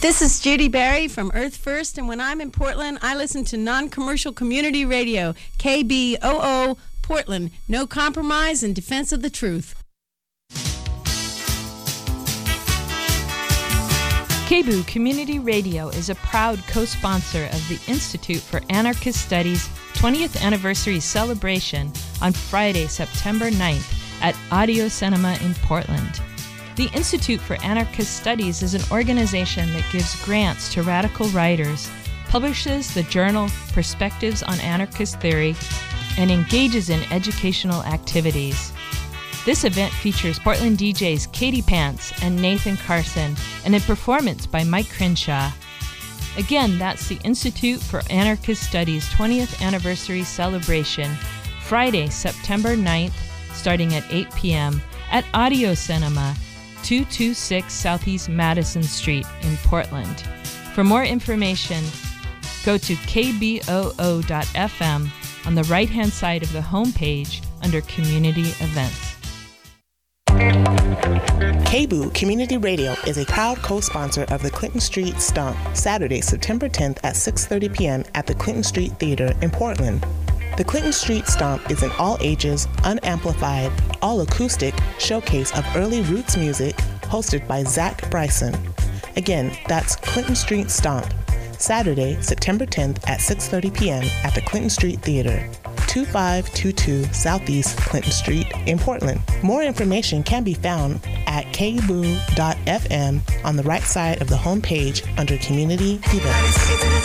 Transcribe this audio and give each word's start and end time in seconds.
This 0.00 0.22
is 0.22 0.40
Judi 0.40 0.72
Bari 0.72 1.08
from 1.08 1.30
Earth 1.34 1.58
First, 1.58 1.98
and 1.98 2.08
when 2.08 2.22
I'm 2.22 2.40
in 2.40 2.50
Portland, 2.50 3.00
I 3.02 3.14
listen 3.14 3.44
to 3.44 3.58
non 3.58 3.90
commercial 3.90 4.32
community 4.32 4.86
radio, 4.86 5.34
KBOO 5.58 6.78
Portland. 7.02 7.50
No 7.68 7.86
compromise 7.86 8.62
in 8.62 8.72
defense 8.72 9.12
of 9.12 9.20
the 9.20 9.28
truth. 9.28 9.74
KBOO 14.48 14.86
Community 14.86 15.38
Radio 15.38 15.90
is 15.90 16.08
a 16.08 16.14
proud 16.14 16.58
co 16.66 16.86
sponsor 16.86 17.44
of 17.52 17.68
the 17.68 17.78
Institute 17.86 18.40
for 18.40 18.62
Anarchist 18.70 19.20
Studies 19.20 19.68
20th 19.92 20.42
anniversary 20.42 21.00
celebration 21.00 21.92
on 22.22 22.32
Friday, 22.32 22.86
September 22.86 23.50
9th 23.50 24.22
at 24.22 24.34
Audio 24.50 24.88
Cinema 24.88 25.36
in 25.42 25.52
Portland. 25.56 26.22
The 26.80 26.90
Institute 26.94 27.42
for 27.42 27.62
Anarchist 27.62 28.16
Studies 28.16 28.62
is 28.62 28.72
an 28.72 28.80
organization 28.90 29.70
that 29.74 29.84
gives 29.92 30.24
grants 30.24 30.72
to 30.72 30.82
radical 30.82 31.28
writers, 31.28 31.90
publishes 32.28 32.94
the 32.94 33.02
journal 33.02 33.50
Perspectives 33.74 34.42
on 34.42 34.58
Anarchist 34.60 35.20
Theory, 35.20 35.54
and 36.16 36.30
engages 36.30 36.88
in 36.88 37.02
educational 37.12 37.84
activities. 37.84 38.72
This 39.44 39.64
event 39.64 39.92
features 39.92 40.38
Portland 40.38 40.78
DJs 40.78 41.30
Katie 41.34 41.60
Pants 41.60 42.14
and 42.22 42.40
Nathan 42.40 42.78
Carson 42.78 43.36
and 43.66 43.76
a 43.76 43.80
performance 43.80 44.46
by 44.46 44.64
Mike 44.64 44.88
Crenshaw. 44.88 45.50
Again, 46.38 46.78
that's 46.78 47.08
the 47.08 47.20
Institute 47.24 47.82
for 47.82 48.00
Anarchist 48.08 48.62
Studies 48.62 49.06
20th 49.10 49.60
Anniversary 49.60 50.22
Celebration, 50.22 51.14
Friday, 51.62 52.08
September 52.08 52.74
9th, 52.74 53.12
starting 53.52 53.92
at 53.92 54.10
8 54.10 54.34
p.m. 54.34 54.80
at 55.10 55.26
Audio 55.34 55.74
Cinema, 55.74 56.34
226 56.82 57.72
Southeast 57.72 58.28
Madison 58.28 58.82
Street 58.82 59.26
in 59.42 59.56
Portland. 59.58 60.20
For 60.74 60.84
more 60.84 61.04
information, 61.04 61.84
go 62.64 62.78
to 62.78 62.94
kboo.fm 62.94 63.60
on 65.46 65.54
the 65.54 65.64
right 65.64 65.88
hand 65.88 66.12
side 66.12 66.42
of 66.42 66.52
the 66.52 66.60
homepage 66.60 67.44
under 67.62 67.80
Community 67.82 68.52
Events. 68.60 69.10
KBOO 71.70 72.12
Community 72.14 72.56
Radio 72.56 72.94
is 73.06 73.16
a 73.16 73.24
proud 73.26 73.56
co-sponsor 73.58 74.24
of 74.24 74.42
the 74.42 74.50
Clinton 74.50 74.80
Street 74.80 75.20
Stomp, 75.20 75.56
Saturday, 75.72 76.20
September 76.20 76.68
10th 76.68 76.98
at 77.04 77.14
6:30 77.14 77.72
p.m. 77.76 78.04
at 78.14 78.26
the 78.26 78.34
Clinton 78.34 78.64
Street 78.64 78.92
Theater 78.98 79.32
in 79.40 79.50
Portland. 79.50 80.04
The 80.60 80.64
Clinton 80.64 80.92
Street 80.92 81.26
Stomp 81.26 81.70
is 81.70 81.82
an 81.82 81.90
all 81.92 82.18
ages, 82.20 82.68
unamplified, 82.84 83.72
all 84.02 84.20
acoustic 84.20 84.74
showcase 84.98 85.56
of 85.56 85.64
early 85.74 86.02
roots 86.02 86.36
music 86.36 86.76
hosted 87.04 87.48
by 87.48 87.64
Zach 87.64 88.10
Bryson. 88.10 88.54
Again, 89.16 89.56
that's 89.68 89.96
Clinton 89.96 90.36
Street 90.36 90.70
Stomp, 90.70 91.14
Saturday, 91.56 92.20
September 92.20 92.66
10th 92.66 92.98
at 93.08 93.20
6:30 93.20 93.74
p.m. 93.74 94.04
at 94.22 94.34
the 94.34 94.42
Clinton 94.42 94.68
Street 94.68 95.00
Theater. 95.00 95.48
2522 95.86 97.04
Southeast 97.04 97.78
Clinton 97.78 98.12
Street 98.12 98.46
in 98.66 98.78
Portland. 98.78 99.22
More 99.42 99.62
information 99.62 100.22
can 100.22 100.44
be 100.44 100.52
found 100.52 101.00
at 101.26 101.46
kboo.fm 101.54 103.44
on 103.46 103.56
the 103.56 103.62
right 103.62 103.82
side 103.82 104.20
of 104.20 104.28
the 104.28 104.36
homepage 104.36 105.08
under 105.18 105.38
Community 105.38 106.00
Events. 106.12 107.00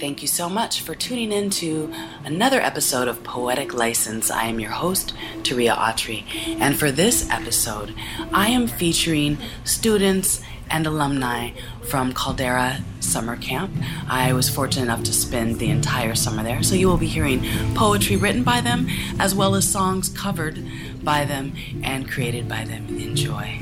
Thank 0.00 0.22
you 0.22 0.28
so 0.28 0.48
much 0.48 0.80
for 0.80 0.94
tuning 0.94 1.30
in 1.30 1.50
to 1.50 1.92
another 2.24 2.58
episode 2.58 3.06
of 3.06 3.22
Poetic 3.22 3.74
License. 3.74 4.30
I 4.30 4.44
am 4.44 4.58
your 4.58 4.70
host, 4.70 5.12
Taria 5.42 5.76
Autry, 5.76 6.24
and 6.58 6.78
for 6.78 6.90
this 6.90 7.28
episode, 7.28 7.94
I 8.32 8.48
am 8.48 8.66
featuring 8.66 9.36
students 9.64 10.40
and 10.70 10.86
alumni 10.86 11.50
from 11.82 12.14
Caldera 12.14 12.78
Summer 13.00 13.36
Camp. 13.36 13.70
I 14.08 14.32
was 14.32 14.48
fortunate 14.48 14.84
enough 14.84 15.02
to 15.02 15.12
spend 15.12 15.58
the 15.58 15.68
entire 15.68 16.14
summer 16.14 16.42
there, 16.42 16.62
so 16.62 16.74
you 16.76 16.88
will 16.88 16.96
be 16.96 17.06
hearing 17.06 17.44
poetry 17.74 18.16
written 18.16 18.42
by 18.42 18.62
them 18.62 18.88
as 19.18 19.34
well 19.34 19.54
as 19.54 19.68
songs 19.68 20.08
covered 20.08 20.64
by 21.04 21.26
them 21.26 21.52
and 21.82 22.10
created 22.10 22.48
by 22.48 22.64
them. 22.64 22.86
Enjoy. 22.88 23.58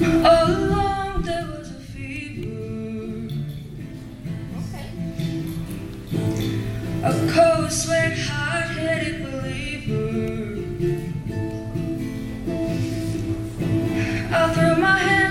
Along 0.00 0.73
a 7.04 7.12
cold 7.30 7.70
sweat, 7.70 8.16
hard-headed 8.16 9.22
believer. 9.24 10.64
I 14.34 14.52
threw 14.54 14.76
my 14.76 14.98
hands 14.98 15.23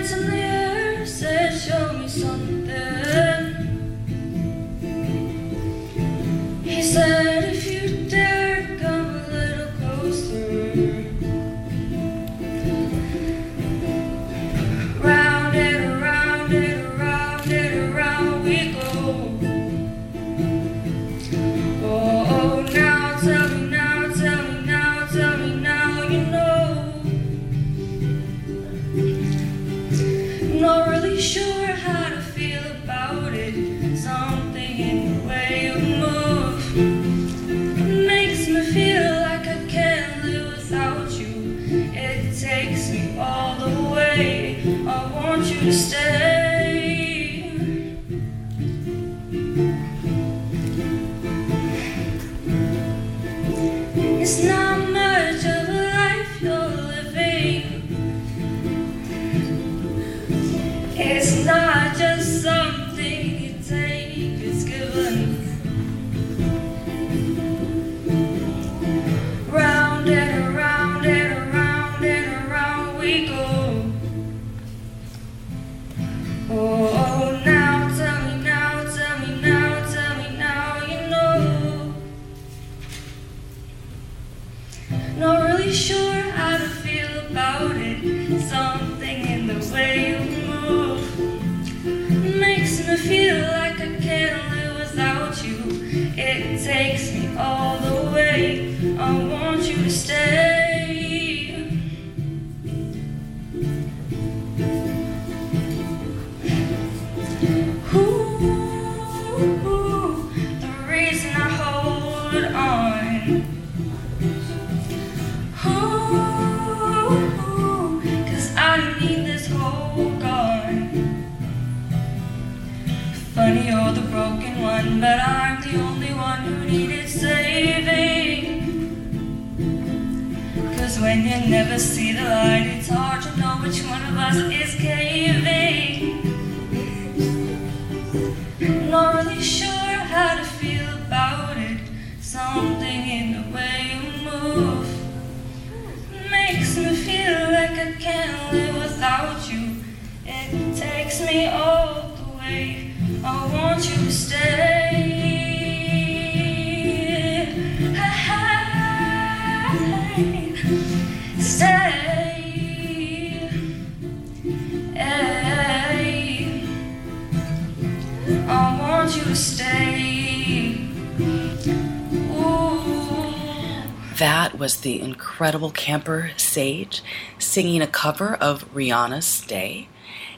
incredible 175.33 175.71
camper 175.71 176.29
Sage 176.37 177.01
singing 177.39 177.81
a 177.81 177.87
cover 177.87 178.35
of 178.35 178.71
Rihanna's 178.71 179.25
Stay. 179.25 179.87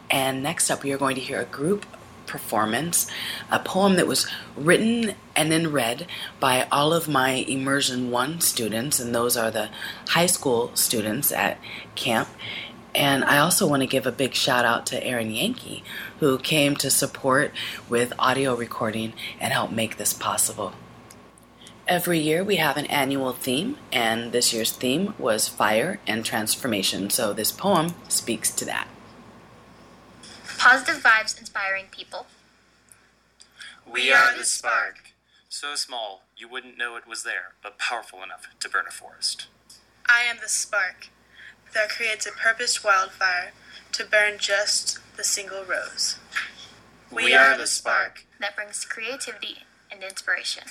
And 0.10 0.42
next 0.42 0.72
up, 0.72 0.84
we 0.84 0.94
are 0.94 0.98
going 0.98 1.16
to 1.16 1.22
hear 1.22 1.42
a 1.42 1.46
group 1.46 1.86
performance, 2.26 3.12
a 3.52 3.60
poem 3.60 3.98
that 3.98 4.08
was 4.08 4.26
written 4.56 5.16
and 5.36 5.52
then 5.52 5.74
read 5.74 6.08
by 6.40 6.66
all 6.72 6.94
of 6.94 7.10
my 7.10 7.32
Immersion 7.32 8.10
1 8.10 8.40
students, 8.40 8.98
and 8.98 9.14
those 9.14 9.36
are 9.36 9.52
the 9.52 9.70
high 10.08 10.28
school 10.28 10.72
students 10.76 11.30
at 11.34 11.60
camp. 11.96 12.30
And 12.96 13.26
I 13.26 13.40
also 13.40 13.68
want 13.68 13.82
to 13.82 13.88
give 13.88 14.08
a 14.08 14.14
big 14.14 14.34
shout 14.34 14.64
out 14.64 14.86
to 14.88 15.06
Aaron 15.06 15.30
Yankee, 15.30 15.84
who 16.22 16.38
came 16.38 16.78
to 16.78 16.90
support 16.90 17.52
with 17.90 18.14
audio 18.18 18.56
recording 18.56 19.12
and 19.42 19.52
help 19.52 19.72
make 19.72 19.98
this 19.98 20.14
possible. 20.14 20.72
Every 21.88 22.18
year 22.18 22.44
we 22.44 22.56
have 22.56 22.78
an 22.78 22.88
annual 22.88 23.32
theme, 23.32 23.78
and 23.92 24.32
this 24.32 24.52
year's 24.52 24.72
theme 24.72 25.14
was 25.20 25.48
fire 25.48 26.00
and 26.08 26.26
transformation. 26.26 27.12
So 27.12 27.32
this 27.32 27.52
poem 27.52 27.94
speaks 28.08 28.50
to 28.56 28.66
that. 28.66 28.88
Positive 30.58 31.04
vibes 31.04 31.40
inspiring 31.40 31.86
people. 31.92 32.26
We 33.86 34.12
are 34.12 34.36
the 34.36 34.46
spark. 34.46 35.12
So 35.48 35.76
small, 35.76 36.24
you 36.36 36.50
wouldn't 36.50 36.78
know 36.78 36.96
it 36.96 37.08
was 37.08 37.22
there, 37.22 37.54
but 37.62 37.78
powerful 37.78 38.24
enough 38.24 38.48
to 38.62 38.70
burn 38.70 38.86
a 38.88 38.92
forest. 38.92 39.46
I 40.08 40.24
am 40.24 40.38
the 40.42 40.50
spark 40.50 41.10
that 41.76 41.90
creates 41.90 42.26
a 42.26 42.32
purposed 42.32 42.84
wildfire 42.84 43.52
to 43.92 44.04
burn 44.04 44.40
just 44.40 45.00
the 45.18 45.24
single 45.24 45.64
rose. 45.64 46.18
We 47.12 47.36
are 47.36 47.56
the 47.56 47.68
spark. 47.68 48.26
that 48.40 48.56
brings 48.56 48.86
creativity 48.86 49.60
and 49.92 50.04
inspiration. 50.04 50.64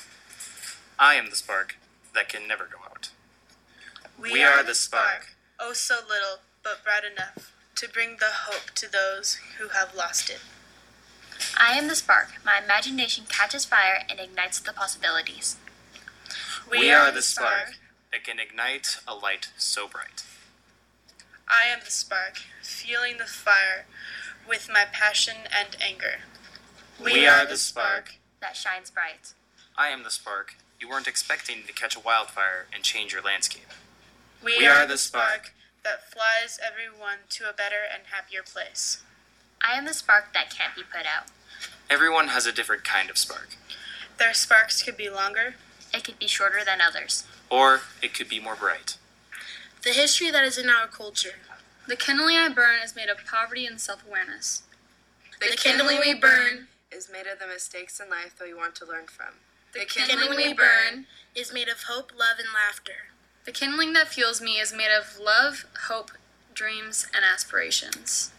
I 0.99 1.15
am 1.15 1.31
the 1.31 1.37
spark 1.37 1.77
that 2.15 2.29
can 2.29 2.47
never 2.47 2.65
go 2.65 2.79
out. 2.85 3.11
We 4.21 4.43
are 4.43 4.63
the 4.63 4.75
spark. 4.75 5.35
Oh, 5.59 5.73
so 5.73 5.97
little, 6.09 6.39
but 6.63 6.85
bright 6.85 7.03
enough 7.05 7.53
to 7.77 7.89
bring 7.89 8.17
the 8.19 8.31
hope 8.47 8.71
to 8.77 8.91
those 8.91 9.39
who 9.59 9.69
have 9.69 9.95
lost 9.95 10.31
it. 10.31 10.41
I 11.59 11.73
am 11.73 11.89
the 11.89 11.97
spark. 11.97 12.29
My 12.45 12.61
imagination 12.63 13.25
catches 13.29 13.65
fire 13.65 14.05
and 14.09 14.21
ignites 14.21 14.61
the 14.61 14.73
possibilities. 14.73 15.57
We 16.71 16.91
are 16.91 17.11
the 17.11 17.23
spark 17.23 17.75
that 18.13 18.25
can 18.25 18.39
ignite 18.39 18.99
a 19.07 19.15
light 19.15 19.51
so 19.57 19.89
bright. 19.89 20.25
I 21.49 21.69
am 21.69 21.81
the 21.85 21.91
spark, 21.91 22.39
fueling 22.63 23.19
the 23.19 23.25
fire 23.25 23.87
with 24.49 24.71
my 24.73 24.85
passion 24.91 25.37
and 25.53 25.77
anger. 25.81 26.21
We 27.03 27.27
are 27.27 27.45
the 27.45 27.57
spark. 27.57 28.15
That 28.41 28.57
shines 28.57 28.91
bright. 28.91 29.35
I 29.77 29.89
am 29.89 30.05
the 30.05 30.11
spark. 30.11 30.55
You 30.85 30.91
weren't 30.91 31.09
expecting 31.09 31.63
to 31.67 31.73
catch 31.73 31.97
a 31.97 32.01
wildfire 32.01 32.67
and 32.71 32.85
change 32.85 33.15
your 33.15 33.23
landscape. 33.23 33.69
We, 34.45 34.67
are 34.67 34.87
the 34.87 34.99
spark 34.99 35.55
that 35.83 36.13
flies 36.13 36.61
everyone 36.63 37.21
to 37.31 37.49
a 37.49 37.55
better 37.55 37.89
and 37.91 38.03
happier 38.13 38.43
place. 38.43 39.03
I 39.63 39.79
am 39.79 39.87
the 39.87 39.95
spark 39.95 40.35
that 40.35 40.51
can't 40.51 40.75
be 40.77 40.83
put 40.83 41.07
out. 41.07 41.29
Everyone 41.89 42.29
has 42.29 42.45
a 42.45 42.53
different 42.53 42.85
kind 42.85 43.09
of 43.09 43.17
spark, 43.17 43.57
Their 44.19 44.35
sparks 44.35 44.83
could 44.83 44.99
be 44.99 45.09
longer. 45.09 45.55
It 45.95 46.05
could 46.05 46.19
be 46.19 46.27
shorter 46.27 46.59
than 46.63 46.83
others. 46.83 47.25
or 47.49 47.81
it 48.03 48.13
could 48.13 48.29
be 48.29 48.39
more 48.39 48.55
bright. 48.55 48.99
The 49.85 49.91
history 49.91 50.31
that 50.33 50.45
is 50.45 50.59
in 50.59 50.69
our 50.69 50.87
culture. 50.87 51.37
The 51.89 51.97
kindling 51.97 52.37
I 52.37 52.51
burn 52.51 52.81
is 52.85 52.95
made 52.95 53.09
of 53.09 53.25
poverty 53.25 53.65
and 53.65 53.81
self 53.81 54.07
awareness. 54.07 54.65
The 55.41 55.57
kindling 55.57 56.01
we 56.01 56.13
burn 56.13 56.69
is 56.93 57.09
made 57.11 57.27
of 57.27 57.39
the 57.39 57.47
mistakes 57.47 57.99
in 58.01 58.11
life 58.11 58.37
that 58.39 58.47
we 58.47 58.53
want 58.53 58.75
to 58.75 58.85
learn 58.85 59.07
from. 59.07 59.37
The 59.75 59.85
kindling 59.85 60.37
we 60.37 60.53
burn 60.53 61.07
is 61.35 61.53
made 61.53 61.69
of 61.69 61.83
hope, 61.89 62.13
love, 62.17 62.39
and 62.39 62.49
laughter. 62.55 63.11
The 63.45 63.53
kindling 63.53 63.93
that 63.95 64.09
fuels 64.09 64.41
me 64.41 64.61
is 64.61 64.73
made 64.73 64.95
of 64.97 65.19
love, 65.19 65.67
hope, 65.89 66.13
dreams, 66.55 67.07
and 67.15 67.25
aspirations. 67.25 68.31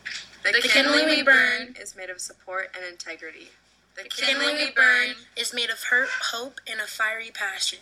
The, 0.44 0.54
kindling 0.62 1.06
we 1.06 1.22
burn 1.24 1.76
is 1.80 1.96
made 1.96 2.10
of 2.10 2.22
support 2.22 2.72
and 2.76 2.86
integrity. 2.86 3.50
The, 3.96 4.04
kindling 4.04 4.56
we 4.56 4.72
burn 4.72 5.16
is 5.36 5.54
made 5.54 5.70
of 5.70 5.84
hurt, 5.84 6.10
hope, 6.32 6.62
and 6.70 6.80
a 6.80 6.86
fiery 6.86 7.32
passion. 7.34 7.80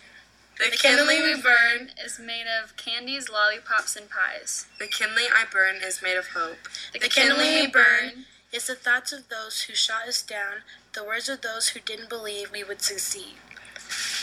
The 0.58 0.76
kindling 0.76 1.24
we 1.24 1.42
burn 1.42 1.92
Is 2.04 2.20
made 2.20 2.46
of 2.48 2.78
candies, 2.78 3.30
lollipops, 3.30 3.96
and 3.96 4.08
pies. 4.10 4.68
the 4.80 4.88
kindling 4.88 5.26
I 5.36 5.46
burn 5.52 5.78
is 5.84 6.02
made 6.02 6.18
of 6.18 6.28
hope. 6.28 6.58
The 6.94 7.00
kindling 7.10 7.54
we 7.54 7.68
burn 7.68 8.26
is 8.54 8.68
the 8.68 8.76
thoughts 8.76 9.12
of 9.12 9.30
those 9.30 9.64
who 9.64 9.74
shot 9.74 10.08
us 10.08 10.22
down, 10.22 10.62
the 10.94 11.04
words 11.04 11.28
of 11.28 11.42
those 11.42 11.70
who 11.70 11.80
didn't 11.80 12.10
believe 12.10 12.52
we 12.52 12.64
would 12.64 12.82
succeed. 12.82 13.36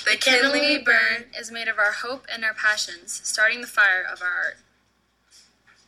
The 0.05 0.17
kindling 0.17 0.63
we 0.63 0.79
burn 0.79 1.27
Is 1.39 1.51
made 1.51 1.69
of 1.69 1.79
our 1.79 1.93
hope 1.93 2.27
and 2.33 2.45
our 2.45 2.55
passions, 2.55 3.21
starting 3.25 3.61
the 3.61 3.67
fire 3.67 4.05
of 4.11 4.23
our 4.23 4.29
art. 4.29 4.59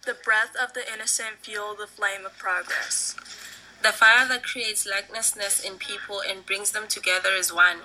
The 0.04 0.14
breath 0.14 0.56
of 0.60 0.74
the 0.74 0.92
innocent 0.92 1.36
fuel 1.42 1.76
the 1.78 1.86
flame 1.86 2.26
of 2.26 2.36
progress. 2.36 3.14
The 3.82 3.92
fire 3.92 4.26
that 4.28 4.42
creates 4.44 4.86
likenessness 4.86 5.64
in 5.64 5.78
people 5.78 6.20
and 6.20 6.44
brings 6.44 6.72
them 6.72 6.88
together 6.88 7.30
is 7.30 7.52
one. 7.52 7.78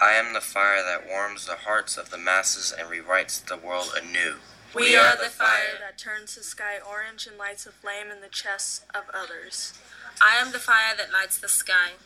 I 0.00 0.12
am 0.12 0.32
the 0.32 0.40
fire 0.40 0.82
that 0.82 1.08
warms 1.08 1.46
the 1.46 1.56
hearts 1.56 1.96
of 1.96 2.10
the 2.10 2.18
masses 2.18 2.72
and 2.76 2.88
rewrites 2.88 3.44
the 3.44 3.56
world 3.56 3.92
anew. 3.96 4.36
We 4.74 4.94
are 4.94 5.16
the 5.16 5.30
fire. 5.30 5.78
that 5.80 5.98
turns 5.98 6.36
the 6.36 6.42
sky 6.44 6.74
orange 6.78 7.26
and 7.26 7.36
lights 7.36 7.66
a 7.66 7.72
flame 7.72 8.06
in 8.14 8.20
the 8.20 8.28
chests 8.28 8.82
of 8.94 9.02
others. 9.12 9.74
I 10.22 10.36
am 10.40 10.52
the 10.52 10.58
fire 10.60 10.94
that 10.96 11.12
lights 11.12 11.38
the 11.38 11.48
sky. 11.48 11.98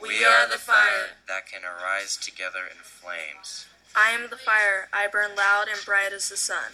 We 0.00 0.24
are 0.24 0.46
the 0.46 0.58
fire. 0.58 1.16
that 1.28 1.46
can 1.46 1.62
arise 1.64 2.16
together 2.16 2.60
in 2.70 2.82
flames. 2.82 3.66
I 3.96 4.10
am 4.10 4.28
the 4.28 4.36
fire, 4.36 4.88
I 4.92 5.06
burn 5.06 5.30
loud 5.36 5.66
and 5.70 5.82
bright 5.84 6.12
as 6.12 6.28
the 6.28 6.36
sun. 6.36 6.72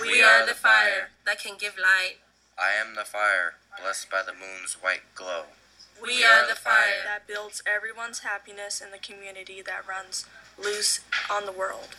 We 0.00 0.22
are 0.22 0.44
the 0.44 0.54
fire 0.54 1.10
that 1.24 1.38
can 1.40 1.56
give 1.58 1.76
light. 1.78 2.16
I 2.58 2.72
am 2.80 2.94
the 2.96 3.04
fire, 3.04 3.54
blessed 3.80 4.10
by 4.10 4.22
the 4.26 4.32
moon's 4.32 4.74
white 4.74 5.02
glow. 5.14 5.44
We 6.02 6.24
are 6.24 6.48
the 6.48 6.56
fire. 6.56 7.04
that 7.04 7.28
builds 7.28 7.62
everyone's 7.64 8.20
happiness 8.20 8.80
in 8.80 8.90
the 8.90 8.98
community 8.98 9.62
that 9.62 9.86
runs 9.86 10.26
loose 10.58 11.00
on 11.30 11.46
the 11.46 11.52
world. 11.52 11.96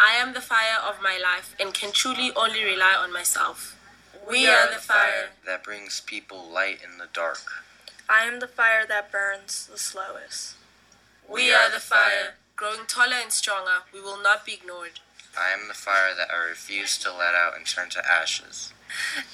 I 0.00 0.14
am 0.14 0.34
the 0.34 0.40
fire 0.40 0.78
of 0.86 1.02
my 1.02 1.18
life 1.22 1.54
and 1.60 1.72
can 1.72 1.92
truly 1.92 2.32
only 2.36 2.64
rely 2.64 2.94
on 2.98 3.12
myself. 3.12 3.78
We 4.28 4.46
are 4.46 4.68
the 4.72 4.80
fire. 4.80 5.30
that 5.46 5.62
brings 5.62 6.00
people 6.00 6.48
light 6.50 6.78
in 6.82 6.98
the 6.98 7.08
dark. 7.12 7.42
I 8.08 8.24
am 8.24 8.40
the 8.40 8.48
fire 8.48 8.86
that 8.86 9.12
burns 9.12 9.66
the 9.70 9.78
slowest. 9.78 10.56
We 11.28 11.52
are 11.52 11.70
the 11.70 11.80
fire. 11.80 12.34
Growing 12.56 12.86
taller 12.86 13.16
and 13.22 13.32
stronger, 13.32 13.82
we 13.92 14.00
will 14.00 14.22
not 14.22 14.46
be 14.46 14.54
ignored. 14.54 15.00
I 15.38 15.52
am 15.52 15.68
the 15.68 15.74
fire 15.74 16.14
that 16.16 16.28
I 16.32 16.48
refuse 16.48 16.96
to 16.98 17.10
let 17.10 17.34
out 17.34 17.56
and 17.56 17.66
turn 17.66 17.90
to 17.90 18.10
ashes. 18.10 18.72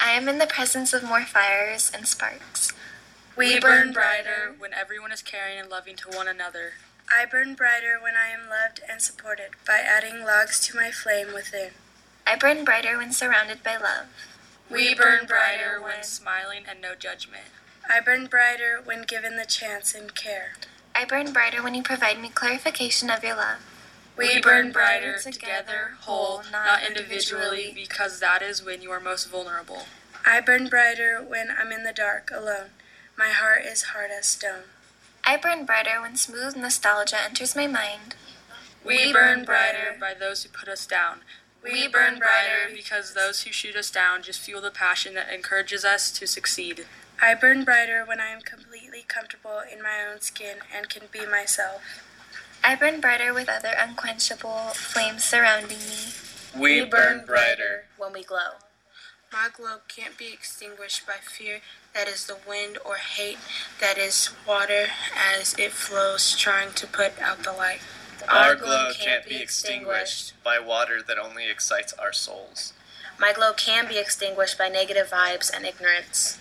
I 0.00 0.12
am 0.12 0.28
in 0.28 0.38
the 0.38 0.46
presence 0.46 0.92
of 0.92 1.02
more 1.02 1.24
fires 1.24 1.90
and 1.94 2.06
sparks. 2.06 2.72
We 3.36 3.60
burn 3.60 3.92
brighter 3.92 4.54
when 4.58 4.72
everyone 4.72 5.12
is 5.12 5.22
caring 5.22 5.58
and 5.58 5.70
loving 5.70 5.96
to 5.96 6.08
one 6.08 6.28
another. 6.28 6.72
I 7.12 7.26
burn 7.26 7.54
brighter 7.54 7.98
when 8.00 8.14
I 8.14 8.28
am 8.28 8.48
loved 8.48 8.80
and 8.88 9.02
supported 9.02 9.50
by 9.66 9.78
adding 9.78 10.24
logs 10.24 10.60
to 10.60 10.76
my 10.76 10.92
flame 10.92 11.34
within. 11.34 11.70
I 12.24 12.36
burn 12.36 12.64
brighter 12.64 12.96
when 12.98 13.12
surrounded 13.12 13.64
by 13.64 13.76
love. 13.76 14.06
We 14.70 14.94
burn 14.94 15.26
brighter 15.26 15.80
when 15.82 16.04
smiling 16.04 16.62
and 16.68 16.80
no 16.80 16.94
judgment. 16.94 17.46
I 17.92 17.98
burn 17.98 18.26
brighter 18.26 18.80
when 18.84 19.02
given 19.02 19.36
the 19.36 19.44
chance 19.44 19.92
and 19.92 20.14
care. 20.14 20.52
I 20.94 21.04
burn 21.04 21.32
brighter 21.32 21.62
when 21.64 21.74
you 21.74 21.82
provide 21.82 22.20
me 22.20 22.28
clarification 22.28 23.10
of 23.10 23.24
your 23.24 23.36
love. 23.36 23.58
We 24.16 24.40
burn 24.40 24.70
brighter 24.70 25.18
together, 25.18 25.96
whole, 26.02 26.42
not 26.52 26.84
individually, 26.86 27.72
because 27.74 28.20
that 28.20 28.42
is 28.42 28.64
when 28.64 28.82
you 28.82 28.92
are 28.92 29.00
most 29.00 29.28
vulnerable. 29.28 29.82
I 30.24 30.40
burn 30.40 30.68
brighter 30.68 31.24
when 31.26 31.48
I'm 31.50 31.72
in 31.72 31.82
the 31.82 31.92
dark 31.92 32.30
alone. 32.32 32.70
My 33.18 33.30
heart 33.30 33.64
is 33.64 33.82
hard 33.82 34.10
as 34.16 34.26
stone. 34.26 34.64
I 35.30 35.36
burn 35.36 35.64
brighter 35.64 36.00
when 36.00 36.16
smooth 36.16 36.56
nostalgia 36.56 37.14
enters 37.24 37.54
my 37.54 37.68
mind. 37.68 38.16
We 38.84 39.12
burn 39.12 39.44
brighter 39.44 39.96
by 40.00 40.12
those 40.12 40.42
who 40.42 40.48
put 40.48 40.68
us 40.68 40.88
down. 40.88 41.20
We 41.62 41.86
burn 41.86 42.18
brighter 42.18 42.74
because 42.74 43.14
those 43.14 43.42
who 43.42 43.52
shoot 43.52 43.76
us 43.76 43.92
down 43.92 44.24
just 44.24 44.40
fuel 44.40 44.60
the 44.60 44.72
passion 44.72 45.14
that 45.14 45.32
encourages 45.32 45.84
us 45.84 46.10
to 46.18 46.26
succeed. 46.26 46.84
I 47.22 47.36
burn 47.36 47.62
brighter 47.62 48.02
when 48.04 48.18
I 48.18 48.30
am 48.30 48.40
completely 48.40 49.04
comfortable 49.06 49.60
in 49.72 49.80
my 49.80 50.04
own 50.12 50.20
skin 50.20 50.56
and 50.76 50.88
can 50.88 51.04
be 51.12 51.24
myself. 51.24 52.02
I 52.64 52.74
burn 52.74 53.00
brighter 53.00 53.32
with 53.32 53.48
other 53.48 53.74
unquenchable 53.78 54.72
flames 54.74 55.22
surrounding 55.22 55.78
me. 55.78 56.60
We 56.60 56.84
burn 56.84 57.24
brighter. 57.24 57.84
when 57.96 58.12
we 58.12 58.24
glow. 58.24 58.58
My 59.32 59.48
glow 59.56 59.76
can't 59.86 60.18
be 60.18 60.32
extinguished 60.32 61.06
by 61.06 61.18
fear 61.22 61.60
that 61.94 62.08
is 62.08 62.26
the 62.26 62.36
wind 62.48 62.78
or 62.84 62.96
hate 62.96 63.38
that 63.80 63.96
is 63.96 64.30
water 64.46 64.86
as 65.16 65.54
it 65.56 65.70
flows 65.70 66.36
trying 66.36 66.72
to 66.72 66.86
put 66.88 67.12
out 67.20 67.44
the 67.44 67.52
light. 67.52 67.78
Our 68.28 68.56
glow 68.56 68.90
can't 68.98 69.24
be 69.24 69.36
extinguished 69.36 70.34
by 70.42 70.58
water 70.58 71.00
that 71.06 71.16
only 71.16 71.48
excites 71.48 71.92
our 71.92 72.12
souls. 72.12 72.72
My 73.20 73.32
glow 73.32 73.52
can 73.52 73.86
be 73.86 73.98
extinguished 73.98 74.58
by 74.58 74.68
negative 74.68 75.10
vibes 75.10 75.48
and 75.54 75.64
ignorance. 75.64 76.38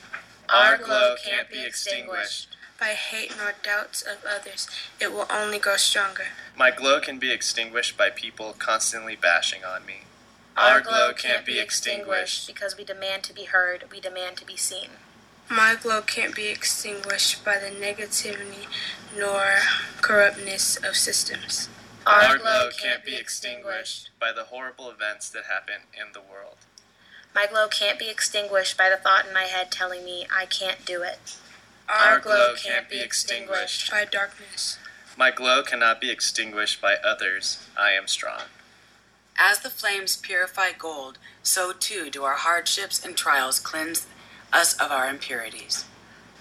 Our 0.50 0.78
glow 0.78 1.16
can't 1.24 1.50
be 1.50 1.64
extinguished. 1.64 2.48
By 2.80 2.88
hate 2.88 3.36
nor 3.38 3.54
doubts 3.62 4.02
of 4.02 4.26
others, 4.26 4.68
it 5.00 5.12
will 5.12 5.28
only 5.30 5.60
grow 5.60 5.76
stronger. 5.78 6.30
My 6.58 6.72
glow 6.72 7.00
can 7.00 7.20
be 7.20 7.32
extinguished 7.32 7.98
by 7.98 8.10
people 8.10 8.56
constantly 8.58 9.16
bashing 9.16 9.64
on 9.64 9.86
me. 9.86 10.06
Our 10.60 10.82
glow 10.82 11.14
can't 11.14 11.46
be 11.46 11.58
extinguished. 11.58 12.46
because 12.46 12.76
we 12.78 12.84
demand 12.84 13.24
to 13.24 13.34
be 13.34 13.46
heard, 13.46 13.86
we 13.90 14.02
demand 14.02 14.36
to 14.38 14.46
be 14.46 14.58
seen. 14.58 14.90
My 15.50 15.76
glow 15.82 16.02
can't 16.02 16.36
be 16.36 16.50
extinguished 16.50 17.46
by 17.46 17.58
the 17.58 17.70
negativity 17.70 18.68
nor 19.18 19.60
corruptness 20.02 20.76
of 20.78 20.98
systems. 20.98 21.70
Our 22.06 22.38
glow 22.38 22.72
can't 22.78 23.06
be 23.06 23.16
extinguished 23.16 24.10
by 24.20 24.34
the 24.34 24.46
horrible 24.46 24.90
events 24.90 25.30
that 25.30 25.46
happen 25.46 25.88
in 25.94 26.12
the 26.14 26.20
world. 26.20 26.58
My 27.34 27.48
glow 27.48 27.70
can't 27.70 27.98
be 27.98 28.10
extinguished 28.10 28.78
by 28.78 28.90
the 28.90 28.98
thought 28.98 29.28
in 29.28 29.34
my 29.34 29.44
head 29.44 29.72
telling 29.72 30.04
me 30.04 30.28
I 30.36 30.46
can't 30.46 30.86
do 30.86 31.04
it. 31.04 31.38
Our 31.88 32.20
glow 32.20 32.54
can't 32.62 32.90
be 32.90 33.00
extinguished 33.00 33.90
by 33.90 34.04
darkness. 34.04 34.78
My 35.18 35.32
glow 35.32 35.64
cannot 35.64 36.02
be 36.02 36.12
extinguished 36.12 36.82
by 36.82 36.96
others. 36.96 37.66
I 37.78 37.92
am 37.92 38.08
strong. 38.08 38.42
As 39.40 39.60
the 39.60 39.70
flames 39.70 40.18
purify 40.18 40.74
gold, 40.78 41.18
so 41.42 41.72
too 41.72 42.10
do 42.10 42.24
our 42.26 42.36
hardships 42.36 43.04
and 43.04 43.16
trials 43.16 43.58
cleanse 43.58 44.06
us 44.52 44.74
of 44.78 44.92
our 44.92 45.08
impurities. 45.08 45.86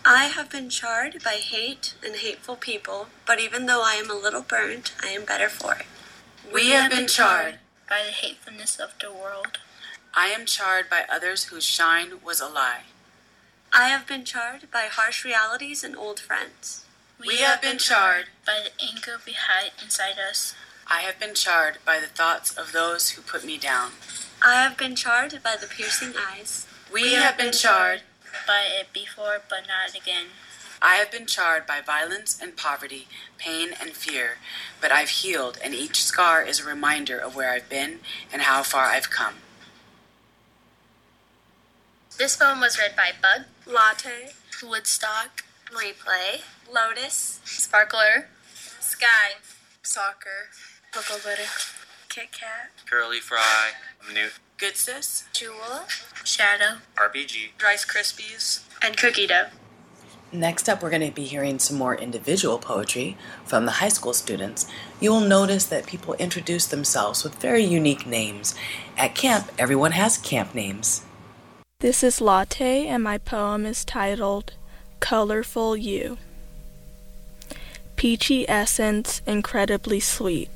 I 0.04 0.24
have 0.24 0.50
been 0.50 0.68
charred 0.68 1.22
by 1.22 1.34
hate 1.34 1.94
and 2.04 2.16
hateful 2.16 2.56
people, 2.56 3.06
but 3.24 3.38
even 3.40 3.66
though 3.66 3.82
I 3.84 3.94
am 3.94 4.10
a 4.10 4.14
little 4.14 4.42
burnt, 4.42 4.92
I 5.02 5.08
am 5.08 5.24
better 5.24 5.48
for 5.48 5.74
it. 5.74 5.86
We 6.52 6.70
have 6.70 6.90
been 6.90 7.06
charred. 7.06 7.58
by 7.88 8.02
the 8.04 8.12
hatefulness 8.12 8.78
of 8.78 8.94
the 9.00 9.12
world. 9.12 9.58
I 10.14 10.28
am 10.28 10.44
charred 10.46 10.90
by 10.90 11.04
others 11.10 11.44
whose 11.44 11.64
shine 11.64 12.20
was 12.24 12.40
a 12.40 12.48
lie. 12.48 12.82
I 13.72 13.88
have 13.88 14.06
been 14.06 14.24
charred 14.24 14.70
by 14.72 14.88
harsh 14.90 15.24
realities 15.24 15.84
and 15.84 15.96
old 15.96 16.18
friends. 16.20 16.84
We 17.24 17.38
have 17.38 17.60
been 17.62 17.78
charred. 17.78 18.26
by 18.46 18.60
the 18.64 18.82
anger 18.82 19.18
we 19.26 19.32
hide 19.32 19.72
inside 19.82 20.16
us. 20.18 20.54
I 20.90 21.00
have 21.00 21.20
been 21.20 21.34
charred 21.34 21.78
by 21.84 22.00
the 22.00 22.06
thoughts 22.06 22.56
of 22.56 22.72
those 22.72 23.10
who 23.10 23.22
put 23.22 23.44
me 23.44 23.58
down. 23.58 23.92
I 24.42 24.62
have 24.62 24.78
been 24.78 24.94
charred 24.96 25.38
by 25.42 25.56
the 25.60 25.66
piercing 25.66 26.14
eyes. 26.16 26.66
We 26.92 27.12
have 27.14 27.36
been 27.36 27.52
charred. 27.52 28.02
by 28.46 28.64
it 28.80 28.92
before 28.92 29.42
but 29.48 29.64
not 29.68 29.94
again. 30.00 30.26
I 30.80 30.94
have 30.96 31.10
been 31.10 31.26
charred 31.26 31.66
by 31.66 31.80
violence 31.80 32.38
and 32.40 32.56
poverty, 32.56 33.08
pain 33.36 33.70
and 33.80 33.90
fear, 33.90 34.38
but 34.80 34.92
I've 34.92 35.08
healed, 35.08 35.58
and 35.62 35.74
each 35.74 36.04
scar 36.04 36.42
is 36.42 36.60
a 36.60 36.64
reminder 36.64 37.18
of 37.18 37.34
where 37.34 37.50
I've 37.50 37.68
been 37.68 37.98
and 38.32 38.42
how 38.42 38.62
far 38.62 38.86
I've 38.86 39.10
come. 39.10 39.34
This 42.16 42.36
poem 42.36 42.60
was 42.60 42.78
read 42.78 42.96
by 42.96 43.10
Bug, 43.20 43.46
Latte, 43.66 44.30
Woodstock, 44.62 45.44
replay, 45.70 46.42
lotus, 46.72 47.40
Sparkler, 47.44 48.28
Sky, 48.80 49.36
Soccer. 49.82 50.48
Cocoa 50.98 51.22
butter, 51.22 51.48
Kit 52.08 52.32
Kat, 52.32 52.70
Curly 52.90 53.20
Fry, 53.20 53.70
Newt, 54.12 54.32
Good 54.56 54.76
sis? 54.76 55.28
Jewel, 55.32 55.84
Shadow, 56.24 56.78
RBG, 56.96 57.50
Rice 57.62 57.86
Krispies. 57.86 58.64
and 58.82 58.96
cookie 58.96 59.28
dough. 59.28 59.46
Next 60.32 60.68
up, 60.68 60.82
we're 60.82 60.90
going 60.90 61.06
to 61.08 61.14
be 61.14 61.22
hearing 61.24 61.60
some 61.60 61.78
more 61.78 61.94
individual 61.94 62.58
poetry 62.58 63.16
from 63.44 63.64
the 63.64 63.72
high 63.72 63.90
school 63.90 64.12
students. 64.12 64.66
You 64.98 65.12
will 65.12 65.20
notice 65.20 65.66
that 65.66 65.86
people 65.86 66.14
introduce 66.14 66.66
themselves 66.66 67.22
with 67.22 67.36
very 67.36 67.62
unique 67.62 68.04
names. 68.04 68.56
At 68.96 69.14
camp, 69.14 69.52
everyone 69.56 69.92
has 69.92 70.18
camp 70.18 70.52
names. 70.52 71.02
This 71.78 72.02
is 72.02 72.20
Latte, 72.20 72.88
and 72.88 73.04
my 73.04 73.18
poem 73.18 73.64
is 73.64 73.84
titled 73.84 74.54
Colorful 74.98 75.76
You. 75.76 76.18
Peachy 77.94 78.48
essence, 78.48 79.22
incredibly 79.26 80.00
sweet. 80.00 80.50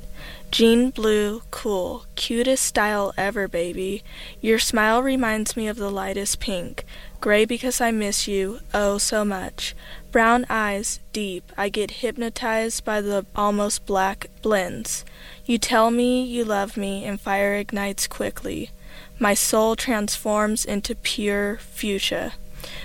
Jean 0.52 0.90
blue, 0.90 1.40
cool, 1.50 2.04
cutest 2.14 2.62
style 2.62 3.14
ever, 3.16 3.48
baby. 3.48 4.04
Your 4.42 4.58
smile 4.58 5.02
reminds 5.02 5.56
me 5.56 5.66
of 5.66 5.78
the 5.78 5.90
lightest 5.90 6.40
pink. 6.40 6.84
Gray 7.22 7.46
because 7.46 7.80
I 7.80 7.90
miss 7.90 8.28
you, 8.28 8.60
oh 8.74 8.98
so 8.98 9.24
much. 9.24 9.74
Brown 10.10 10.44
eyes, 10.50 11.00
deep. 11.14 11.50
I 11.56 11.70
get 11.70 12.02
hypnotized 12.02 12.84
by 12.84 13.00
the 13.00 13.24
almost 13.34 13.86
black 13.86 14.26
blends. 14.42 15.06
You 15.46 15.56
tell 15.56 15.90
me 15.90 16.22
you 16.22 16.44
love 16.44 16.76
me, 16.76 17.06
and 17.06 17.18
fire 17.18 17.54
ignites 17.54 18.06
quickly. 18.06 18.72
My 19.18 19.32
soul 19.32 19.74
transforms 19.74 20.66
into 20.66 20.94
pure 20.94 21.56
fuchsia. 21.62 22.34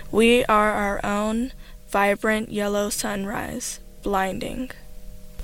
We 0.09 0.45
are 0.45 0.71
our 0.71 1.05
own 1.05 1.51
vibrant 1.89 2.49
yellow 2.49 2.89
sunrise, 2.89 3.81
blinding. 4.03 4.71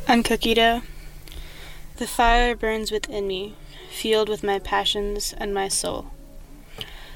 I'm 0.08 0.24
cookie 0.24 0.53
dough. 0.53 0.84
The 1.97 2.07
fire 2.07 2.55
burns 2.55 2.91
within 2.91 3.27
me, 3.27 3.55
fueled 3.91 4.27
with 4.27 4.43
my 4.43 4.57
passions 4.57 5.33
and 5.38 5.53
my 5.53 5.67
soul. 5.67 6.07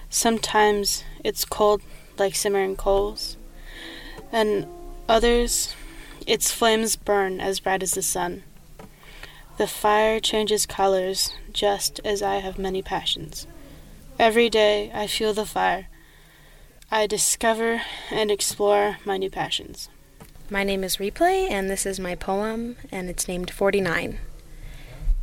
Sometimes 0.09 1.03
it's 1.23 1.45
cold 1.45 1.81
like 2.17 2.35
simmering 2.35 2.75
coals, 2.75 3.37
and 4.31 4.67
others 5.09 5.75
its 6.27 6.51
flames 6.51 6.95
burn 6.95 7.41
as 7.41 7.59
bright 7.59 7.81
as 7.81 7.91
the 7.91 8.03
sun. 8.03 8.43
The 9.57 9.67
fire 9.67 10.19
changes 10.19 10.67
colors 10.67 11.33
just 11.51 11.99
as 12.05 12.21
I 12.21 12.35
have 12.35 12.59
many 12.59 12.83
passions. 12.83 13.47
Every 14.19 14.49
day 14.49 14.91
I 14.93 15.07
feel 15.07 15.33
the 15.33 15.45
fire. 15.45 15.87
I 16.91 17.07
discover 17.07 17.81
and 18.11 18.29
explore 18.29 18.97
my 19.03 19.17
new 19.17 19.31
passions. 19.31 19.89
My 20.49 20.63
name 20.63 20.83
is 20.83 20.97
Replay, 20.97 21.49
and 21.49 21.69
this 21.69 21.85
is 21.85 21.99
my 21.99 22.13
poem, 22.15 22.77
and 22.91 23.09
it's 23.09 23.27
named 23.27 23.49
49. 23.49 24.19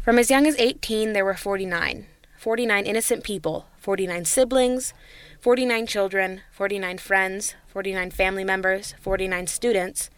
From 0.04 0.18
as 0.18 0.28
young 0.28 0.46
as 0.46 0.54
18, 0.58 1.14
there 1.14 1.24
were 1.24 1.32
49. 1.32 2.04
49 2.36 2.84
innocent 2.84 3.24
people, 3.24 3.64
49 3.78 4.26
siblings, 4.26 4.92
49 5.40 5.86
children, 5.86 6.42
49 6.52 6.98
friends, 6.98 7.54
49 7.68 8.10
family 8.10 8.44
members, 8.44 8.94
49 9.00 9.46
students, 9.46 10.10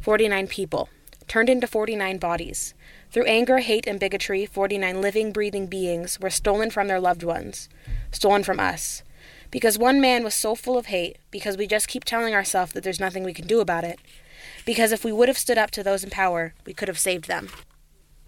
49 0.00 0.48
people, 0.48 0.88
turned 1.28 1.48
into 1.48 1.68
49 1.68 2.18
bodies. 2.18 2.74
Through 3.12 3.26
anger, 3.26 3.58
hate, 3.58 3.86
and 3.86 4.00
bigotry, 4.00 4.46
49 4.46 5.00
living, 5.00 5.30
breathing 5.30 5.68
beings 5.68 6.18
were 6.18 6.28
stolen 6.28 6.68
from 6.68 6.88
their 6.88 6.98
loved 6.98 7.22
ones, 7.22 7.68
stolen 8.10 8.42
from 8.42 8.58
us. 8.58 9.04
Because 9.52 9.78
one 9.78 10.00
man 10.00 10.24
was 10.24 10.34
so 10.34 10.56
full 10.56 10.76
of 10.76 10.86
hate, 10.86 11.18
because 11.30 11.56
we 11.56 11.68
just 11.68 11.86
keep 11.86 12.02
telling 12.02 12.34
ourselves 12.34 12.72
that 12.72 12.82
there's 12.82 12.98
nothing 12.98 13.22
we 13.22 13.34
can 13.34 13.46
do 13.46 13.60
about 13.60 13.84
it, 13.84 14.00
because 14.66 14.90
if 14.90 15.04
we 15.04 15.12
would 15.12 15.28
have 15.28 15.38
stood 15.38 15.56
up 15.56 15.70
to 15.70 15.84
those 15.84 16.02
in 16.02 16.10
power, 16.10 16.52
we 16.66 16.74
could 16.74 16.88
have 16.88 16.98
saved 16.98 17.28
them. 17.28 17.48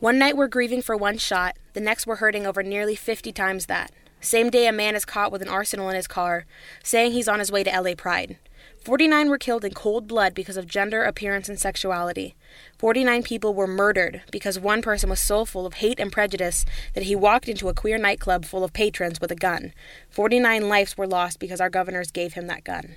One 0.02 0.18
night 0.18 0.36
we're 0.36 0.48
grieving 0.48 0.82
for 0.82 0.96
one 0.96 1.16
shot, 1.16 1.56
the 1.74 1.80
next 1.80 2.08
we're 2.08 2.16
hurting 2.16 2.44
over 2.44 2.64
nearly 2.64 2.96
50 2.96 3.30
times 3.30 3.66
that. 3.66 3.92
Same 4.20 4.50
day 4.50 4.66
a 4.66 4.72
man 4.72 4.96
is 4.96 5.04
caught 5.04 5.30
with 5.30 5.42
an 5.42 5.48
arsenal 5.48 5.88
in 5.90 5.94
his 5.94 6.08
car, 6.08 6.44
saying 6.82 7.12
he's 7.12 7.28
on 7.28 7.38
his 7.38 7.52
way 7.52 7.62
to 7.62 7.70
LA 7.70 7.94
Pride. 7.96 8.36
49 8.84 9.28
were 9.28 9.38
killed 9.38 9.64
in 9.64 9.74
cold 9.74 10.08
blood 10.08 10.34
because 10.34 10.56
of 10.56 10.66
gender, 10.66 11.04
appearance, 11.04 11.48
and 11.48 11.56
sexuality. 11.56 12.34
49 12.80 13.22
people 13.22 13.54
were 13.54 13.68
murdered 13.68 14.22
because 14.32 14.58
one 14.58 14.82
person 14.82 15.08
was 15.08 15.20
so 15.20 15.44
full 15.44 15.66
of 15.66 15.74
hate 15.74 16.00
and 16.00 16.10
prejudice 16.10 16.66
that 16.94 17.04
he 17.04 17.14
walked 17.14 17.48
into 17.48 17.68
a 17.68 17.74
queer 17.74 17.96
nightclub 17.96 18.44
full 18.44 18.64
of 18.64 18.72
patrons 18.72 19.20
with 19.20 19.30
a 19.30 19.36
gun. 19.36 19.72
49 20.10 20.68
lives 20.68 20.98
were 20.98 21.06
lost 21.06 21.38
because 21.38 21.60
our 21.60 21.70
governors 21.70 22.10
gave 22.10 22.32
him 22.32 22.48
that 22.48 22.64
gun. 22.64 22.96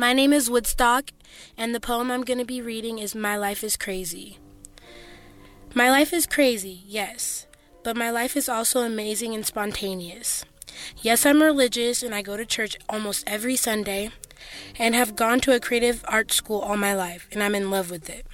My 0.00 0.12
name 0.12 0.32
is 0.32 0.50
Woodstock, 0.50 1.10
and 1.56 1.72
the 1.72 1.78
poem 1.78 2.10
I'm 2.10 2.24
going 2.24 2.40
to 2.40 2.44
be 2.44 2.60
reading 2.60 2.98
is 2.98 3.14
My 3.14 3.36
Life 3.36 3.62
is 3.62 3.76
Crazy. 3.76 4.38
My 5.72 5.88
life 5.88 6.12
is 6.12 6.26
crazy, 6.26 6.82
yes, 6.84 7.46
but 7.84 7.96
my 7.96 8.10
life 8.10 8.36
is 8.36 8.48
also 8.48 8.80
amazing 8.80 9.34
and 9.34 9.46
spontaneous. 9.46 10.44
Yes, 11.00 11.24
I'm 11.24 11.40
religious 11.40 12.02
and 12.02 12.12
I 12.12 12.22
go 12.22 12.36
to 12.36 12.44
church 12.44 12.76
almost 12.88 13.22
every 13.24 13.54
Sunday 13.54 14.10
and 14.80 14.96
have 14.96 15.14
gone 15.14 15.38
to 15.40 15.54
a 15.54 15.60
creative 15.60 16.04
art 16.08 16.32
school 16.32 16.58
all 16.58 16.76
my 16.76 16.92
life, 16.92 17.28
and 17.30 17.40
I'm 17.40 17.54
in 17.54 17.70
love 17.70 17.88
with 17.88 18.10
it. 18.10 18.26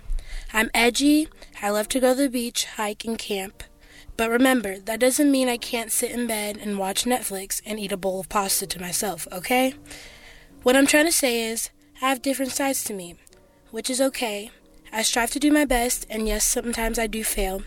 I'm 0.55 0.71
edgy, 0.73 1.28
I 1.61 1.69
love 1.69 1.88
to 1.88 2.00
go 2.00 2.14
to 2.14 2.23
the 2.23 2.31
beach, 2.31 2.64
hike, 2.64 3.05
and 3.05 3.19
camp. 3.19 3.62
But 4.16 4.31
remember, 4.31 4.78
that 4.78 5.00
doesn't 5.00 5.31
mean 5.31 5.50
I 5.50 5.59
can't 5.59 5.93
sit 5.93 6.12
in 6.12 6.26
bed 6.26 6.57
and 6.57 6.78
watch 6.78 7.05
Netflix 7.05 7.61
and 7.66 7.78
eat 7.78 7.93
a 7.93 7.99
bowl 7.99 8.19
of 8.19 8.31
pasta 8.31 8.66
to 8.66 8.81
myself, 8.81 9.28
okay? 9.31 9.75
What 10.62 10.75
I'm 10.75 10.87
trying 10.87 11.05
to 11.05 11.12
say 11.12 11.43
is, 11.43 11.69
I 12.00 12.09
have 12.09 12.23
different 12.23 12.52
sides 12.52 12.83
to 12.85 12.95
me, 12.95 13.16
which 13.71 13.90
is 13.90 14.00
okay. 14.00 14.50
I 14.97 15.03
strive 15.03 15.31
to 15.33 15.38
do 15.38 15.53
my 15.53 15.67
best, 15.67 16.07
and 16.09 16.26
yes, 16.26 16.43
sometimes 16.43 16.99
I 16.99 17.07
do 17.07 17.23
fail, 17.23 17.62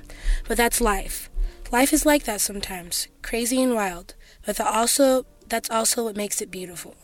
but 0.48 0.58
that's 0.58 0.82
life. 0.82 1.30
Life 1.72 1.94
is 1.94 2.04
like 2.04 2.24
that 2.24 2.42
sometimes, 2.42 3.08
crazy 3.22 3.62
and 3.62 3.76
wild, 3.76 4.16
but 4.48 4.58
the 4.58 4.68
also 4.68 5.28
that's 5.48 5.70
also 5.70 6.06
what 6.06 6.18
makes 6.18 6.42
it 6.42 6.50
beautiful. 6.50 6.96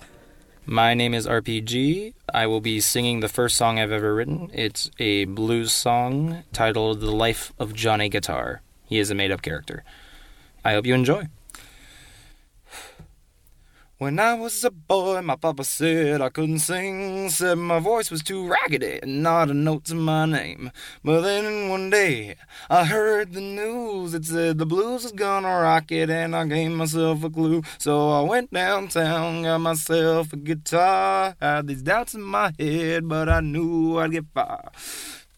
My 0.65 0.95
name 0.95 1.13
is 1.13 1.27
RPG. 1.27 2.15
I 2.33 2.47
will 2.47 2.59
be 2.59 2.79
singing 2.79 3.19
the 3.19 3.29
first 3.29 3.55
song 3.55 3.77
I've 3.77 3.91
ever 3.91 4.15
written. 4.15 4.49
It's 4.51 4.89
a 4.97 5.25
blues 5.25 5.71
song 5.71 6.43
titled 6.51 7.01
The 7.01 7.11
Life 7.11 7.53
of 7.59 7.75
Johnny 7.75 8.09
Guitar. 8.09 8.63
He 8.83 8.97
is 8.97 9.11
a 9.11 9.15
made 9.15 9.29
up 9.29 9.43
character. 9.43 9.83
I 10.63 10.73
hope 10.73 10.87
you 10.87 10.95
enjoy. 10.95 11.27
When 13.97 14.19
I 14.19 14.33
was 14.33 14.61
a 14.65 14.71
boy, 14.71 15.21
my 15.21 15.37
papa 15.37 15.63
said 15.63 16.19
I 16.21 16.27
couldn't 16.27 16.59
sing, 16.59 17.29
said 17.29 17.57
my 17.57 17.79
voice 17.79 18.11
was 18.11 18.21
too 18.21 18.45
raggedy 18.45 18.99
and 19.01 19.23
not 19.23 19.49
a 19.49 19.53
note 19.53 19.85
to 19.85 19.95
my 19.95 20.25
name. 20.25 20.71
But 21.01 21.21
then 21.21 21.69
one 21.69 21.91
day 21.91 22.35
I 22.69 22.83
heard 22.83 23.31
the 23.31 23.39
news, 23.39 24.13
it 24.13 24.25
said 24.25 24.57
the 24.57 24.65
blues 24.65 25.03
was 25.03 25.13
gonna 25.13 25.47
rock 25.47 25.93
it, 25.93 26.09
and 26.09 26.35
I 26.35 26.45
gave 26.45 26.71
myself 26.71 27.23
a 27.23 27.29
clue. 27.29 27.63
So 27.77 28.09
I 28.09 28.19
went 28.19 28.51
downtown, 28.51 29.43
got 29.43 29.59
myself 29.59 30.33
a 30.33 30.35
guitar, 30.35 31.37
had 31.39 31.67
these 31.67 31.81
doubts 31.81 32.13
in 32.15 32.21
my 32.21 32.51
head, 32.59 33.07
but 33.07 33.29
I 33.29 33.39
knew 33.39 33.97
I'd 33.97 34.11
get 34.11 34.25
far. 34.33 34.73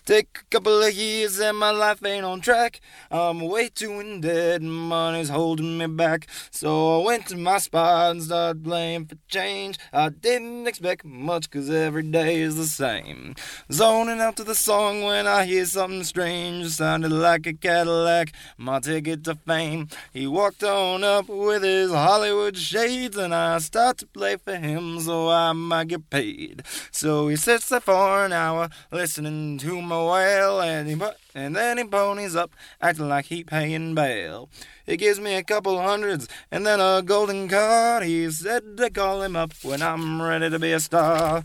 Take 0.07 0.39
a 0.41 0.45
couple 0.45 0.81
of 0.81 0.93
years 0.93 1.37
and 1.37 1.57
my 1.57 1.71
life 1.71 2.01
ain't 2.05 2.23
on 2.23 2.39
track. 2.39 2.79
I'm 3.11 3.41
way 3.41 3.67
too 3.67 3.99
in 3.99 4.21
debt 4.21 4.61
money's 4.61 5.27
holding 5.27 5.77
me 5.77 5.87
back. 5.87 6.27
So 6.49 7.01
I 7.01 7.05
went 7.05 7.25
to 7.25 7.35
my 7.35 7.57
spot 7.57 8.11
and 8.11 8.23
started 8.23 8.63
playing 8.63 9.07
for 9.07 9.17
change. 9.27 9.77
I 9.91 10.07
didn't 10.07 10.65
expect 10.65 11.03
much 11.03 11.49
cause 11.49 11.69
every 11.69 12.03
day 12.03 12.39
is 12.39 12.55
the 12.55 12.67
same. 12.67 13.35
Zoning 13.69 14.21
out 14.21 14.37
to 14.37 14.45
the 14.45 14.55
song 14.55 15.03
when 15.03 15.27
I 15.27 15.43
hear 15.43 15.65
something 15.65 16.05
strange. 16.05 16.69
Sounded 16.69 17.11
like 17.11 17.45
a 17.45 17.51
Cadillac, 17.51 18.31
my 18.57 18.79
ticket 18.79 19.25
to 19.25 19.35
fame. 19.35 19.89
He 20.13 20.25
walked 20.25 20.63
on 20.63 21.03
up 21.03 21.27
with 21.27 21.63
his 21.63 21.91
Hollywood 21.91 22.55
shades 22.55 23.17
and 23.17 23.35
I 23.35 23.57
start 23.57 23.97
to 23.97 24.07
play 24.07 24.37
for 24.37 24.55
him 24.55 25.01
so 25.01 25.27
I 25.27 25.51
might 25.51 25.89
get 25.89 26.09
paid. 26.09 26.63
So 26.91 27.27
he 27.27 27.35
sits 27.35 27.67
there 27.67 27.81
for 27.81 28.23
an 28.23 28.31
hour 28.31 28.69
listening 28.89 29.57
to 29.57 29.81
my 29.81 29.96
wail 30.05 30.61
and 30.61 30.87
he 30.87 30.95
put, 30.95 31.15
and 31.33 31.55
then 31.55 31.77
he 31.77 31.83
ponies 31.83 32.35
up 32.35 32.51
acting 32.81 33.09
like 33.09 33.25
he 33.25 33.43
paying 33.43 33.95
bail. 33.95 34.49
He 34.85 34.97
gives 34.97 35.19
me 35.19 35.35
a 35.35 35.43
couple 35.43 35.81
hundreds 35.81 36.27
and 36.51 36.65
then 36.65 36.79
a 36.79 37.01
golden 37.01 37.47
card. 37.49 38.03
He 38.03 38.29
said 38.31 38.77
to 38.77 38.89
call 38.89 39.21
him 39.23 39.35
up 39.35 39.53
when 39.63 39.81
I'm 39.81 40.21
ready 40.21 40.49
to 40.49 40.59
be 40.59 40.71
a 40.71 40.79
star. 40.79 41.43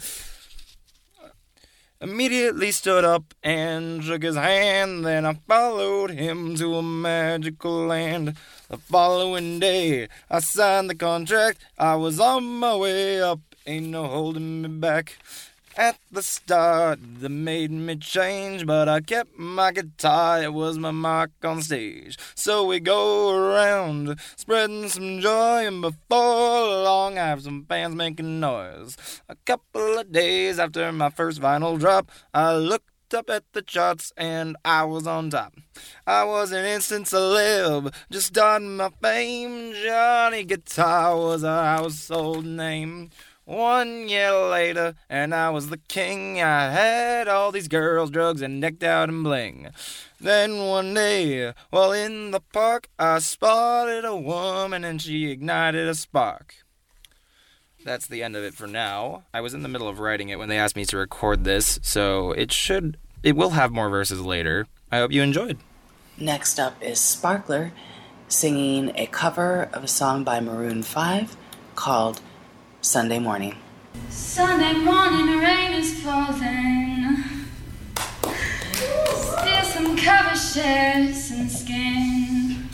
Immediately 2.02 2.72
stood 2.72 3.04
up 3.04 3.32
and 3.44 4.02
shook 4.02 4.24
his 4.24 4.34
hand. 4.34 5.06
Then 5.06 5.24
I 5.24 5.34
followed 5.46 6.10
him 6.10 6.56
to 6.56 6.74
a 6.74 6.82
magical 6.82 7.86
land. 7.86 8.36
The 8.68 8.76
following 8.76 9.60
day, 9.60 10.08
I 10.28 10.40
signed 10.40 10.90
the 10.90 10.96
contract. 10.96 11.64
I 11.78 11.94
was 11.94 12.18
on 12.18 12.44
my 12.44 12.74
way 12.74 13.22
up, 13.22 13.38
ain't 13.66 13.86
no 13.86 14.08
holding 14.08 14.62
me 14.62 14.68
back. 14.68 15.16
At 15.76 15.96
the 16.10 16.22
start, 16.22 16.98
that 17.20 17.30
made 17.30 17.70
me 17.70 17.96
change, 17.96 18.66
but 18.66 18.90
I 18.90 19.00
kept 19.00 19.38
my 19.38 19.72
guitar, 19.72 20.42
it 20.42 20.52
was 20.52 20.76
my 20.76 20.90
mark 20.90 21.30
on 21.42 21.62
stage. 21.62 22.18
So 22.34 22.66
we 22.66 22.78
go 22.78 23.30
around, 23.30 24.20
spreading 24.36 24.90
some 24.90 25.20
joy, 25.20 25.66
and 25.66 25.80
before 25.80 26.66
long 26.66 27.16
I 27.16 27.26
have 27.28 27.42
some 27.42 27.64
fans 27.66 27.94
making 27.94 28.38
noise. 28.38 28.98
A 29.30 29.36
couple 29.46 29.98
of 29.98 30.12
days 30.12 30.58
after 30.58 30.92
my 30.92 31.08
first 31.08 31.40
vinyl 31.40 31.78
drop, 31.78 32.10
I 32.34 32.54
looked 32.54 33.14
up 33.14 33.30
at 33.30 33.44
the 33.54 33.62
charts 33.62 34.12
and 34.18 34.56
I 34.66 34.84
was 34.84 35.06
on 35.06 35.30
top. 35.30 35.54
I 36.06 36.24
was 36.24 36.52
an 36.52 36.66
instant 36.66 37.06
celeb, 37.06 37.94
just 38.10 38.26
starting 38.26 38.76
my 38.76 38.90
fame. 39.00 39.72
Johnny 39.72 40.44
Guitar 40.44 41.16
was 41.16 41.42
a 41.42 41.64
household 41.64 42.44
name. 42.44 43.08
One 43.44 44.08
year 44.08 44.32
later, 44.32 44.94
and 45.10 45.34
I 45.34 45.50
was 45.50 45.68
the 45.68 45.78
king. 45.88 46.40
I 46.40 46.70
had 46.70 47.26
all 47.26 47.50
these 47.50 47.66
girls, 47.66 48.10
drugs, 48.10 48.40
and 48.40 48.62
decked 48.62 48.84
out 48.84 49.08
in 49.08 49.24
bling. 49.24 49.70
Then 50.20 50.58
one 50.66 50.94
day, 50.94 51.52
while 51.70 51.90
in 51.90 52.30
the 52.30 52.40
park, 52.40 52.88
I 53.00 53.18
spotted 53.18 54.04
a 54.04 54.14
woman 54.14 54.84
and 54.84 55.02
she 55.02 55.32
ignited 55.32 55.88
a 55.88 55.94
spark. 55.96 56.54
That's 57.84 58.06
the 58.06 58.22
end 58.22 58.36
of 58.36 58.44
it 58.44 58.54
for 58.54 58.68
now. 58.68 59.24
I 59.34 59.40
was 59.40 59.54
in 59.54 59.62
the 59.62 59.68
middle 59.68 59.88
of 59.88 59.98
writing 59.98 60.28
it 60.28 60.38
when 60.38 60.48
they 60.48 60.58
asked 60.58 60.76
me 60.76 60.84
to 60.84 60.96
record 60.96 61.42
this, 61.42 61.80
so 61.82 62.30
it 62.30 62.52
should. 62.52 62.96
It 63.24 63.34
will 63.34 63.50
have 63.50 63.72
more 63.72 63.88
verses 63.88 64.20
later. 64.20 64.68
I 64.92 64.98
hope 64.98 65.10
you 65.10 65.20
enjoyed. 65.20 65.58
Next 66.16 66.60
up 66.60 66.80
is 66.80 67.00
Sparkler 67.00 67.72
singing 68.28 68.92
a 68.94 69.06
cover 69.06 69.68
of 69.72 69.82
a 69.82 69.88
song 69.88 70.22
by 70.22 70.38
Maroon 70.38 70.84
5 70.84 71.36
called 71.74 72.20
Sunday 72.84 73.20
Morning. 73.20 73.54
Sunday 74.10 74.72
morning, 74.72 75.26
the 75.26 75.38
rain 75.38 75.72
is 75.74 76.02
falling. 76.02 77.14
Still 79.14 79.64
some 79.64 79.96
cover 79.96 80.34
shares 80.34 81.30
and 81.30 81.48
skin. 81.48 82.68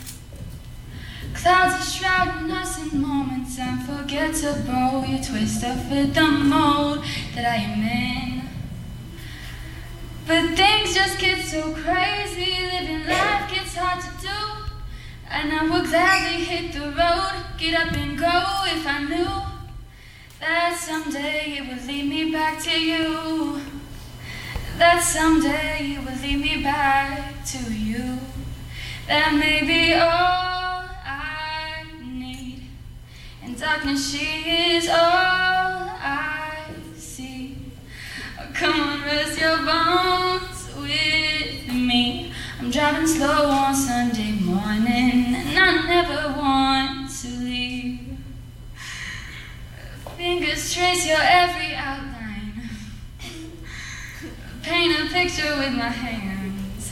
Clouds 1.35 1.75
are 1.75 1.83
shrouding 1.83 2.51
us 2.51 2.91
in 2.91 2.99
moments 2.99 3.59
unforgettable. 3.59 5.05
You 5.05 5.23
twist 5.23 5.61
to 5.61 5.75
fit 5.75 6.15
the 6.15 6.27
mold 6.27 7.03
that 7.35 7.45
I 7.45 7.57
am 7.57 7.83
in. 7.83 8.49
But 10.25 10.57
things 10.57 10.95
just 10.95 11.19
get 11.19 11.45
so 11.45 11.71
crazy, 11.75 12.57
living 12.63 13.05
life 13.05 13.53
gets 13.53 13.75
hard 13.75 14.01
to 14.01 14.25
do. 14.25 14.73
And 15.29 15.53
I 15.53 15.69
would 15.69 15.87
gladly 15.87 16.43
hit 16.45 16.73
the 16.73 16.87
road, 16.97 17.45
get 17.59 17.79
up 17.79 17.93
and 17.93 18.17
go 18.17 18.63
if 18.65 18.87
I 18.87 19.03
knew 19.03 19.58
that 20.39 20.77
someday 20.77 21.57
it 21.57 21.67
would 21.67 21.85
lead 21.85 22.09
me 22.09 22.31
back 22.31 22.61
to 22.63 22.71
you. 22.71 23.61
That 24.77 25.01
someday 25.03 25.97
it 25.97 26.05
would 26.05 26.21
lead 26.21 26.39
me 26.39 26.63
back 26.63 27.43
to 27.45 27.73
you. 27.73 28.17
That 29.07 29.33
may 29.33 29.65
be 29.65 29.93
all 29.93 30.85
I 31.05 31.83
need. 32.01 32.63
In 33.43 33.55
darkness, 33.55 34.11
she 34.11 34.75
is 34.75 34.87
all 34.87 34.95
I 34.95 36.67
see. 36.95 37.57
Oh, 38.39 38.47
come 38.53 38.79
on, 38.79 39.03
rest 39.03 39.39
your 39.39 39.57
bones 39.57 40.69
with 40.77 41.73
me. 41.73 42.31
I'm 42.59 42.71
driving 42.71 43.07
slow 43.07 43.49
on 43.49 43.75
Sunday 43.75 44.31
morning, 44.31 45.35
and 45.35 45.59
I 45.59 45.87
never 45.87 46.39
want 46.39 46.98
Fingers 50.19 50.73
trace 50.73 51.07
your 51.07 51.17
every 51.21 51.73
outline. 51.75 52.69
Paint 54.61 54.99
a 54.99 55.13
picture 55.13 55.57
with 55.57 55.71
my 55.71 55.87
hands. 55.87 56.91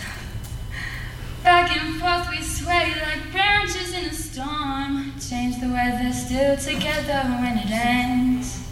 Back 1.44 1.76
and 1.76 2.00
forth 2.00 2.30
we 2.30 2.42
sway 2.42 2.94
like 3.02 3.30
branches 3.34 3.94
in 3.94 4.06
a 4.06 4.14
storm. 4.14 5.12
Change 5.20 5.60
the 5.60 5.68
weather, 5.68 6.14
still 6.14 6.56
together 6.56 7.28
when 7.42 7.58
it 7.58 7.70
ends. 7.70 8.64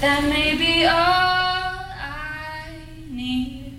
That 0.00 0.22
may 0.22 0.56
be 0.56 0.84
all 0.84 0.94
I 0.94 2.68
need. 3.08 3.74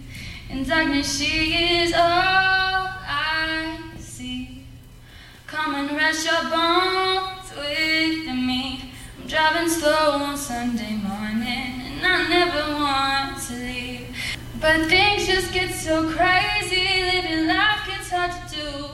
In 0.50 0.66
darkness, 0.66 1.20
she 1.20 1.84
is 1.84 1.94
all 1.94 2.02
I 2.04 3.80
see. 3.98 4.66
Come 5.48 5.76
and 5.76 5.92
rest 5.96 6.26
your 6.26 6.44
bones 6.50 7.50
with 7.56 8.36
me. 8.36 8.91
Driving 9.32 9.70
slow 9.70 10.12
on 10.12 10.36
Sunday 10.36 10.98
morning, 10.98 11.48
and 11.48 12.06
I 12.06 12.28
never 12.28 12.74
want 12.74 13.42
to 13.44 13.54
leave. 13.54 14.14
But 14.60 14.90
things 14.90 15.26
just 15.26 15.54
get 15.54 15.74
so 15.74 16.12
crazy, 16.12 17.02
living 17.02 17.48
life 17.48 17.88
gets 17.88 18.10
hard 18.10 18.32
to 18.50 18.54
do. 18.54 18.90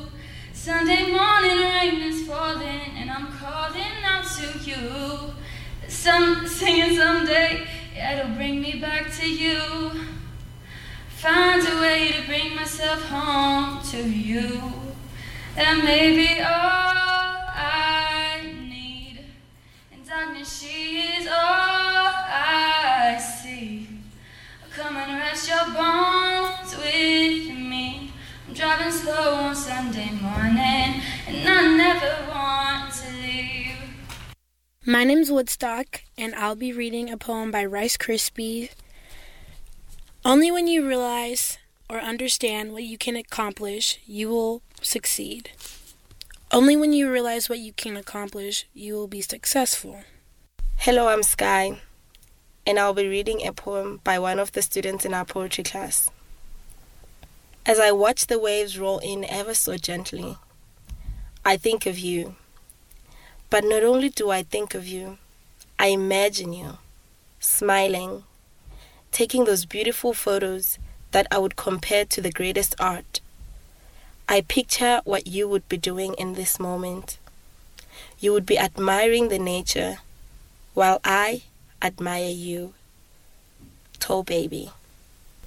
Sunday 0.53 1.11
morning, 1.11 1.57
rain 1.57 2.01
is 2.03 2.27
falling, 2.27 2.91
and 2.97 3.09
I'm 3.09 3.31
calling 3.31 3.97
out 4.05 4.25
to 4.37 4.59
you. 4.59 5.33
Some 5.87 6.45
singing 6.45 6.95
someday, 6.95 7.65
it'll 7.95 8.35
bring 8.35 8.61
me 8.61 8.79
back 8.79 9.11
to 9.13 9.27
you. 9.27 9.89
Find 11.17 11.67
a 11.67 11.81
way 11.81 12.11
to 12.11 12.27
bring 12.27 12.55
myself 12.55 13.01
home 13.09 13.81
to 13.89 14.07
you. 14.07 14.71
That 15.55 15.83
may 15.83 16.15
be 16.15 16.39
all 16.41 16.93
oh, 16.93 17.16
Darkness, 20.37 20.59
she 20.61 20.99
is 20.99 21.27
all 21.27 21.33
I 21.33 23.17
see. 23.19 23.87
Come 24.71 24.95
and 24.95 25.17
rest 25.19 25.49
your 25.49 25.65
bones 25.65 26.77
with 26.77 27.57
me. 27.57 28.11
I'm 28.47 28.53
driving 28.53 28.91
slow 28.91 29.33
on 29.33 29.55
Sunday 29.55 30.11
morning, 30.11 31.01
and 31.27 31.49
I 31.49 31.75
never 31.75 32.29
want 32.29 32.93
to 32.93 33.11
leave. 33.13 33.77
My 34.85 35.03
name's 35.03 35.31
Woodstock, 35.31 36.03
and 36.19 36.35
I'll 36.35 36.55
be 36.55 36.71
reading 36.71 37.09
a 37.09 37.17
poem 37.17 37.49
by 37.49 37.65
Rice 37.65 37.97
Krispies. 37.97 38.69
Only 40.23 40.51
when 40.51 40.67
you 40.67 40.87
realize 40.87 41.57
or 41.89 41.99
understand 41.99 42.73
what 42.73 42.83
you 42.83 42.99
can 42.99 43.15
accomplish, 43.15 43.99
you 44.05 44.29
will 44.29 44.61
succeed. 44.81 45.49
Only 46.51 46.75
when 46.75 46.93
you 46.93 47.11
realize 47.11 47.49
what 47.49 47.59
you 47.59 47.73
can 47.73 47.97
accomplish, 47.97 48.67
you 48.75 48.93
will 48.93 49.07
be 49.07 49.21
successful. 49.21 50.03
Hello, 50.81 51.09
I'm 51.09 51.23
Sky, 51.23 51.81
and 52.65 52.79
I'll 52.79 52.93
be 52.93 53.09
reading 53.09 53.45
a 53.45 53.51
poem 53.51 53.99
by 54.05 54.19
one 54.19 54.39
of 54.39 54.53
the 54.53 54.61
students 54.61 55.03
in 55.03 55.13
our 55.13 55.25
poetry 55.25 55.63
class. 55.63 56.09
As 57.65 57.77
I 57.77 57.91
watch 57.91 58.27
the 58.27 58.39
waves 58.39 58.79
roll 58.79 58.99
in 58.99 59.25
ever 59.25 59.53
so 59.53 59.75
gently, 59.75 60.37
I 61.43 61.57
think 61.57 61.87
of 61.87 61.99
you. 61.99 62.35
But 63.49 63.65
not 63.65 63.83
only 63.83 64.09
do 64.09 64.29
I 64.29 64.43
think 64.43 64.75
of 64.75 64.87
you, 64.87 65.17
I 65.77 65.87
imagine 65.87 66.53
you, 66.53 66.77
smiling, 67.39 68.23
taking 69.11 69.43
those 69.43 69.65
beautiful 69.65 70.13
photos 70.13 70.79
that 71.11 71.27
I 71.29 71.39
would 71.39 71.57
compare 71.57 72.05
to 72.05 72.21
the 72.21 72.31
greatest 72.31 72.75
art. 72.79 73.19
I 74.29 74.39
picture 74.39 75.01
what 75.03 75.27
you 75.27 75.49
would 75.49 75.67
be 75.67 75.77
doing 75.77 76.13
in 76.17 76.35
this 76.35 76.59
moment. 76.61 77.17
You 78.19 78.31
would 78.31 78.45
be 78.45 78.59
admiring 78.59 79.27
the 79.27 79.39
nature 79.39 79.97
while 80.77 80.99
I 81.03 81.41
admire 81.81 82.29
you. 82.29 82.75
Toe 83.97 84.21
baby. 84.21 84.69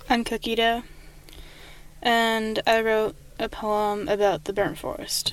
I'm 0.08 0.24
Dough, 0.24 0.82
and 2.02 2.60
I 2.66 2.80
wrote 2.80 3.14
a 3.38 3.48
poem 3.48 4.08
about 4.08 4.42
the 4.42 4.52
burnt 4.52 4.78
forest. 4.78 5.32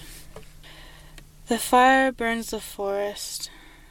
The 1.48 1.58
fire 1.58 2.12
burns 2.12 2.52
the 2.52 2.60
forest, 2.60 3.50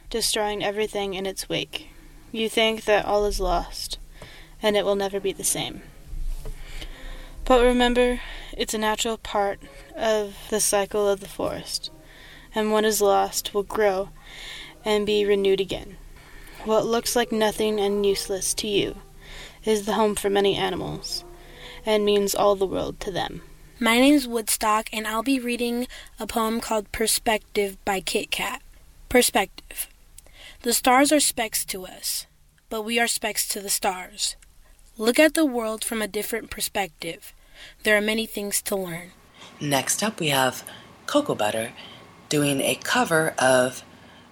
destroying 0.09 0.63
everything 0.63 1.13
in 1.13 1.25
its 1.25 1.49
wake. 1.49 1.89
You 2.31 2.47
think 2.47 2.85
that 2.85 3.03
all 3.03 3.25
is 3.25 3.41
lost, 3.41 3.99
and 4.63 4.77
it 4.77 4.85
will 4.85 4.95
never 4.95 5.19
be 5.19 5.33
the 5.33 5.43
same. 5.43 5.81
But 7.43 7.65
remember, 7.65 8.21
it's 8.55 8.73
a 8.73 8.77
natural 8.77 9.17
part 9.17 9.59
of 9.93 10.37
the 10.49 10.61
cycle 10.61 11.09
of 11.09 11.19
the 11.19 11.27
forest, 11.27 11.91
and 12.55 12.71
what 12.71 12.85
is 12.85 13.01
lost 13.01 13.53
will 13.53 13.63
grow 13.63 14.07
and 14.87 15.05
be 15.05 15.25
renewed 15.25 15.59
again. 15.59 15.97
What 16.63 16.85
looks 16.85 17.13
like 17.13 17.29
nothing 17.29 17.77
and 17.77 18.05
useless 18.05 18.53
to 18.53 18.67
you 18.67 18.95
is 19.65 19.85
the 19.85 19.95
home 19.95 20.15
for 20.15 20.29
many 20.29 20.55
animals, 20.55 21.25
and 21.85 22.05
means 22.05 22.33
all 22.33 22.55
the 22.55 22.65
world 22.65 23.01
to 23.01 23.11
them. 23.11 23.41
My 23.81 23.99
name's 23.99 24.29
Woodstock, 24.29 24.87
and 24.93 25.05
I'll 25.05 25.23
be 25.23 25.41
reading 25.41 25.89
a 26.21 26.25
poem 26.25 26.61
called 26.61 26.89
Perspective 26.93 27.77
by 27.83 27.99
Kit 27.99 28.31
Kat. 28.31 28.61
Perspective. 29.09 29.89
The 30.61 30.71
stars 30.71 31.11
are 31.11 31.19
specks 31.19 31.65
to 31.65 31.85
us, 31.85 32.25
but 32.69 32.83
we 32.83 32.97
are 32.97 33.07
specks 33.07 33.45
to 33.49 33.59
the 33.59 33.69
stars. 33.69 34.37
Look 34.97 35.19
at 35.19 35.33
the 35.33 35.45
world 35.45 35.83
from 35.83 36.01
a 36.01 36.07
different 36.07 36.49
perspective. 36.49 37.33
There 37.83 37.97
are 37.97 38.01
many 38.01 38.25
things 38.25 38.61
to 38.61 38.77
learn. 38.77 39.11
Next 39.59 40.01
up, 40.01 40.21
we 40.21 40.29
have 40.29 40.63
Cocoa 41.07 41.35
Butter 41.35 41.73
doing 42.29 42.61
a 42.61 42.75
cover 42.75 43.35
of 43.37 43.83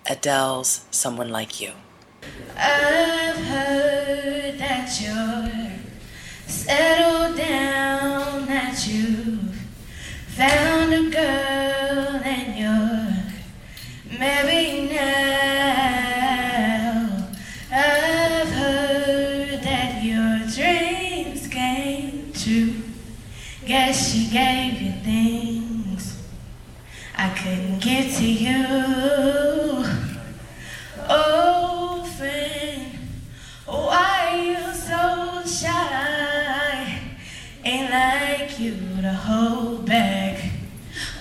Adele's 0.08 0.86
Someone 0.92 1.30
Like 1.30 1.60
You. 1.60 1.72
I've 2.56 3.36
heard 3.38 4.60
that 4.60 5.02
you're 5.02 5.72
settled 6.48 7.38
down, 7.38 8.46
that 8.46 8.88
you 8.88 9.40
found 10.28 10.94
a 10.94 11.10
girl 11.10 12.22
and 12.24 12.56
you're 12.60 14.20
married 14.20 14.92
now. 14.92 15.96
I've 17.72 18.50
heard 18.50 19.64
that 19.64 20.04
your 20.04 20.40
dreams 20.54 21.48
came 21.48 22.32
true. 22.34 22.76
Guess 23.66 24.12
she 24.12 24.30
gave 24.30 24.80
you 24.82 24.92
things 25.04 26.22
I 27.18 27.30
couldn't 27.30 27.80
give 27.82 28.16
to 28.18 28.26
you. 28.26 29.95
Oh, 31.08 32.04
friend, 32.18 32.98
why 33.66 34.44
you 34.48 34.74
so 34.74 35.44
shy? 35.46 37.00
Ain't 37.64 37.92
like 37.92 38.60
you 38.60 38.76
to 39.02 39.14
hold 39.14 39.86
back 39.86 40.52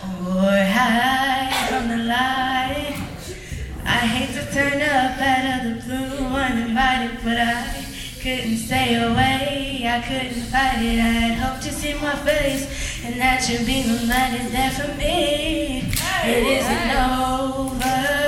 or 0.03 0.51
hide 0.51 1.67
from 1.69 1.89
the 1.89 2.05
light. 2.05 2.97
I 3.85 3.99
hate 4.07 4.35
to 4.35 4.53
turn 4.53 4.81
up 4.81 5.21
out 5.21 5.67
of 5.67 5.75
the 5.75 5.83
blue 5.85 6.27
uninvited, 6.27 7.19
but 7.23 7.37
I 7.39 7.85
couldn't 8.21 8.57
stay 8.57 8.95
away. 8.97 9.85
I 9.87 10.01
couldn't 10.01 10.43
fight 10.45 10.83
it. 10.83 10.99
I'd 11.01 11.39
hope 11.39 11.61
to 11.63 11.71
see 11.71 11.95
my 11.95 12.15
face 12.25 13.05
and 13.05 13.21
that 13.21 13.47
you'd 13.49 13.67
be 13.67 13.83
reminded 13.83 14.51
that 14.53 14.73
for 14.73 14.97
me 14.97 15.83
it 16.25 16.47
isn't 16.47 16.91
over. 16.97 18.25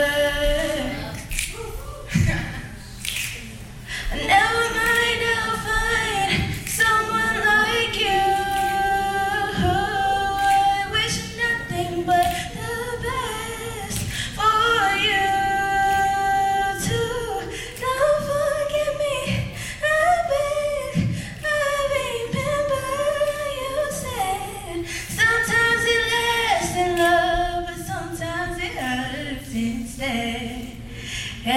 You 31.47 31.53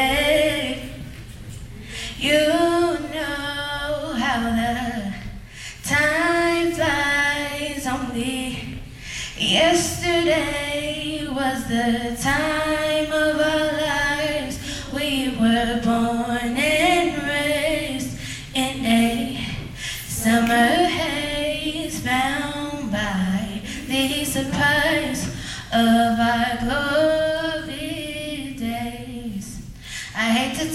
know 3.12 4.14
how 4.20 4.52
the 4.54 5.16
time 5.84 6.72
flies 6.74 7.88
only. 7.88 8.82
Yesterday 9.36 11.26
was 11.32 11.68
the 11.68 12.16
time 12.22 12.89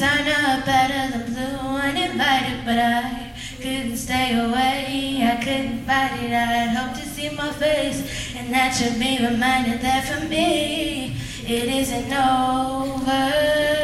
Hate 0.04 0.28
up 0.28 0.68
out 0.68 0.90
of 0.90 1.12
the 1.14 1.32
blue 1.32 1.76
uninvited, 1.78 2.66
but 2.66 2.78
I 2.78 3.32
couldn't 3.56 3.96
stay 3.96 4.38
away. 4.38 5.22
I 5.24 5.42
couldn't 5.42 5.86
fight 5.86 6.22
it. 6.22 6.30
I'd 6.30 6.76
hope 6.76 6.94
to 7.00 7.08
see 7.08 7.30
my 7.30 7.50
face, 7.52 8.36
and 8.36 8.52
that 8.52 8.74
should 8.74 9.00
be 9.00 9.16
reminded 9.26 9.80
that 9.80 10.04
for 10.04 10.28
me 10.28 11.16
it 11.46 11.68
isn't 11.80 12.12
over. 12.12 13.83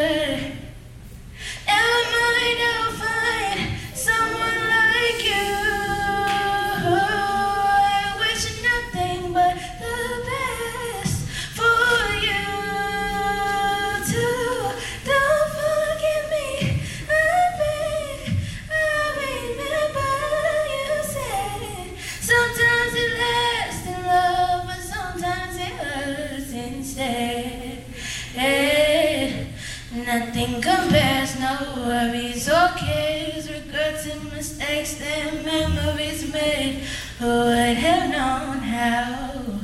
That 35.01 35.45
memories 35.45 36.33
made. 36.33 36.85
Who 37.19 37.27
would 37.27 37.77
have 37.77 38.11
known 38.11 38.59
how 38.59 39.61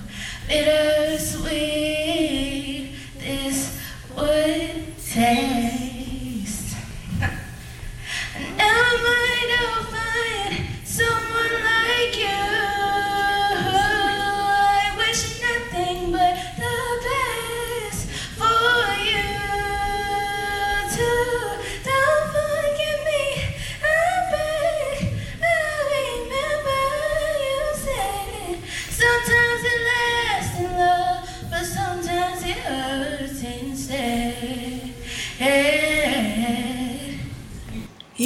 bittersweet 0.48 0.95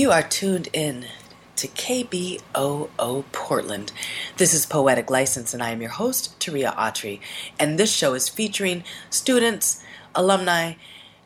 You 0.00 0.10
are 0.12 0.22
tuned 0.22 0.70
in 0.72 1.04
to 1.56 1.68
KBOO 1.68 3.24
Portland. 3.32 3.92
This 4.38 4.54
is 4.54 4.64
Poetic 4.64 5.10
License, 5.10 5.52
and 5.52 5.62
I 5.62 5.72
am 5.72 5.82
your 5.82 5.90
host, 5.90 6.40
Taria 6.40 6.74
Autry. 6.74 7.20
And 7.58 7.78
this 7.78 7.94
show 7.94 8.14
is 8.14 8.26
featuring 8.26 8.82
students, 9.10 9.84
alumni, 10.14 10.76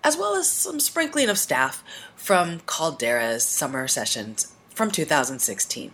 as 0.02 0.16
well 0.16 0.34
as 0.34 0.50
some 0.50 0.80
sprinkling 0.80 1.28
of 1.28 1.38
staff 1.38 1.84
from 2.16 2.58
Caldera's 2.66 3.44
summer 3.44 3.86
sessions 3.86 4.52
from 4.70 4.90
2016. 4.90 5.92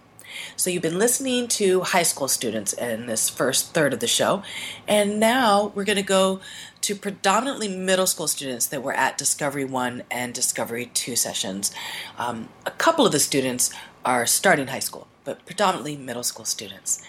So 0.57 0.71
you've 0.71 0.81
been 0.81 0.99
listening 0.99 1.49
to 1.49 1.83
high 1.83 2.03
school 2.03 2.29
students 2.29 2.73
in 2.73 3.05
this 3.05 3.29
first 3.29 3.75
third 3.75 3.93
of 3.93 4.01
the 4.01 4.07
show, 4.07 4.43
and 4.89 5.21
now 5.21 5.71
we're 5.75 5.85
going 5.85 5.97
to 5.97 6.03
go 6.03 6.41
to 6.83 6.95
predominantly 6.95 7.69
middle 7.69 8.07
school 8.07 8.27
students 8.27 8.67
that 8.67 8.83
were 8.83 8.93
at 8.93 9.19
Discovery 9.19 9.65
1 9.65 10.05
and 10.11 10.33
Discovery 10.33 10.87
2 10.95 11.17
sessions. 11.17 11.73
Um, 12.19 12.49
a 12.65 12.71
couple 12.71 13.05
of 13.07 13.13
the 13.13 13.21
students 13.21 13.71
are 14.05 14.27
starting 14.27 14.69
high 14.69 14.79
school, 14.81 15.07
but 15.25 15.45
predominantly 15.45 15.97
middle 15.97 16.23
school 16.23 16.45
students. 16.45 17.03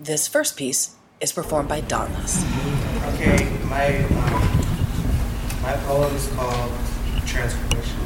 This 0.00 0.26
first 0.26 0.56
piece 0.56 0.96
is 1.20 1.32
performed 1.32 1.68
by 1.68 1.80
Dauntless. 1.80 2.44
Okay, 3.14 3.48
my 3.68 4.04
um, 4.04 4.64
my 5.62 5.72
poem 5.86 6.14
is 6.14 6.28
called 6.32 6.72
Transformation. 7.24 8.00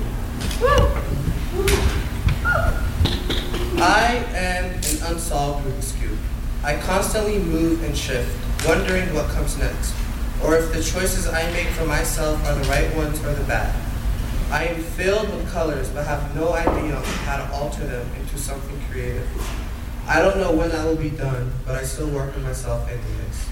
I 3.81 4.25
am 4.35 4.65
an 4.67 5.15
unsolved 5.15 5.67
Rubik's 5.67 5.93
cube. 5.93 6.19
I 6.63 6.77
constantly 6.77 7.39
move 7.39 7.83
and 7.83 7.97
shift, 7.97 8.37
wondering 8.67 9.13
what 9.15 9.29
comes 9.31 9.57
next, 9.57 9.95
or 10.45 10.57
if 10.57 10.73
the 10.73 10.83
choices 10.83 11.27
I 11.27 11.51
make 11.53 11.69
for 11.69 11.85
myself 11.85 12.45
are 12.47 12.55
the 12.55 12.69
right 12.69 12.95
ones 12.97 13.23
or 13.25 13.33
the 13.35 13.45
bad. 13.45 13.75
I 14.51 14.65
am 14.65 14.83
filled 14.83 15.29
with 15.35 15.51
colors, 15.51 15.91
but 15.91 16.07
have 16.07 16.35
no 16.35 16.55
idea 16.55 16.97
on 16.97 17.05
how 17.05 17.37
to 17.37 17.53
alter 17.53 17.87
them 17.87 18.09
into 18.19 18.39
something 18.39 18.81
creative. 18.91 19.29
I 20.07 20.21
don't 20.21 20.39
know 20.39 20.53
when 20.53 20.71
that 20.71 20.87
will 20.87 20.97
be 20.97 21.11
done, 21.11 21.53
but 21.67 21.75
I 21.75 21.83
still 21.83 22.09
work 22.09 22.35
on 22.35 22.43
myself 22.45 22.89
anyways. 22.89 23.49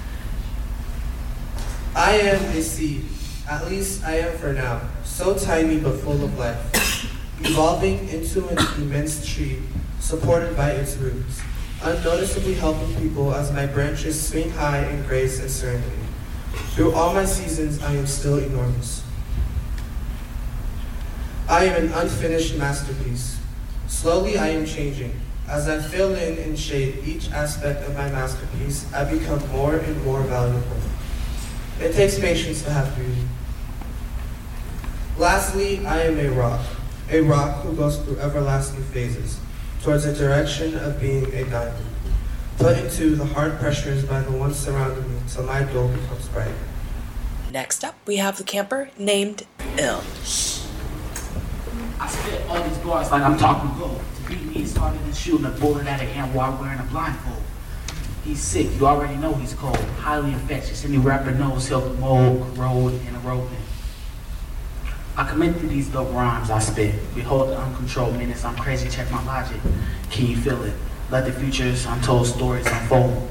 I 1.94 2.12
am 2.12 2.42
a 2.56 2.62
seed, 2.62 3.04
at 3.50 3.66
least 3.68 4.04
I 4.04 4.16
am 4.16 4.38
for 4.38 4.52
now, 4.54 4.80
so 5.04 5.36
tiny 5.36 5.78
but 5.78 5.98
full 5.98 6.24
of 6.24 6.38
life, 6.38 7.10
evolving 7.40 8.08
into 8.08 8.48
an 8.48 8.58
immense 8.80 9.26
tree, 9.26 9.62
supported 10.00 10.56
by 10.56 10.70
its 10.70 10.96
roots, 10.96 11.42
unnoticeably 11.82 12.54
helping 12.54 12.94
people 12.96 13.34
as 13.34 13.52
my 13.52 13.66
branches 13.66 14.28
swing 14.28 14.50
high 14.50 14.86
in 14.86 15.02
grace 15.06 15.40
and 15.40 15.50
serenity. 15.50 16.05
Through 16.74 16.92
all 16.92 17.14
my 17.14 17.24
seasons, 17.24 17.82
I 17.82 17.94
am 17.94 18.06
still 18.06 18.38
enormous. 18.38 19.02
I 21.48 21.64
am 21.64 21.84
an 21.84 21.92
unfinished 21.92 22.56
masterpiece. 22.56 23.38
Slowly 23.86 24.36
I 24.36 24.48
am 24.48 24.66
changing. 24.66 25.12
As 25.48 25.68
I 25.68 25.78
fill 25.80 26.14
in 26.16 26.38
and 26.38 26.58
shape 26.58 27.06
each 27.06 27.30
aspect 27.30 27.86
of 27.88 27.94
my 27.94 28.10
masterpiece, 28.10 28.92
I 28.92 29.04
become 29.04 29.46
more 29.50 29.76
and 29.76 30.04
more 30.04 30.20
valuable. 30.22 30.76
It 31.80 31.92
takes 31.92 32.18
patience 32.18 32.62
to 32.62 32.70
have 32.70 32.94
beauty. 32.96 33.22
Lastly, 35.18 35.86
I 35.86 36.02
am 36.02 36.18
a 36.18 36.28
rock, 36.30 36.64
a 37.10 37.20
rock 37.20 37.62
who 37.62 37.76
goes 37.76 37.98
through 37.98 38.18
everlasting 38.18 38.82
phases, 38.84 39.38
towards 39.82 40.04
a 40.04 40.12
direction 40.12 40.76
of 40.76 41.00
being 41.00 41.32
a 41.32 41.44
diamond, 41.44 41.86
put 42.58 42.78
into 42.78 43.14
the 43.16 43.24
hard 43.24 43.58
pressures 43.58 44.04
by 44.04 44.20
the 44.20 44.32
ones 44.32 44.56
surrounding 44.58 45.08
me 45.12 45.20
till 45.28 45.44
my 45.44 45.62
goal 45.64 45.88
becomes 45.88 46.28
bright. 46.28 46.54
Next 47.52 47.84
up, 47.84 47.96
we 48.06 48.16
have 48.16 48.38
the 48.38 48.44
camper 48.44 48.90
named 48.98 49.46
Ill. 49.78 50.02
I 51.98 52.08
spit 52.08 52.42
all 52.48 52.62
these 52.62 52.78
bars 52.78 53.10
like 53.10 53.22
I'm 53.22 53.38
talking 53.38 53.78
gold. 53.78 54.00
To 54.16 54.28
beat 54.28 54.42
me, 54.44 54.64
started 54.64 55.00
and 55.02 55.14
shooting 55.14 55.46
a 55.46 55.50
bullet 55.50 55.86
at 55.86 56.00
an 56.00 56.08
ant 56.08 56.34
while 56.34 56.56
wearing 56.60 56.78
a 56.78 56.84
blindfold. 56.84 57.42
He's 58.24 58.40
sick, 58.42 58.68
you 58.78 58.86
already 58.86 59.16
know 59.16 59.34
he's 59.34 59.54
cold. 59.54 59.78
Highly 60.00 60.32
infectious, 60.32 60.84
any 60.84 60.98
rapper 60.98 61.30
knows 61.30 61.68
he'll 61.68 61.94
mold, 61.94 62.40
corrode, 62.56 62.94
and 63.06 63.16
erode 63.16 63.50
me. 63.50 63.58
I 65.16 65.26
commit 65.26 65.58
to 65.60 65.66
these 65.66 65.88
dope 65.88 66.12
rhymes 66.12 66.50
I 66.50 66.58
spit. 66.58 66.94
Behold 67.14 67.50
the 67.50 67.58
uncontrolled 67.58 68.16
menace, 68.16 68.44
I'm 68.44 68.56
crazy, 68.56 68.88
check 68.90 69.10
my 69.10 69.24
logic. 69.24 69.60
Can 70.10 70.26
you 70.26 70.36
feel 70.36 70.62
it? 70.64 70.74
Let 71.08 71.24
the 71.24 71.32
future's 71.32 71.86
untold 71.86 72.26
stories 72.26 72.66
unfold. 72.66 73.30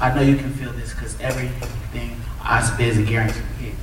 I 0.00 0.14
know 0.14 0.20
you 0.20 0.36
can 0.36 0.52
feel 0.52 0.70
this, 0.72 0.92
cause 0.92 1.18
everything 1.18 2.20
I 2.42 2.62
spit 2.62 2.88
is 2.88 2.98
a 2.98 3.02
guaranteed 3.02 3.42
hit. 3.58 3.74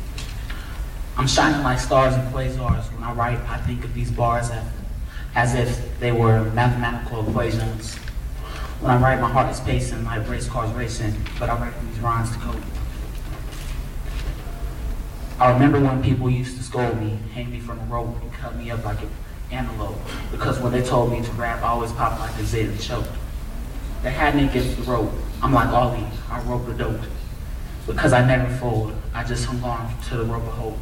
I'm 1.17 1.25
shining 1.25 1.63
like 1.63 1.79
stars 1.79 2.13
and 2.13 2.31
quasars. 2.31 2.93
When 2.93 3.03
I 3.03 3.11
write, 3.13 3.39
I 3.49 3.57
think 3.57 3.83
of 3.83 3.95
these 3.95 4.11
bars 4.11 4.51
as, 5.33 5.55
if 5.55 5.99
they 5.99 6.11
were 6.11 6.43
mathematical 6.51 7.27
equations. 7.27 7.95
When 8.81 8.91
I 8.91 8.97
write, 9.01 9.19
my 9.19 9.31
heart 9.31 9.51
is 9.51 9.59
pacing 9.59 10.03
like 10.03 10.29
race 10.29 10.47
cars 10.47 10.71
racing, 10.73 11.15
but 11.39 11.49
I 11.49 11.59
write 11.59 11.73
these 11.81 11.99
rhymes 12.01 12.31
to 12.33 12.37
cope. 12.37 12.61
I 15.39 15.51
remember 15.51 15.79
when 15.79 16.03
people 16.03 16.29
used 16.29 16.55
to 16.57 16.63
scold 16.63 17.01
me, 17.01 17.17
hang 17.33 17.49
me 17.49 17.59
from 17.59 17.79
a 17.79 17.83
rope, 17.85 18.15
and 18.21 18.31
cut 18.33 18.55
me 18.55 18.69
up 18.69 18.85
like 18.85 19.01
an 19.01 19.09
antelope. 19.51 19.97
Because 20.31 20.59
when 20.59 20.71
they 20.71 20.81
told 20.81 21.11
me 21.11 21.21
to 21.21 21.31
rap, 21.33 21.61
I 21.63 21.67
always 21.67 21.91
popped 21.91 22.19
like 22.19 22.33
a 22.39 22.43
zit 22.43 22.67
and 22.67 22.79
choked. 22.79 23.09
They 24.03 24.11
had 24.11 24.35
me 24.35 24.45
against 24.45 24.77
the 24.77 24.83
rope. 24.83 25.11
I'm 25.41 25.53
like 25.53 25.69
Ali, 25.69 26.05
I 26.29 26.41
rope 26.43 26.65
the 26.65 26.73
dope. 26.73 27.01
Because 27.87 28.13
I 28.13 28.25
never 28.25 28.51
fold, 28.57 28.93
I 29.13 29.23
just 29.23 29.45
hung 29.45 29.61
on 29.63 29.93
to 30.09 30.17
the 30.17 30.25
rope 30.25 30.43
of 30.43 30.53
hope. 30.53 30.77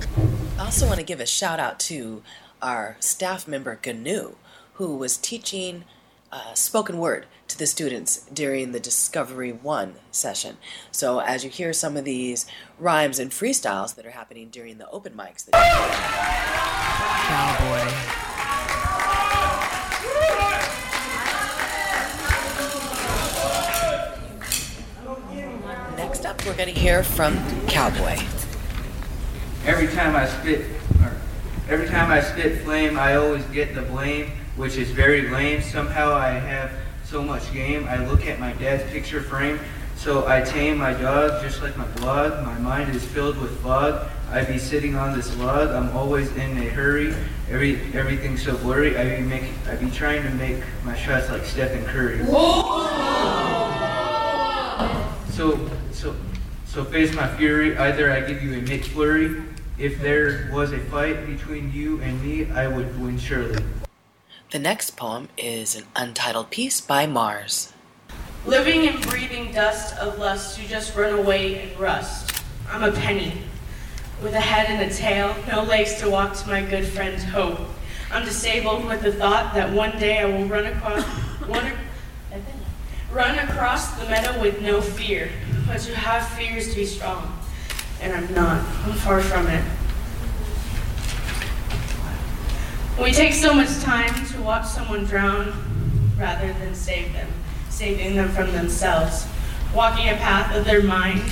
I 0.57 0.65
also 0.65 0.85
want 0.85 0.99
to 0.99 1.05
give 1.05 1.19
a 1.19 1.25
shout 1.25 1.59
out 1.59 1.79
to 1.81 2.21
our 2.61 2.97
staff 2.99 3.47
member 3.47 3.77
Ganu, 3.81 4.35
who 4.73 4.95
was 4.95 5.17
teaching 5.17 5.85
uh, 6.31 6.53
spoken 6.53 6.97
word 6.97 7.25
to 7.49 7.57
the 7.57 7.67
students 7.67 8.25
during 8.31 8.71
the 8.71 8.79
Discovery 8.79 9.51
One 9.51 9.95
session. 10.11 10.57
So 10.91 11.19
as 11.19 11.43
you 11.43 11.49
hear 11.49 11.73
some 11.73 11.97
of 11.97 12.05
these 12.05 12.45
rhymes 12.77 13.19
and 13.19 13.31
freestyles 13.31 13.95
that 13.95 14.05
are 14.05 14.11
happening 14.11 14.49
during 14.49 14.77
the 14.77 14.89
open 14.89 15.13
mics, 15.13 15.45
that 15.45 15.53
Cowboy. 17.27 18.19
next 25.97 26.25
up 26.25 26.45
we're 26.45 26.55
going 26.55 26.73
to 26.73 26.79
hear 26.79 27.03
from 27.03 27.35
Cowboy. 27.67 28.17
Every 29.65 29.87
time 29.87 30.15
I 30.15 30.27
spit, 30.27 30.65
every 31.67 31.87
time 31.87 32.11
I 32.11 32.21
spit 32.21 32.61
flame, 32.63 32.97
I 32.97 33.15
always 33.15 33.43
get 33.45 33.73
the 33.75 33.81
blame, 33.81 34.31
which 34.55 34.77
is 34.77 34.91
very 34.91 35.29
lame. 35.29 35.61
Somehow 35.61 36.13
I 36.13 36.29
have 36.29 36.71
so 37.09 37.23
much 37.23 37.51
game. 37.51 37.87
I 37.87 38.05
look 38.05 38.27
at 38.27 38.39
my 38.39 38.53
dad's 38.53 38.83
picture 38.91 39.19
frame, 39.19 39.59
so 39.95 40.27
I 40.27 40.41
tame 40.41 40.77
my 40.77 40.93
dog 40.93 41.41
just 41.41 41.63
like 41.63 41.75
my 41.75 41.87
blood. 41.97 42.45
My 42.45 42.57
mind 42.59 42.95
is 42.95 43.03
filled 43.03 43.37
with 43.41 43.61
blood. 43.63 44.11
I 44.29 44.43
be 44.43 44.59
sitting 44.59 44.95
on 44.95 45.17
this 45.17 45.35
log. 45.37 45.69
I'm 45.69 45.89
always 45.97 46.31
in 46.35 46.55
a 46.57 46.69
hurry. 46.69 47.15
Every 47.49 47.81
everything's 47.93 48.43
so 48.43 48.55
blurry. 48.57 48.95
I 48.95 49.17
be 49.17 49.23
make 49.23 49.45
I 49.67 49.75
be 49.75 49.89
trying 49.89 50.21
to 50.21 50.29
make 50.35 50.61
my 50.85 50.95
shots 50.95 51.29
like 51.31 51.45
Stephen 51.45 51.83
Curry. 51.85 52.23
So 55.33 55.57
so 55.91 56.15
so 56.65 56.85
face 56.85 57.15
my 57.15 57.27
fury. 57.37 57.75
Either 57.75 58.11
I 58.11 58.21
give 58.21 58.43
you 58.43 58.53
a 58.53 58.61
mixed 58.61 58.91
flurry. 58.91 59.41
If 59.79 59.99
there 59.99 60.51
was 60.53 60.73
a 60.73 60.79
fight 60.91 61.25
between 61.25 61.73
you 61.73 62.01
and 62.01 62.21
me, 62.21 62.51
I 62.51 62.67
would 62.67 63.01
win 63.01 63.17
surely. 63.17 63.57
The 64.51 64.57
next 64.57 64.97
poem 64.97 65.29
is 65.37 65.75
an 65.75 65.83
untitled 65.95 66.49
piece 66.49 66.81
by 66.81 67.05
Mars. 67.05 67.71
Living 68.47 68.87
and 68.87 68.99
breathing 68.99 69.51
dust 69.51 69.95
of 69.99 70.17
lust, 70.17 70.59
you 70.59 70.67
just 70.67 70.97
run 70.97 71.19
away 71.19 71.61
and 71.61 71.79
rust. 71.79 72.41
I'm 72.67 72.81
a 72.81 72.91
penny, 72.91 73.43
with 74.23 74.33
a 74.33 74.39
head 74.39 74.65
and 74.71 74.91
a 74.91 74.91
tail, 74.91 75.35
no 75.47 75.61
legs 75.61 75.99
to 76.01 76.09
walk 76.09 76.33
to 76.37 76.47
my 76.47 76.63
good 76.63 76.87
friend 76.87 77.21
Hope. 77.21 77.59
I'm 78.11 78.25
disabled 78.25 78.87
with 78.87 79.03
the 79.03 79.11
thought 79.11 79.53
that 79.53 79.71
one 79.71 79.99
day 79.99 80.17
I 80.17 80.25
will 80.25 80.45
run 80.45 80.65
across, 80.65 81.03
one, 81.45 81.71
run 83.11 83.37
across 83.37 83.99
the 83.99 84.05
meadow 84.05 84.41
with 84.41 84.63
no 84.63 84.81
fear. 84.81 85.29
But 85.67 85.87
you 85.87 85.93
have 85.93 86.27
fears 86.29 86.69
to 86.71 86.75
be 86.75 86.87
strong, 86.87 87.37
and 88.01 88.13
I'm 88.13 88.33
not. 88.33 88.65
I'm 88.83 88.93
far 88.93 89.21
from 89.21 89.45
it. 89.45 89.63
We 93.01 93.13
take 93.13 93.33
so 93.33 93.53
much 93.53 93.79
time 93.79 94.25
to 94.27 94.41
watch 94.41 94.67
someone 94.67 95.05
drown 95.05 95.53
rather 96.17 96.51
than 96.53 96.75
save 96.75 97.13
them, 97.13 97.29
saving 97.69 98.15
them 98.15 98.27
from 98.29 98.51
themselves. 98.51 99.25
Walking 99.73 100.09
a 100.09 100.15
path 100.15 100.53
of 100.53 100.65
their 100.65 100.83
mind 100.83 101.23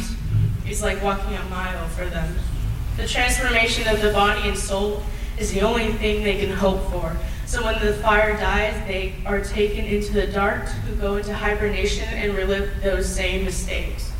is 0.67 0.81
like 0.81 1.03
walking 1.03 1.35
a 1.35 1.43
mile 1.49 1.87
for 1.89 2.05
them. 2.05 2.35
The 2.95 3.05
transformation 3.05 3.85
of 3.89 4.01
the 4.01 4.13
body 4.13 4.47
and 4.47 4.57
soul 4.57 5.03
is 5.37 5.51
the 5.51 5.59
only 5.59 5.91
thing 5.93 6.23
they 6.23 6.37
can 6.37 6.55
hope 6.55 6.89
for. 6.89 7.15
So 7.45 7.63
when 7.65 7.85
the 7.85 7.93
fire 7.95 8.37
dies, 8.37 8.73
they 8.87 9.15
are 9.25 9.41
taken 9.41 9.83
into 9.83 10.13
the 10.13 10.27
dark 10.27 10.67
who 10.69 10.95
go 10.95 11.17
into 11.17 11.33
hibernation 11.33 12.05
and 12.13 12.33
relive 12.33 12.81
those 12.81 13.13
same 13.13 13.43
mistakes. 13.43 14.11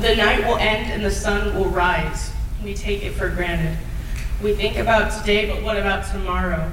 The 0.00 0.16
night 0.16 0.46
will 0.46 0.58
end 0.58 0.92
and 0.92 1.02
the 1.02 1.10
sun 1.10 1.56
will 1.56 1.70
rise. 1.70 2.30
We 2.62 2.74
take 2.74 3.02
it 3.02 3.12
for 3.12 3.30
granted. 3.30 3.78
We 4.42 4.52
think 4.52 4.76
about 4.76 5.18
today, 5.18 5.50
but 5.50 5.62
what 5.62 5.78
about 5.78 6.10
tomorrow? 6.10 6.70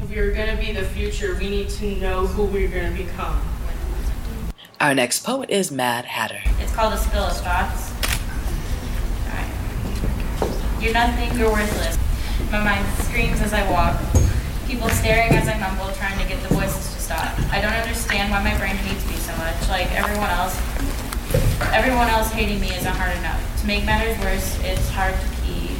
If 0.00 0.08
we 0.08 0.18
are 0.18 0.32
going 0.32 0.56
to 0.56 0.62
be 0.62 0.70
the 0.70 0.84
future, 0.84 1.36
we 1.40 1.50
need 1.50 1.68
to 1.70 1.96
know 1.96 2.26
who 2.26 2.44
we're 2.44 2.68
going 2.68 2.96
to 2.96 3.02
become. 3.02 3.42
Our 4.80 4.94
next 4.94 5.24
poet 5.24 5.50
is 5.50 5.72
Mad 5.72 6.04
Hatter. 6.04 6.40
It's 6.60 6.72
called 6.72 6.94
A 6.94 6.98
Spill 6.98 7.24
of 7.24 7.36
Thoughts. 7.38 7.90
Alright. 9.26 9.50
You're 10.80 10.92
nothing, 10.92 11.36
you're 11.36 11.50
worthless. 11.50 11.98
My 12.52 12.62
mind 12.62 12.86
screams 13.02 13.40
as 13.40 13.52
I 13.52 13.68
walk. 13.72 13.98
People 14.68 14.88
staring 14.90 15.32
as 15.32 15.48
I 15.48 15.58
mumble, 15.58 15.92
trying 15.94 16.18
to 16.20 16.28
get 16.28 16.40
the 16.46 16.54
voices 16.54 16.94
to 16.94 17.00
stop. 17.00 17.38
I 17.50 17.60
don't 17.60 17.72
understand 17.72 18.30
why 18.30 18.42
my 18.44 18.56
brain 18.58 18.76
hates 18.76 19.04
me 19.08 19.16
so 19.16 19.36
much. 19.36 19.68
Like 19.68 19.90
everyone 19.98 20.30
else, 20.30 20.54
everyone 21.72 22.08
else 22.08 22.30
hating 22.30 22.60
me 22.60 22.74
isn't 22.74 22.96
hard 22.96 23.16
enough. 23.18 23.40
To 23.60 23.66
make 23.66 23.84
matters 23.84 24.18
worse, 24.18 24.58
it's 24.62 24.88
hard 24.90 25.14
to 25.14 25.26
keep 25.42 25.74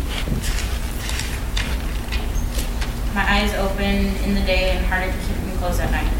my 3.14 3.22
eyes 3.22 3.54
open 3.54 4.10
in 4.26 4.34
the 4.34 4.42
day 4.42 4.70
and 4.74 4.84
harder 4.86 5.12
to 5.12 5.18
keep 5.18 5.36
them 5.36 5.56
closed 5.58 5.80
at 5.80 5.90
night. 5.90 6.10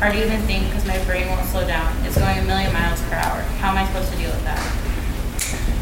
Hard 0.00 0.14
to 0.14 0.24
even 0.24 0.40
think 0.48 0.64
because 0.66 0.86
my 0.86 0.96
brain 1.04 1.28
won't 1.28 1.44
slow 1.46 1.66
down. 1.66 1.92
It's 2.06 2.16
going 2.16 2.38
a 2.38 2.42
million 2.42 2.72
miles 2.72 3.02
per 3.02 3.16
hour. 3.16 3.42
How 3.60 3.70
am 3.70 3.78
I 3.78 3.86
supposed 3.86 4.10
to 4.12 4.16
deal 4.16 4.30
with 4.30 4.44
that? 4.44 4.62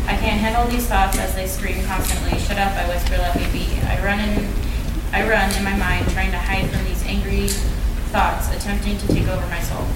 I 0.09 0.17
can't 0.17 0.41
handle 0.41 0.67
these 0.67 0.87
thoughts 0.87 1.19
as 1.19 1.35
they 1.35 1.47
scream 1.47 1.85
constantly. 1.85 2.39
Shut 2.41 2.59
up, 2.59 2.73
I 2.73 2.89
whisper, 2.89 3.19
let 3.19 3.37
me 3.37 3.47
be. 3.53 3.79
I 3.87 4.03
run 4.03 4.19
in 4.19 4.49
I 5.13 5.27
run 5.27 5.55
in 5.57 5.65
my 5.65 5.77
mind 5.77 6.11
trying 6.11 6.33
to 6.33 6.39
hide 6.39 6.69
from 6.69 6.85
these 6.85 7.03
angry 7.07 7.49
thoughts, 8.13 8.55
attempting 8.55 8.99
to 8.99 9.09
take 9.09 9.27
over 9.29 9.47
my 9.47 9.61
soul. 9.61 9.87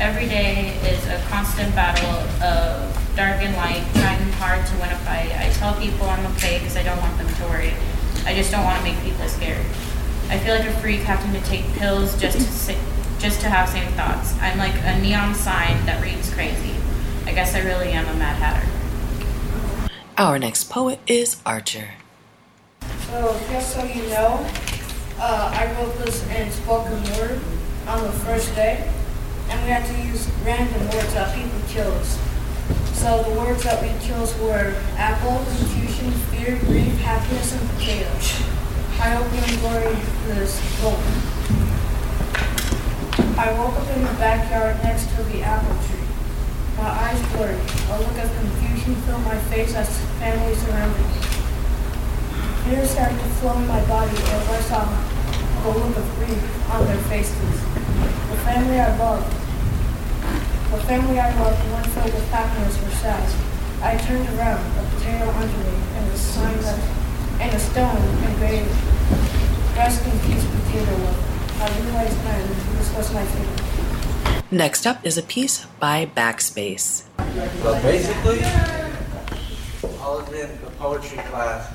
Every 0.00 0.28
day 0.28 0.78
is 0.86 1.04
a 1.08 1.20
constant 1.28 1.74
battle 1.74 2.08
of 2.40 3.16
dark 3.16 3.42
and 3.42 3.56
light, 3.56 3.84
trying 3.94 4.30
hard 4.38 4.64
to 4.64 4.74
win 4.74 4.90
a 4.90 4.98
fight. 4.98 5.32
I 5.36 5.50
tell 5.54 5.74
people 5.74 6.08
I'm 6.08 6.24
okay 6.34 6.58
because 6.58 6.76
I 6.76 6.84
don't 6.84 7.00
want 7.00 7.18
them 7.18 7.26
to 7.26 7.42
worry. 7.46 7.74
I 8.24 8.32
just 8.32 8.52
don't 8.52 8.62
want 8.62 8.78
to 8.78 8.84
make 8.84 9.02
people 9.02 9.26
scared. 9.26 9.66
I 10.28 10.38
feel 10.38 10.54
like 10.54 10.68
a 10.68 10.72
freak 10.80 11.00
having 11.00 11.32
to 11.32 11.44
take 11.48 11.64
pills 11.72 12.16
just 12.20 12.38
to 12.38 12.44
sit, 12.44 12.78
just 13.18 13.40
to 13.40 13.48
have 13.48 13.68
same 13.68 13.90
thoughts. 13.94 14.38
I'm 14.40 14.56
like 14.56 14.74
a 14.84 15.00
neon 15.00 15.34
sign 15.34 15.84
that 15.86 16.00
reads 16.00 16.32
crazy. 16.32 16.76
I 17.26 17.32
guess 17.32 17.56
I 17.56 17.60
really 17.64 17.90
am 17.90 18.06
a 18.06 18.14
Mad 18.14 18.36
Hatter. 18.36 19.90
Our 20.16 20.38
next 20.38 20.70
poet 20.70 21.00
is 21.08 21.42
Archer. 21.44 21.94
So, 23.08 23.40
just 23.50 23.74
so 23.74 23.82
you 23.82 24.02
know, 24.10 24.46
uh, 25.18 25.52
I 25.52 25.74
wrote 25.74 25.98
this 26.04 26.24
in 26.28 26.52
spoken 26.52 27.02
word 27.14 27.40
on 27.88 28.04
the 28.04 28.12
first 28.12 28.54
day, 28.54 28.88
and 29.50 29.62
we 29.64 29.70
had 29.70 29.84
to 29.86 29.94
use 30.02 30.28
random 30.44 30.82
words 30.90 31.14
that 31.14 31.34
people 31.34 31.60
chose. 31.68 32.18
So 32.92 33.22
the 33.22 33.34
words 33.38 33.62
that 33.64 33.80
we 33.80 33.88
chose 34.06 34.36
were 34.40 34.74
apple, 34.96 35.38
confusion, 35.56 36.10
fear, 36.30 36.58
grief, 36.66 36.98
happiness, 37.00 37.52
and 37.54 37.70
potato. 37.70 38.10
I 39.00 39.14
hope 39.14 39.30
you 39.30 39.38
enjoy 39.54 39.94
this 40.26 40.58
poem. 40.80 40.98
I 43.38 43.52
woke 43.54 43.78
up 43.78 43.88
in 43.96 44.02
the 44.02 44.14
backyard 44.18 44.82
next 44.82 45.08
to 45.14 45.22
the 45.30 45.42
apple 45.42 45.78
tree. 45.86 46.02
My 46.76 46.90
eyes 46.90 47.22
blurred. 47.32 47.54
A 47.54 47.98
look 48.02 48.18
of 48.18 48.30
confusion 48.34 48.96
filled 49.06 49.22
my 49.22 49.38
face 49.46 49.74
as 49.74 49.88
family 50.18 50.54
surrounded 50.56 50.98
me. 50.98 51.22
Fear 52.66 52.84
started 52.84 53.18
to 53.18 53.28
flow 53.38 53.54
in 53.54 53.66
my 53.68 53.80
body 53.86 54.10
as 54.10 54.48
I 54.48 54.60
saw 54.66 54.82
the 55.62 55.70
look 55.78 55.96
of 55.96 56.06
grief 56.16 56.70
on 56.70 56.84
their 56.86 56.98
faces. 57.06 57.62
The 58.30 58.36
family 58.42 58.80
I 58.80 58.96
loved, 58.98 59.32
the 60.70 60.78
family 60.84 61.18
I 61.18 61.32
loved, 61.40 61.58
one 61.72 61.84
filled 61.84 62.12
with 62.12 62.28
happiness 62.30 62.76
or 62.84 62.90
sad. 63.00 63.24
I 63.82 63.96
turned 63.96 64.28
around, 64.38 64.60
a 64.76 64.82
potato 64.94 65.30
under 65.30 65.58
me, 65.64 65.76
and 65.96 66.12
a 66.12 66.16
sign 66.18 66.60
that, 66.60 66.80
and 67.40 67.54
a 67.54 67.58
stone 67.58 68.02
engraved, 68.28 68.74
"Rest 69.76 70.04
in 70.04 70.18
peace, 70.20 70.44
potato 70.44 70.92
lover." 71.04 71.24
I 71.60 71.68
realized 71.80 72.18
then 72.24 72.48
this 72.76 72.92
was 72.92 73.12
my 73.14 73.24
fate. 73.24 74.42
Next 74.50 74.86
up 74.86 75.04
is 75.04 75.16
a 75.18 75.22
piece 75.22 75.66
by 75.80 76.06
Backspace. 76.06 77.02
So 77.62 77.80
basically, 77.82 78.44
I 78.44 78.88
was 79.82 80.28
in 80.32 80.50
the 80.64 80.70
poetry 80.78 81.18
class, 81.30 81.68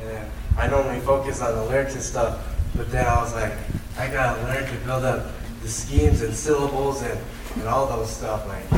and 0.00 0.26
I 0.58 0.66
normally 0.68 1.00
focus 1.00 1.40
on 1.40 1.54
the 1.56 1.62
lyrics 1.64 1.94
and 1.94 2.02
stuff, 2.02 2.38
but 2.76 2.90
then 2.92 3.06
I 3.06 3.22
was 3.22 3.34
like, 3.34 3.52
I 3.98 4.06
gotta 4.08 4.42
learn 4.42 4.64
to 4.64 4.76
build 4.86 5.04
up 5.04 5.26
the 5.62 5.68
schemes 5.68 6.22
and 6.22 6.34
syllables 6.34 7.02
and, 7.02 7.18
and 7.56 7.68
all 7.68 7.86
those 7.86 8.10
stuff, 8.10 8.46
like 8.46 8.68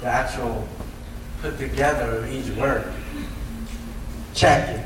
the 0.00 0.06
actual 0.06 0.66
put 1.40 1.58
together 1.58 2.18
of 2.18 2.32
each 2.32 2.48
word. 2.56 2.92
Check 4.34 4.68
it. 4.68 4.84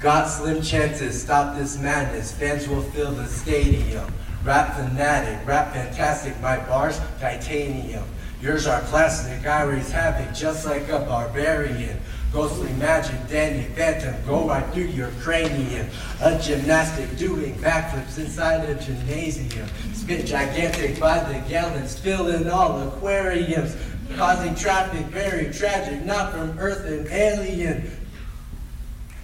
Got 0.00 0.26
slim 0.26 0.62
chances, 0.62 1.22
stop 1.22 1.56
this 1.56 1.78
madness. 1.78 2.32
Fans 2.32 2.68
will 2.68 2.82
fill 2.82 3.12
the 3.12 3.26
stadium. 3.26 4.12
Rap 4.44 4.76
fanatic, 4.76 5.46
rap 5.46 5.72
fantastic. 5.72 6.38
My 6.40 6.58
bars, 6.66 7.00
titanium. 7.18 8.04
Yours 8.40 8.66
are 8.66 8.82
plastic, 8.82 9.46
I 9.46 9.62
raise 9.62 9.90
havoc 9.90 10.34
just 10.34 10.66
like 10.66 10.88
a 10.88 11.00
barbarian. 11.00 11.98
Ghostly 12.32 12.72
magic, 12.74 13.16
Danny 13.28 13.64
Phantom, 13.74 14.14
go 14.26 14.46
right 14.46 14.64
through 14.74 14.84
your 14.84 15.10
cranium. 15.20 15.88
A 16.20 16.38
gymnastic 16.38 17.16
doing 17.16 17.54
backflips 17.54 18.18
inside 18.18 18.68
a 18.68 18.74
gymnasium. 18.74 19.66
Spit 19.94 20.26
gigantic 20.26 21.00
by 21.00 21.20
the 21.20 21.48
gallons, 21.48 21.98
filling 21.98 22.50
all 22.50 22.88
aquariums. 22.88 23.76
Causing 24.16 24.54
traffic, 24.54 25.06
very 25.06 25.52
tragic, 25.52 26.04
not 26.04 26.32
from 26.32 26.58
Earth 26.58 26.84
and 26.84 27.06
alien. 27.08 27.90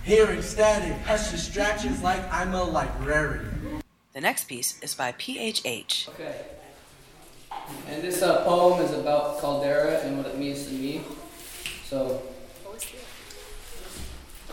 Hearing 0.04 0.42
static, 0.42 0.96
hush 1.02 1.30
distractions 1.30 2.02
like 2.02 2.20
I'm 2.32 2.54
a 2.54 2.64
librarian. 2.64 3.80
The 4.12 4.20
next 4.20 4.44
piece 4.44 4.80
is 4.80 4.94
by 4.94 5.12
PHH. 5.12 6.08
Okay. 6.08 6.34
And 7.88 8.02
this 8.02 8.22
uh, 8.22 8.44
poem 8.44 8.82
is 8.82 8.92
about 8.92 9.40
Caldera 9.40 10.00
and 10.00 10.18
what 10.18 10.26
it 10.26 10.38
means 10.38 10.66
to 10.66 10.72
me. 10.72 11.02
So, 11.84 12.22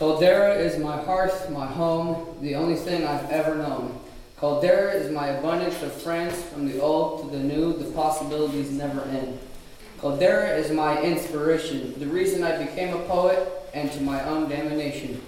Caldera 0.00 0.54
is 0.54 0.78
my 0.78 0.96
hearth, 0.96 1.50
my 1.50 1.66
home, 1.66 2.38
the 2.40 2.54
only 2.54 2.74
thing 2.74 3.06
I've 3.06 3.28
ever 3.30 3.54
known. 3.54 4.00
Caldera 4.38 4.92
is 4.92 5.12
my 5.12 5.26
abundance 5.26 5.82
of 5.82 5.92
friends, 5.92 6.42
from 6.42 6.66
the 6.66 6.80
old 6.80 7.20
to 7.20 7.36
the 7.36 7.44
new, 7.44 7.74
the 7.74 7.90
possibilities 7.90 8.70
never 8.70 9.02
end. 9.02 9.38
Caldera 10.00 10.56
is 10.56 10.72
my 10.72 11.02
inspiration, 11.02 12.00
the 12.00 12.06
reason 12.06 12.42
I 12.42 12.64
became 12.64 12.96
a 12.96 13.00
poet, 13.00 13.46
and 13.74 13.92
to 13.92 14.00
my 14.00 14.24
own 14.24 14.48
damnation. 14.48 15.20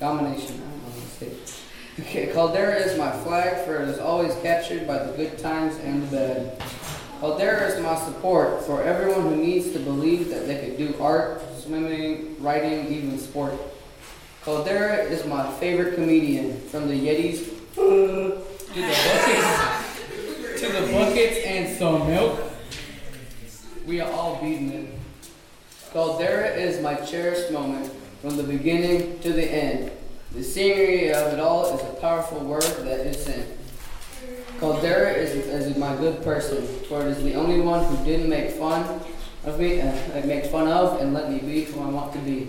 Domination. 0.00 0.60
Okay, 2.00 2.32
Caldera 2.32 2.74
is 2.74 2.98
my 2.98 3.12
flag, 3.22 3.64
for 3.64 3.80
it 3.80 3.88
is 3.88 4.00
always 4.00 4.34
captured 4.42 4.88
by 4.88 4.98
the 5.04 5.12
good 5.12 5.38
times 5.38 5.76
and 5.76 6.02
the 6.02 6.16
bad. 6.16 6.62
Caldera 7.20 7.68
is 7.68 7.80
my 7.80 7.96
support 8.00 8.64
for 8.64 8.82
everyone 8.82 9.22
who 9.22 9.36
needs 9.36 9.70
to 9.74 9.78
believe 9.78 10.28
that 10.30 10.48
they 10.48 10.58
could 10.58 10.76
do 10.76 10.92
art, 11.00 11.40
swimming, 11.60 12.34
writing, 12.42 12.92
even 12.92 13.16
sport. 13.20 13.54
Caldera 14.46 15.02
is 15.02 15.26
my 15.26 15.50
favorite 15.54 15.96
comedian, 15.96 16.60
from 16.68 16.86
the 16.86 16.94
Yetis 16.94 17.48
to 17.74 18.44
the 18.74 18.80
buckets, 18.80 20.60
to 20.60 20.68
the 20.72 20.92
buckets 20.92 21.38
and 21.44 21.76
some 21.76 22.06
milk. 22.06 22.52
We 23.88 24.00
are 24.00 24.08
all 24.12 24.40
beaten 24.40 24.70
it. 24.70 24.94
Caldera 25.92 26.50
is 26.50 26.80
my 26.80 26.94
cherished 26.94 27.50
moment, 27.50 27.92
from 28.22 28.36
the 28.36 28.44
beginning 28.44 29.18
to 29.18 29.32
the 29.32 29.42
end. 29.42 29.90
The 30.30 30.44
scenery 30.44 31.12
of 31.12 31.32
it 31.32 31.40
all 31.40 31.74
is 31.74 31.82
a 31.82 31.94
powerful 31.94 32.38
word 32.38 32.62
that 32.62 33.00
is 33.04 33.24
sent. 33.24 33.48
Caldera 34.60 35.12
is, 35.12 35.34
is 35.34 35.76
my 35.76 35.96
good 35.96 36.22
person, 36.22 36.64
for 36.88 37.00
it 37.00 37.08
is 37.08 37.24
the 37.24 37.34
only 37.34 37.60
one 37.60 37.84
who 37.84 38.04
didn't 38.04 38.28
make 38.28 38.52
fun 38.52 39.00
of 39.44 39.58
me, 39.58 39.80
uh, 39.80 40.24
make 40.24 40.46
fun 40.46 40.68
of, 40.68 41.00
and 41.00 41.12
let 41.12 41.32
me 41.32 41.40
be 41.40 41.64
who 41.64 41.80
I 41.80 41.86
want 41.86 42.12
to 42.12 42.20
be. 42.20 42.48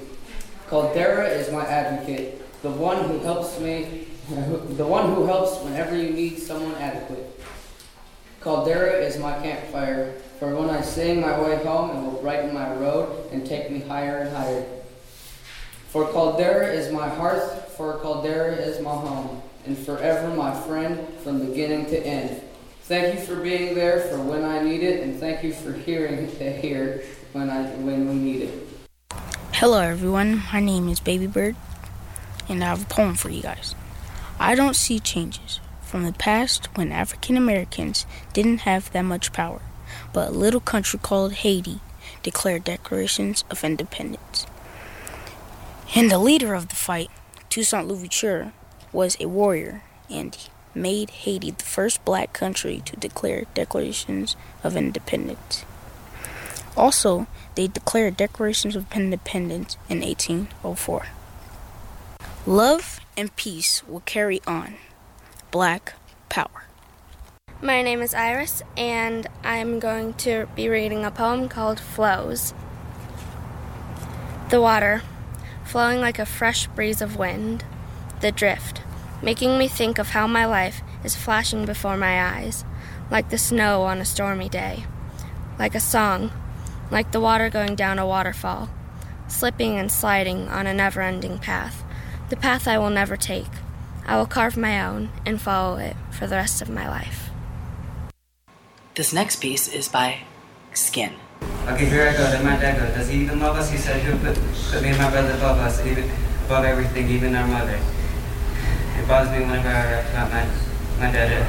Caldera 0.69 1.29
is 1.29 1.49
my 1.51 1.65
advocate, 1.65 2.41
the 2.61 2.69
one 2.69 3.05
who 3.05 3.19
helps 3.19 3.57
me, 3.59 4.07
the 4.29 4.85
one 4.85 5.13
who 5.13 5.25
helps 5.25 5.63
whenever 5.63 5.95
you 5.95 6.09
need 6.09 6.39
someone 6.39 6.75
adequate. 6.75 7.39
Caldera 8.41 8.93
is 8.99 9.17
my 9.17 9.33
campfire, 9.39 10.13
for 10.39 10.53
when 10.55 10.69
I 10.69 10.81
sing 10.81 11.21
my 11.21 11.39
way 11.39 11.63
home, 11.63 11.91
it 11.91 12.01
will 12.01 12.21
brighten 12.21 12.53
my 12.53 12.73
road 12.75 13.31
and 13.31 13.45
take 13.45 13.71
me 13.71 13.79
higher 13.79 14.17
and 14.19 14.35
higher. 14.35 14.65
For 15.87 16.11
Caldera 16.11 16.67
is 16.67 16.91
my 16.91 17.07
hearth, 17.07 17.73
for 17.77 17.97
Caldera 17.99 18.55
is 18.55 18.81
my 18.81 18.91
home, 18.91 19.41
and 19.65 19.77
forever 19.77 20.35
my 20.35 20.53
friend 20.53 21.07
from 21.23 21.45
beginning 21.45 21.85
to 21.87 22.05
end. 22.05 22.41
Thank 22.83 23.15
you 23.15 23.25
for 23.25 23.41
being 23.41 23.73
there 23.73 24.01
for 24.01 24.19
when 24.21 24.43
I 24.43 24.61
need 24.61 24.83
it, 24.83 25.01
and 25.03 25.17
thank 25.17 25.43
you 25.43 25.53
for 25.53 25.71
hearing 25.71 26.29
it 26.39 26.61
here 26.61 27.03
when 27.31 27.49
I 27.49 27.63
when 27.63 28.09
we 28.09 28.15
need 28.15 28.41
it. 28.41 28.76
Hello, 29.59 29.79
everyone. 29.79 30.43
My 30.53 30.59
name 30.59 30.87
is 30.87 30.99
Baby 30.99 31.25
Bird, 31.25 31.55
and 32.47 32.63
I 32.63 32.67
have 32.67 32.83
a 32.83 32.85
poem 32.85 33.15
for 33.15 33.31
you 33.31 33.41
guys. 33.41 33.73
I 34.39 34.53
don't 34.53 34.75
see 34.75 34.99
changes 34.99 35.59
from 35.81 36.03
the 36.03 36.13
past 36.13 36.67
when 36.77 36.91
African 36.91 37.35
Americans 37.35 38.05
didn't 38.33 38.59
have 38.69 38.91
that 38.91 39.01
much 39.01 39.33
power, 39.33 39.63
but 40.13 40.29
a 40.29 40.31
little 40.31 40.59
country 40.59 40.99
called 41.01 41.33
Haiti 41.33 41.79
declared 42.21 42.65
declarations 42.65 43.45
of 43.49 43.63
independence. 43.63 44.45
And 45.95 46.11
the 46.11 46.19
leader 46.19 46.53
of 46.53 46.67
the 46.67 46.75
fight, 46.75 47.09
Toussaint 47.49 47.87
Louverture, 47.87 48.53
was 48.93 49.17
a 49.19 49.27
warrior 49.27 49.81
and 50.07 50.37
made 50.75 51.09
Haiti 51.09 51.49
the 51.49 51.63
first 51.63 52.05
black 52.05 52.31
country 52.31 52.83
to 52.85 52.95
declare 52.95 53.45
declarations 53.55 54.35
of 54.63 54.77
independence. 54.77 55.65
Also, 56.77 57.25
they 57.57 57.67
declared 57.67 58.15
declarations 58.15 58.75
of 58.75 58.85
independence 58.95 59.77
in 59.89 60.01
1804. 60.01 61.07
Love 62.45 62.99
and 63.17 63.35
peace 63.35 63.81
will 63.87 64.01
carry 64.01 64.39
on. 64.45 64.75
Black 65.49 65.95
power. 66.29 66.65
My 67.59 67.81
name 67.81 67.99
is 67.99 68.13
Iris, 68.13 68.61
and 68.77 69.25
I'm 69.43 69.79
going 69.79 70.13
to 70.25 70.47
be 70.55 70.69
reading 70.69 71.03
a 71.03 71.09
poem 71.09 71.49
called 71.49 71.79
Flows. 71.79 72.53
The 74.51 74.61
water, 74.61 75.01
flowing 75.65 75.99
like 75.99 76.19
a 76.19 76.27
fresh 76.27 76.67
breeze 76.67 77.01
of 77.01 77.17
wind, 77.17 77.65
the 78.21 78.31
drift, 78.31 78.83
making 79.23 79.57
me 79.57 79.67
think 79.67 79.97
of 79.97 80.09
how 80.09 80.27
my 80.27 80.45
life 80.45 80.83
is 81.03 81.15
flashing 81.15 81.65
before 81.65 81.97
my 81.97 82.23
eyes, 82.37 82.63
like 83.09 83.29
the 83.29 83.39
snow 83.39 83.81
on 83.81 83.97
a 83.97 84.05
stormy 84.05 84.47
day, 84.47 84.85
like 85.57 85.73
a 85.73 85.79
song, 85.79 86.31
like 86.89 87.11
the 87.11 87.19
water 87.19 87.49
going 87.49 87.75
down 87.75 87.99
a 87.99 88.07
waterfall, 88.07 88.69
slipping 89.27 89.77
and 89.77 89.91
sliding 89.91 90.47
on 90.47 90.67
a 90.67 90.73
never 90.73 91.01
ending 91.01 91.37
path, 91.37 91.83
the 92.29 92.37
path 92.37 92.67
I 92.67 92.77
will 92.77 92.89
never 92.89 93.17
take. 93.17 93.47
I 94.05 94.15
will 94.17 94.25
carve 94.25 94.55
my 94.55 94.85
own 94.85 95.09
and 95.25 95.41
follow 95.41 95.77
it 95.77 95.95
for 96.11 96.27
the 96.27 96.35
rest 96.35 96.61
of 96.61 96.69
my 96.69 96.87
life. 96.87 97.29
This 98.95 99.13
next 99.13 99.41
piece 99.41 99.67
is 99.67 99.89
by 99.89 100.19
Skin. 100.73 101.13
Okay, 101.67 101.85
here 101.85 102.07
I 102.07 102.13
go. 102.13 102.23
Then 102.31 102.45
my 102.45 102.55
dad 102.55 102.79
goes, 102.79 102.95
Does 102.95 103.09
he 103.09 103.21
even 103.21 103.39
love 103.39 103.57
us? 103.57 103.69
He 103.69 103.77
said 103.77 104.01
he'll 104.01 104.17
put, 104.19 104.39
put 104.71 104.81
me 104.81 104.89
and 104.89 104.97
my 104.97 105.09
brother 105.11 105.31
above 105.33 105.57
us, 105.59 105.85
even 105.85 106.09
above 106.45 106.63
everything, 106.63 107.09
even 107.09 107.35
our 107.35 107.47
mother. 107.47 107.77
It 108.97 109.07
bothers 109.07 109.31
me 109.31 109.45
whenever 109.45 109.67
I 109.67 109.91
rap 109.91 110.09
about 110.09 110.31
my, 110.31 110.45
my 111.05 111.11
dad. 111.11 111.45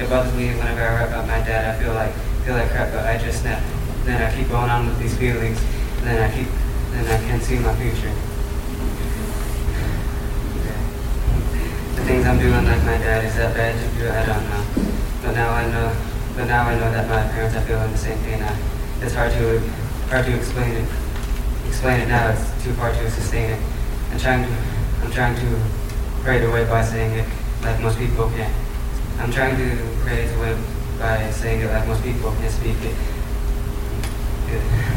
It 0.00 0.10
bothers 0.10 0.34
me 0.34 0.48
whenever 0.48 0.82
I 0.82 0.94
rap 0.94 1.08
about 1.08 1.26
my 1.28 1.38
dad. 1.46 1.74
I 1.74 1.82
feel 1.82 1.94
like 1.94 2.12
feel 2.44 2.54
like 2.54 2.70
crap, 2.70 2.92
but 2.92 3.06
I 3.06 3.16
just 3.16 3.40
snap. 3.40 3.62
Then 4.04 4.20
I 4.20 4.34
keep 4.36 4.48
going 4.48 4.68
on 4.68 4.86
with 4.86 4.98
these 4.98 5.16
feelings. 5.16 5.58
And 5.98 6.06
then 6.06 6.18
I 6.20 6.34
keep, 6.34 6.48
then 6.92 7.04
I 7.08 7.18
can 7.24 7.40
see 7.40 7.58
my 7.58 7.74
future. 7.76 8.12
The 11.96 12.04
things 12.04 12.26
I'm 12.26 12.38
doing 12.38 12.64
like 12.64 12.84
my 12.84 12.98
dad, 12.98 13.24
is 13.24 13.34
that 13.36 13.54
bad 13.56 13.72
to 13.72 13.98
do? 13.98 14.10
I 14.10 14.26
don't 14.26 14.44
know. 14.50 14.92
But 15.22 15.32
now 15.32 15.50
I 15.52 15.64
know, 15.70 15.96
but 16.36 16.44
now 16.44 16.68
I 16.68 16.74
know 16.74 16.90
that 16.92 17.08
my 17.08 17.32
parents 17.32 17.56
are 17.56 17.62
feeling 17.62 17.90
the 17.92 17.98
same 17.98 18.18
pain. 18.24 18.42
I, 18.42 18.52
it's 19.00 19.14
hard 19.14 19.32
to, 19.32 19.60
hard 20.12 20.26
to 20.26 20.36
explain 20.36 20.72
it. 20.72 20.88
Explain 21.66 22.00
it 22.00 22.08
now. 22.08 22.28
It's 22.28 22.44
too 22.62 22.74
hard 22.74 22.94
to 22.96 23.10
sustain 23.10 23.50
it. 23.50 23.60
I'm 24.12 24.18
trying 24.18 24.44
to, 24.44 24.52
I'm 25.02 25.10
trying 25.10 25.34
to 25.36 25.60
pray 26.22 26.36
it 26.36 26.44
away 26.44 26.64
by 26.64 26.84
saying 26.84 27.18
it 27.18 27.28
like 27.62 27.80
most 27.80 27.98
people 27.98 28.28
can. 28.30 28.52
I'm 29.18 29.32
trying 29.32 29.56
to 29.56 29.96
pray 30.04 30.24
it 30.24 30.36
away 30.36 30.56
by 30.98 31.30
saying 31.30 31.62
it 31.62 31.72
like 31.72 31.86
most 31.86 32.02
people 32.02 32.32
can 32.32 32.50
speak 32.50 32.76
it. 32.82 32.94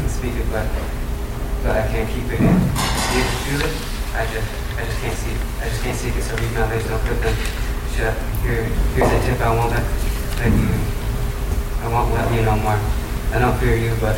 Speak 0.08 0.34
it, 0.34 0.46
but 0.50 0.66
but 1.62 1.76
I 1.76 1.86
can't 1.88 2.08
keep 2.10 2.26
it 2.30 2.40
in. 2.40 2.54
You 3.14 3.22
feel 3.46 3.60
it? 3.62 3.74
I 4.14 4.24
just 4.30 4.48
I 4.76 4.84
just 4.84 4.98
can't 5.00 5.16
see 5.16 5.32
it. 5.32 5.40
I 5.60 5.68
just 5.68 5.82
can't 5.82 5.96
see 5.96 6.08
it. 6.08 6.22
So 6.22 6.36
read 6.36 6.52
my 6.52 6.68
legs, 6.70 6.86
don't 6.88 7.02
put 7.02 7.20
them 7.22 7.36
shut. 7.94 8.14
Here 8.42 8.64
here's 8.94 9.12
a 9.12 9.20
tip 9.26 9.40
I 9.40 9.54
won't 9.54 9.70
let, 9.70 9.84
let 10.38 10.52
you 10.52 10.98
I 11.82 11.88
won't 11.88 12.12
let 12.12 12.32
you 12.34 12.42
no 12.42 12.56
more. 12.56 12.78
I 13.32 13.38
don't 13.38 13.56
fear 13.58 13.76
you, 13.76 13.94
but 14.00 14.16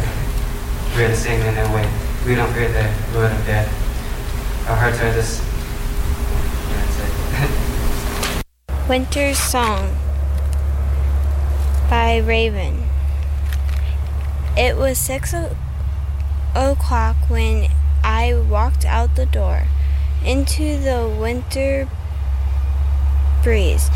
we're 0.97 1.09
the 1.09 1.17
same 1.17 1.41
in 1.43 1.59
a 1.59 1.75
way. 1.75 1.89
We 2.27 2.35
don't 2.35 2.53
fear 2.53 2.69
the 2.69 2.89
Lord 3.15 3.33
of 3.33 3.47
death. 3.47 3.69
Our 4.69 4.77
hearts 4.77 5.01
are 5.01 5.09
it. 5.09 5.41
Winter's 8.89 9.39
Song 9.39 9.97
by 11.89 12.19
Raven. 12.19 12.90
It 14.61 14.77
was 14.77 14.99
six 14.99 15.35
o'clock 16.55 17.17
when 17.29 17.69
I 18.05 18.35
walked 18.35 18.85
out 18.85 19.17
the 19.17 19.25
door 19.25 19.63
into 20.23 20.79
the 20.79 21.09
winter 21.09 21.89
breeze, 23.43 23.89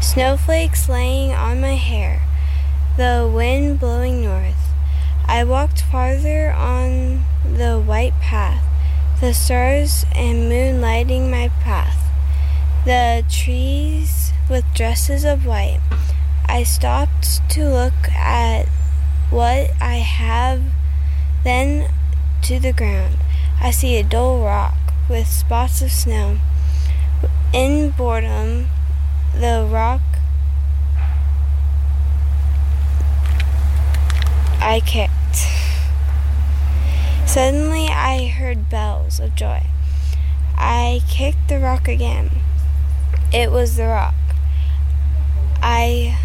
snowflakes 0.00 0.88
laying 0.88 1.30
on 1.30 1.60
my 1.60 1.76
hair, 1.76 2.22
the 2.96 3.30
wind 3.32 3.78
blowing 3.78 4.24
north. 4.24 4.72
I 5.28 5.44
walked 5.44 5.82
farther 5.82 6.50
on 6.50 7.22
the 7.44 7.78
white 7.78 8.18
path, 8.20 8.64
the 9.20 9.32
stars 9.32 10.04
and 10.16 10.48
moon 10.48 10.80
lighting 10.80 11.30
my 11.30 11.48
path, 11.60 12.10
the 12.84 13.24
trees 13.30 14.32
with 14.50 14.64
dresses 14.74 15.22
of 15.22 15.46
white. 15.46 15.78
I 16.46 16.64
stopped 16.64 17.48
to 17.50 17.68
look 17.68 18.08
at 18.10 18.66
what 19.30 19.70
I 19.80 19.96
have, 19.96 20.62
then 21.44 21.90
to 22.42 22.58
the 22.58 22.72
ground. 22.72 23.16
I 23.60 23.70
see 23.70 23.96
a 23.96 24.02
dull 24.02 24.42
rock 24.42 24.76
with 25.08 25.26
spots 25.26 25.82
of 25.82 25.90
snow. 25.90 26.38
In 27.52 27.90
boredom, 27.90 28.68
the 29.34 29.66
rock 29.68 30.00
I 34.60 34.80
kicked. 34.80 35.12
Suddenly, 37.28 37.88
I 37.88 38.26
heard 38.26 38.68
bells 38.68 39.20
of 39.20 39.34
joy. 39.34 39.62
I 40.56 41.00
kicked 41.08 41.48
the 41.48 41.58
rock 41.58 41.88
again. 41.88 42.30
It 43.32 43.50
was 43.52 43.76
the 43.76 43.86
rock. 43.86 44.14
I 45.62 46.18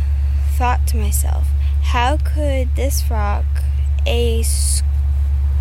thought 0.57 0.87
to 0.87 0.97
myself, 0.97 1.47
how 1.83 2.17
could 2.17 2.75
this 2.75 3.03
rock, 3.09 3.45
a 4.07 4.43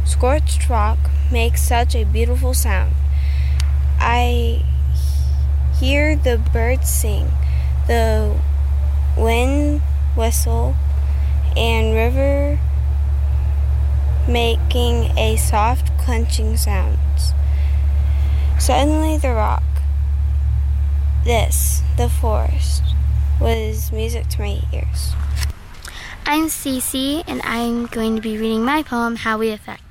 scorched 0.05 0.69
rock, 0.69 0.99
make 1.31 1.57
such 1.57 1.95
a 1.95 2.05
beautiful 2.05 2.55
sound? 2.55 2.95
I 3.99 4.65
hear 5.79 6.17
the 6.17 6.39
birds 6.39 6.89
sing, 6.89 7.29
the 7.87 8.35
wind 9.17 9.83
whistle, 10.17 10.75
and 11.57 11.95
river 11.95 12.59
making 14.29 15.17
a 15.19 15.37
soft 15.37 15.97
clenching 15.99 16.57
sounds. 16.57 17.33
Suddenly 18.59 19.19
the 19.19 19.33
rock, 19.33 19.65
this, 21.25 21.83
the 21.97 22.09
forest, 22.09 22.83
was 23.41 23.91
music 23.93 24.29
to 24.29 24.41
my 24.41 24.63
ears. 24.73 25.13
I'm 26.25 26.47
Cece, 26.47 27.25
and 27.27 27.43
I'm 27.43 27.87
going 27.87 28.17
to 28.17 28.23
be 28.23 28.39
reading 28.39 28.65
my 28.65 28.83
poem, 28.83 29.17
How 29.17 29.39
We 29.39 29.51
Affect. 29.51 29.83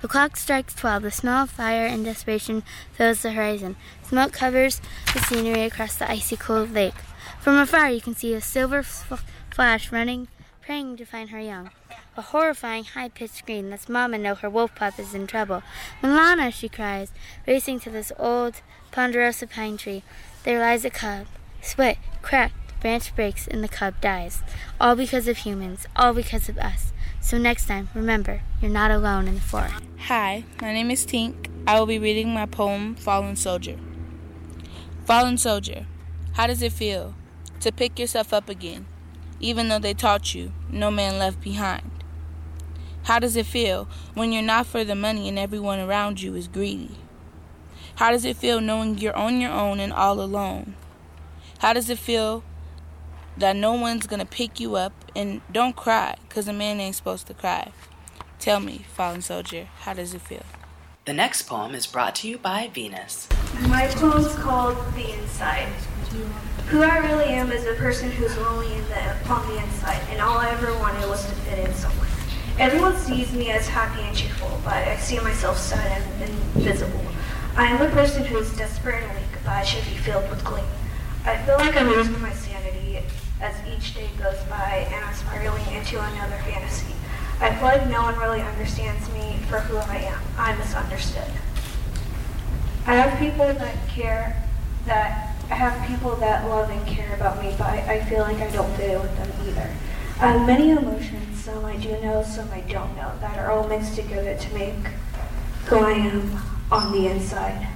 The 0.00 0.08
clock 0.08 0.36
strikes 0.36 0.74
12. 0.74 1.02
The 1.02 1.10
smell 1.10 1.42
of 1.44 1.50
fire 1.50 1.86
and 1.86 2.04
desperation 2.04 2.62
fills 2.92 3.22
the 3.22 3.32
horizon. 3.32 3.76
Smoke 4.02 4.32
covers 4.32 4.80
the 5.12 5.20
scenery 5.20 5.62
across 5.62 5.96
the 5.96 6.08
icy 6.08 6.36
cold 6.36 6.72
lake. 6.72 6.94
From 7.40 7.56
afar, 7.56 7.90
you 7.90 8.00
can 8.00 8.14
see 8.14 8.34
a 8.34 8.40
silver 8.40 8.78
f- 8.78 9.24
flash 9.50 9.90
running, 9.90 10.28
praying 10.60 10.98
to 10.98 11.04
find 11.04 11.30
her 11.30 11.40
young. 11.40 11.70
A 12.16 12.22
horrifying 12.22 12.84
high 12.84 13.08
pitched 13.08 13.36
scream 13.36 13.70
lets 13.70 13.88
Mama 13.88 14.18
know 14.18 14.34
her 14.34 14.50
wolf 14.50 14.74
pup 14.74 14.98
is 14.98 15.14
in 15.14 15.26
trouble. 15.26 15.62
Milana, 16.02 16.52
she 16.52 16.68
cries, 16.68 17.12
racing 17.46 17.80
to 17.80 17.90
this 17.90 18.12
old 18.18 18.60
ponderosa 18.92 19.46
pine 19.46 19.76
tree. 19.76 20.02
There 20.44 20.60
lies 20.60 20.84
a 20.84 20.90
cub. 20.90 21.26
Split, 21.60 21.98
cracked, 22.22 22.54
branch 22.80 23.14
breaks, 23.14 23.46
and 23.46 23.62
the 23.62 23.68
cub 23.68 24.00
dies. 24.00 24.42
All 24.80 24.96
because 24.96 25.28
of 25.28 25.38
humans, 25.38 25.86
all 25.96 26.12
because 26.12 26.48
of 26.48 26.58
us. 26.58 26.92
So 27.20 27.38
next 27.38 27.66
time, 27.66 27.88
remember, 27.94 28.42
you're 28.60 28.70
not 28.70 28.90
alone 28.90 29.28
in 29.28 29.34
the 29.34 29.40
forest. 29.40 29.82
Hi, 30.06 30.44
my 30.62 30.72
name 30.72 30.90
is 30.90 31.04
Tink. 31.04 31.48
I 31.66 31.78
will 31.78 31.86
be 31.86 31.98
reading 31.98 32.32
my 32.32 32.46
poem, 32.46 32.94
Fallen 32.94 33.36
Soldier. 33.36 33.76
Fallen 35.04 35.36
Soldier, 35.36 35.86
how 36.34 36.46
does 36.46 36.62
it 36.62 36.72
feel 36.72 37.14
to 37.60 37.72
pick 37.72 37.98
yourself 37.98 38.32
up 38.32 38.48
again, 38.48 38.86
even 39.40 39.68
though 39.68 39.78
they 39.78 39.94
taught 39.94 40.34
you 40.34 40.52
no 40.70 40.90
man 40.90 41.18
left 41.18 41.40
behind? 41.40 41.90
How 43.04 43.18
does 43.18 43.36
it 43.36 43.46
feel 43.46 43.88
when 44.14 44.32
you're 44.32 44.42
not 44.42 44.66
for 44.66 44.84
the 44.84 44.94
money 44.94 45.28
and 45.28 45.38
everyone 45.38 45.78
around 45.80 46.20
you 46.20 46.34
is 46.34 46.46
greedy? 46.46 46.96
How 47.96 48.10
does 48.12 48.24
it 48.24 48.36
feel 48.36 48.60
knowing 48.60 48.98
you're 48.98 49.16
on 49.16 49.40
your 49.40 49.50
own 49.50 49.80
and 49.80 49.92
all 49.92 50.20
alone? 50.20 50.76
How 51.58 51.72
does 51.72 51.90
it 51.90 51.98
feel 51.98 52.44
that 53.38 53.54
no 53.54 53.72
one's 53.72 54.06
gonna 54.06 54.26
pick 54.26 54.58
you 54.58 54.74
up 54.74 54.92
and 55.14 55.40
don't 55.52 55.76
cry 55.76 56.16
because 56.28 56.48
a 56.48 56.52
man 56.52 56.80
ain't 56.80 56.96
supposed 56.96 57.26
to 57.28 57.34
cry? 57.34 57.72
Tell 58.38 58.60
me, 58.60 58.84
fallen 58.94 59.22
soldier, 59.22 59.68
how 59.80 59.94
does 59.94 60.14
it 60.14 60.22
feel? 60.22 60.44
The 61.04 61.12
next 61.12 61.42
poem 61.42 61.74
is 61.74 61.86
brought 61.86 62.16
to 62.16 62.28
you 62.28 62.36
by 62.36 62.68
Venus. 62.72 63.28
My 63.68 63.86
poem's 63.86 64.34
called 64.34 64.76
The 64.94 65.14
Inside. 65.18 65.68
Who 66.68 66.82
I 66.82 66.98
really 66.98 67.26
am 67.26 67.50
is 67.50 67.64
a 67.64 67.74
person 67.74 68.10
who's 68.10 68.36
lonely 68.36 68.72
in 68.74 68.84
the, 68.88 69.32
on 69.32 69.48
the 69.48 69.62
inside, 69.62 70.02
and 70.10 70.20
all 70.20 70.36
I 70.36 70.50
ever 70.50 70.74
wanted 70.78 71.08
was 71.08 71.24
to 71.24 71.32
fit 71.32 71.66
in 71.66 71.74
somewhere. 71.74 72.08
Everyone 72.58 72.96
sees 72.96 73.32
me 73.32 73.50
as 73.50 73.68
happy 73.68 74.02
and 74.02 74.16
cheerful, 74.16 74.60
but 74.64 74.74
I 74.74 74.96
see 74.96 75.18
myself 75.20 75.58
sad 75.58 76.02
and 76.20 76.34
invisible. 76.56 77.00
I 77.56 77.66
am 77.66 77.80
a 77.80 77.88
person 77.90 78.24
who 78.24 78.36
is 78.38 78.54
desperate 78.56 79.02
and 79.02 79.14
weak, 79.14 79.40
but 79.44 79.52
I 79.52 79.62
should 79.62 79.84
be 79.84 79.96
filled 79.96 80.28
with 80.28 80.44
glee. 80.44 80.62
I 81.24 81.38
feel 81.38 81.56
like 81.56 81.76
I'm 81.76 81.88
losing 81.88 82.20
my 82.20 82.32
sanity 82.32 82.57
as 83.40 83.54
each 83.68 83.94
day 83.94 84.08
goes 84.18 84.38
by 84.50 84.88
and 84.90 85.04
I'm 85.04 85.14
spiraling 85.14 85.66
into 85.72 86.00
another 86.00 86.36
fantasy. 86.44 86.94
I 87.40 87.54
feel 87.54 87.64
like 87.64 87.88
no 87.88 88.02
one 88.02 88.18
really 88.18 88.40
understands 88.40 89.08
me 89.12 89.38
for 89.48 89.60
who 89.60 89.76
I 89.76 89.96
am. 89.98 90.20
I'm 90.36 90.58
misunderstood. 90.58 91.30
I 92.86 92.94
have 92.94 93.18
people 93.18 93.46
that 93.46 93.88
care, 93.88 94.42
that 94.86 95.36
I 95.50 95.54
have 95.54 95.86
people 95.86 96.16
that 96.16 96.48
love 96.48 96.68
and 96.70 96.86
care 96.86 97.14
about 97.14 97.40
me, 97.40 97.54
but 97.56 97.66
I, 97.66 97.94
I 97.94 98.04
feel 98.04 98.20
like 98.20 98.38
I 98.38 98.50
don't 98.50 98.70
fit 98.76 98.90
in 98.90 99.00
with 99.00 99.16
them 99.16 99.30
either. 99.46 99.70
I 100.20 100.32
have 100.32 100.46
many 100.46 100.70
emotions, 100.70 101.44
some 101.44 101.64
I 101.64 101.76
do 101.76 101.92
know, 102.00 102.24
some 102.24 102.50
I 102.50 102.60
don't 102.62 102.96
know, 102.96 103.12
that 103.20 103.38
are 103.38 103.52
all 103.52 103.68
mixed 103.68 103.94
together 103.94 104.36
to 104.36 104.54
make 104.54 104.74
who 105.66 105.76
I 105.76 105.92
am 105.92 106.42
on 106.72 106.92
the 106.92 107.06
inside. 107.06 107.68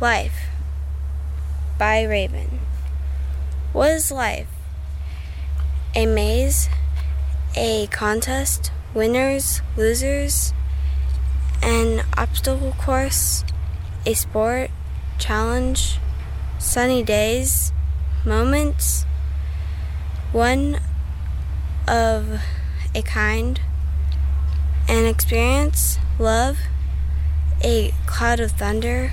Life 0.00 0.46
by 1.78 2.04
Raven. 2.04 2.60
What 3.74 3.90
is 3.90 4.10
life? 4.10 4.48
A 5.94 6.06
maze? 6.06 6.70
A 7.54 7.86
contest? 7.88 8.72
Winners? 8.94 9.60
Losers? 9.76 10.54
An 11.62 12.02
obstacle 12.16 12.72
course? 12.78 13.44
A 14.06 14.14
sport? 14.14 14.70
Challenge? 15.18 15.98
Sunny 16.58 17.02
days? 17.02 17.72
Moments? 18.24 19.04
One 20.32 20.80
of 21.86 22.40
a 22.94 23.02
kind? 23.02 23.60
An 24.88 25.04
experience? 25.04 25.98
Love? 26.18 26.56
A 27.62 27.92
cloud 28.06 28.40
of 28.40 28.52
thunder? 28.52 29.12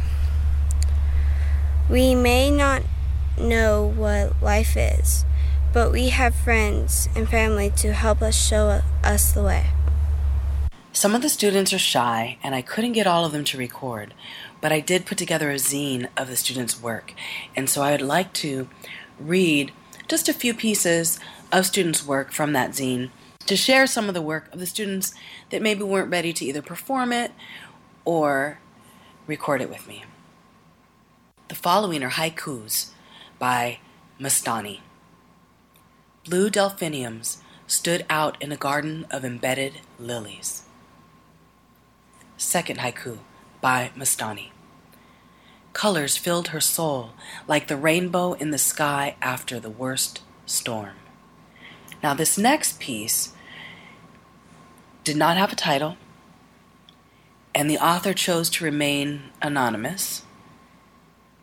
We 1.90 2.16
may 2.16 2.50
not 2.50 2.84
know 3.38 3.86
what 3.86 4.42
life 4.42 4.76
is, 4.78 5.26
but 5.74 5.92
we 5.92 6.10
have 6.10 6.36
friends 6.36 7.10
and 7.16 7.30
family 7.30 7.70
to 7.78 7.94
help 7.94 8.22
us 8.22 8.36
show 8.36 8.82
us 9.04 9.32
the 9.32 9.44
way. 9.44 9.68
Some 10.94 11.14
of 11.14 11.22
the 11.22 11.30
students 11.30 11.74
are 11.74 11.80
shy, 11.80 12.38
and 12.42 12.56
I 12.56 12.62
couldn't 12.62 12.94
get 12.94 13.08
all 13.08 13.26
of 13.26 13.34
them 13.34 13.44
to 13.46 13.58
record, 13.58 14.14
but 14.62 14.72
I 14.72 14.80
did 14.80 15.06
put 15.06 15.18
together 15.18 15.52
a 15.52 15.56
zine 15.56 16.08
of 16.16 16.30
the 16.30 16.38
students' 16.38 16.82
work, 16.82 17.14
and 17.56 17.70
so 17.70 17.82
I 17.82 17.92
would 17.92 18.02
like 18.02 18.32
to 18.34 18.70
read 19.20 19.74
just 20.08 20.30
a 20.30 20.34
few 20.34 20.54
pieces 20.54 21.20
of 21.52 21.66
students' 21.66 22.06
work 22.06 22.32
from 22.32 22.54
that 22.54 22.72
zine 22.72 23.10
to 23.46 23.56
share 23.56 23.86
some 23.86 24.08
of 24.08 24.14
the 24.14 24.22
work 24.22 24.52
of 24.54 24.60
the 24.60 24.66
students 24.66 25.14
that 25.50 25.62
maybe 25.62 25.84
weren't 25.84 26.12
ready 26.12 26.34
to 26.34 26.46
either 26.46 26.62
perform 26.62 27.12
it 27.12 27.32
or 28.04 28.60
record 29.28 29.62
it 29.62 29.70
with 29.70 29.88
me. 29.88 30.04
The 31.48 31.56
following 31.56 32.04
are 32.04 32.10
haikus 32.10 32.92
by 33.40 33.80
Mastani. 34.20 34.80
Blue 36.24 36.50
delphiniums 36.50 37.42
stood 37.68 38.06
out 38.10 38.42
in 38.42 38.52
a 38.52 38.58
garden 38.58 39.06
of 39.12 39.26
embedded 39.26 39.82
lilies. 40.00 40.64
Second 42.38 42.80
haiku 42.80 43.20
by 43.62 43.92
Mastani. 43.96 44.52
Colors 45.74 46.18
filled 46.18 46.50
her 46.50 46.62
soul 46.62 47.12
like 47.48 47.68
the 47.68 47.76
rainbow 47.76 48.34
in 48.34 48.52
the 48.52 48.58
sky 48.58 49.16
after 49.22 49.60
the 49.60 49.70
worst 49.70 50.22
storm. 50.46 50.96
Now, 52.02 52.14
this 52.14 52.38
next 52.38 52.80
piece 52.80 53.34
did 55.04 55.18
not 55.18 55.38
have 55.38 55.52
a 55.52 55.56
title, 55.56 55.98
and 57.54 57.70
the 57.70 57.78
author 57.78 58.14
chose 58.14 58.50
to 58.52 58.64
remain 58.64 59.32
anonymous 59.42 60.25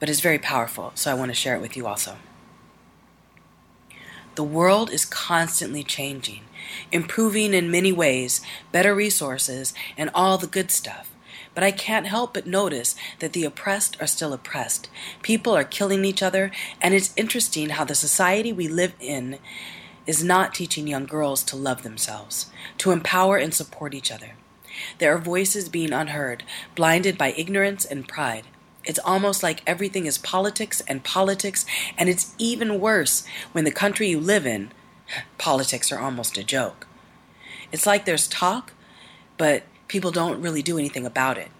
but 0.03 0.11
is 0.11 0.21
very 0.21 0.41
powerful, 0.41 0.91
so 0.97 1.13
I 1.13 1.15
want 1.15 1.31
to 1.31 1.35
share 1.35 1.55
it 1.55 1.61
with 1.61 1.77
you 1.77 1.87
also. 1.87 2.17
The 4.35 4.43
world 4.43 4.91
is 4.91 5.05
constantly 5.05 5.85
changing, 5.85 6.41
improving 6.91 7.55
in 7.55 7.71
many 7.71 7.93
ways, 7.93 8.41
better 8.73 8.97
resources, 8.97 9.73
and 9.97 10.11
all 10.13 10.39
the 10.39 10.49
good 10.49 10.73
stuff. 10.73 11.13
But 11.55 11.63
I 11.63 11.71
can't 11.71 12.09
help 12.09 12.35
but 12.35 12.49
notice 12.49 12.97
that 13.21 13.33
the 13.33 13.45
oppressed 13.45 13.97
are 14.01 14.09
still 14.09 14.33
oppressed. 14.33 14.91
People 15.23 15.55
are 15.55 15.63
killing 15.63 16.05
each 16.05 16.21
other, 16.21 16.51
and 16.81 16.95
it's 16.95 17.15
interesting 17.17 17.69
how 17.69 17.85
the 17.85 17.95
society 17.95 18.53
we 18.53 18.67
live 18.67 18.95
in 18.99 19.39
is 20.05 20.25
not 20.25 20.53
teaching 20.53 20.89
young 20.89 21.07
girls 21.07 21.45
to 21.45 21.55
love 21.55 21.85
themselves, 21.85 22.51
to 22.79 22.91
empower 22.91 23.37
and 23.37 23.55
support 23.55 23.95
each 23.95 24.11
other. 24.11 24.33
There 24.99 25.15
are 25.15 25.19
voices 25.19 25.69
being 25.69 25.93
unheard, 25.93 26.43
blinded 26.75 27.17
by 27.17 27.35
ignorance 27.37 27.85
and 27.85 28.09
pride. 28.09 28.49
It's 28.85 28.99
almost 29.05 29.43
like 29.43 29.63
everything 29.67 30.07
is 30.07 30.19
politics 30.19 30.83
and 30.89 31.05
politics, 31.05 31.65
and 31.97 32.09
it's 32.09 32.35
even 32.39 32.81
worse 32.81 33.25
when 33.53 33.65
the 33.65 33.71
country 33.71 34.09
you 34.09 34.19
live 34.19 34.47
in, 34.47 34.73
politics 35.39 35.93
are 35.93 35.99
almost 35.99 36.37
a 36.39 36.45
joke. 36.45 36.87
It's 37.71 37.87
like 37.87 38.05
there's 38.05 38.29
talk, 38.29 38.73
but 39.39 39.63
people 39.89 40.11
don't 40.11 40.43
really 40.43 40.63
do 40.63 40.79
anything 40.79 41.07
about 41.07 41.39
it. 41.39 41.51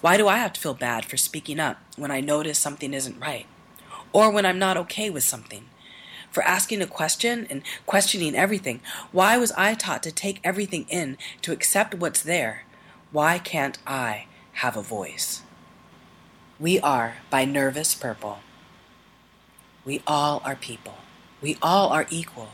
Why 0.00 0.16
do 0.16 0.26
I 0.26 0.38
have 0.38 0.52
to 0.54 0.60
feel 0.60 0.74
bad 0.74 1.04
for 1.04 1.16
speaking 1.16 1.60
up 1.60 1.78
when 1.96 2.10
I 2.10 2.20
notice 2.20 2.58
something 2.58 2.92
isn't 2.92 3.20
right? 3.20 3.46
Or 4.12 4.30
when 4.30 4.44
I'm 4.44 4.58
not 4.58 4.76
okay 4.76 5.10
with 5.10 5.22
something? 5.22 5.66
For 6.30 6.42
asking 6.42 6.82
a 6.82 6.86
question 6.86 7.46
and 7.50 7.62
questioning 7.86 8.34
everything, 8.34 8.80
why 9.12 9.36
was 9.36 9.52
I 9.52 9.74
taught 9.74 10.02
to 10.04 10.10
take 10.10 10.40
everything 10.42 10.86
in, 10.88 11.18
to 11.42 11.52
accept 11.52 11.94
what's 11.94 12.22
there? 12.22 12.64
Why 13.12 13.38
can't 13.38 13.78
I 13.86 14.26
have 14.54 14.76
a 14.76 14.82
voice? 14.82 15.41
We 16.62 16.78
are 16.78 17.16
by 17.28 17.44
Nervous 17.44 17.92
Purple. 17.92 18.38
We 19.84 20.00
all 20.06 20.40
are 20.44 20.54
people. 20.54 20.98
We 21.40 21.58
all 21.60 21.88
are 21.88 22.06
equal. 22.08 22.50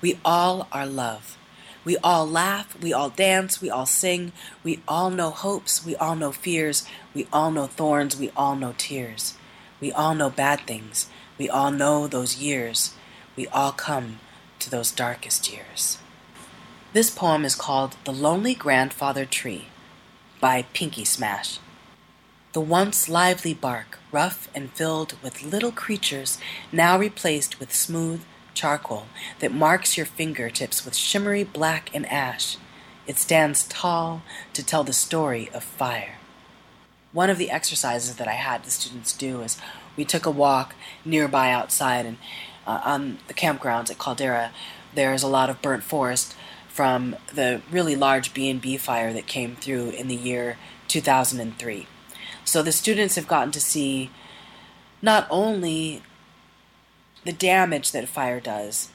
We 0.00 0.18
all 0.24 0.66
are 0.72 0.84
love. 0.84 1.38
We 1.84 1.96
all 1.98 2.28
laugh. 2.28 2.76
We 2.82 2.92
all 2.92 3.08
dance. 3.08 3.62
We 3.62 3.70
all 3.70 3.86
sing. 3.86 4.32
We 4.64 4.82
all 4.88 5.10
know 5.10 5.30
hopes. 5.30 5.86
We 5.86 5.94
all 5.94 6.16
know 6.16 6.32
fears. 6.32 6.84
We 7.14 7.28
all 7.32 7.52
know 7.52 7.68
thorns. 7.68 8.16
We 8.16 8.32
all 8.36 8.56
know 8.56 8.74
tears. 8.76 9.34
We 9.80 9.92
all 9.92 10.16
know 10.16 10.28
bad 10.28 10.62
things. 10.66 11.08
We 11.38 11.48
all 11.48 11.70
know 11.70 12.08
those 12.08 12.38
years. 12.38 12.94
We 13.36 13.46
all 13.46 13.70
come 13.70 14.18
to 14.58 14.70
those 14.70 14.90
darkest 14.90 15.48
years. 15.52 15.98
This 16.94 17.10
poem 17.10 17.44
is 17.44 17.54
called 17.54 17.94
The 18.06 18.12
Lonely 18.12 18.56
Grandfather 18.56 19.24
Tree 19.24 19.66
by 20.40 20.62
Pinky 20.74 21.04
Smash. 21.04 21.60
The 22.52 22.60
once 22.60 23.08
lively 23.08 23.54
bark, 23.54 23.98
rough 24.10 24.50
and 24.54 24.70
filled 24.70 25.14
with 25.22 25.42
little 25.42 25.72
creatures, 25.72 26.36
now 26.70 26.98
replaced 26.98 27.58
with 27.58 27.74
smooth 27.74 28.22
charcoal 28.52 29.06
that 29.38 29.54
marks 29.54 29.96
your 29.96 30.04
fingertips 30.04 30.84
with 30.84 30.94
shimmery 30.94 31.44
black 31.44 31.88
and 31.94 32.04
ash. 32.12 32.58
It 33.06 33.16
stands 33.16 33.66
tall 33.66 34.22
to 34.52 34.62
tell 34.62 34.84
the 34.84 34.92
story 34.92 35.48
of 35.54 35.64
fire. 35.64 36.16
One 37.12 37.30
of 37.30 37.38
the 37.38 37.50
exercises 37.50 38.16
that 38.16 38.28
I 38.28 38.32
had 38.32 38.64
the 38.64 38.70
students 38.70 39.14
do 39.14 39.40
is 39.40 39.56
we 39.96 40.04
took 40.04 40.26
a 40.26 40.30
walk 40.30 40.74
nearby 41.06 41.50
outside 41.50 42.04
and 42.04 42.18
uh, 42.66 42.82
on 42.84 43.18
the 43.28 43.34
campgrounds 43.34 43.90
at 43.90 43.98
Caldera 43.98 44.50
there's 44.94 45.22
a 45.22 45.28
lot 45.28 45.48
of 45.48 45.62
burnt 45.62 45.84
forest 45.84 46.36
from 46.68 47.16
the 47.34 47.62
really 47.70 47.96
large 47.96 48.34
B&B 48.34 48.76
fire 48.76 49.14
that 49.14 49.26
came 49.26 49.56
through 49.56 49.88
in 49.90 50.08
the 50.08 50.14
year 50.14 50.58
2003. 50.88 51.86
So 52.52 52.62
the 52.62 52.70
students 52.70 53.14
have 53.14 53.26
gotten 53.26 53.50
to 53.52 53.60
see 53.62 54.10
not 55.00 55.26
only 55.30 56.02
the 57.24 57.32
damage 57.32 57.92
that 57.92 58.10
fire 58.10 58.40
does, 58.40 58.90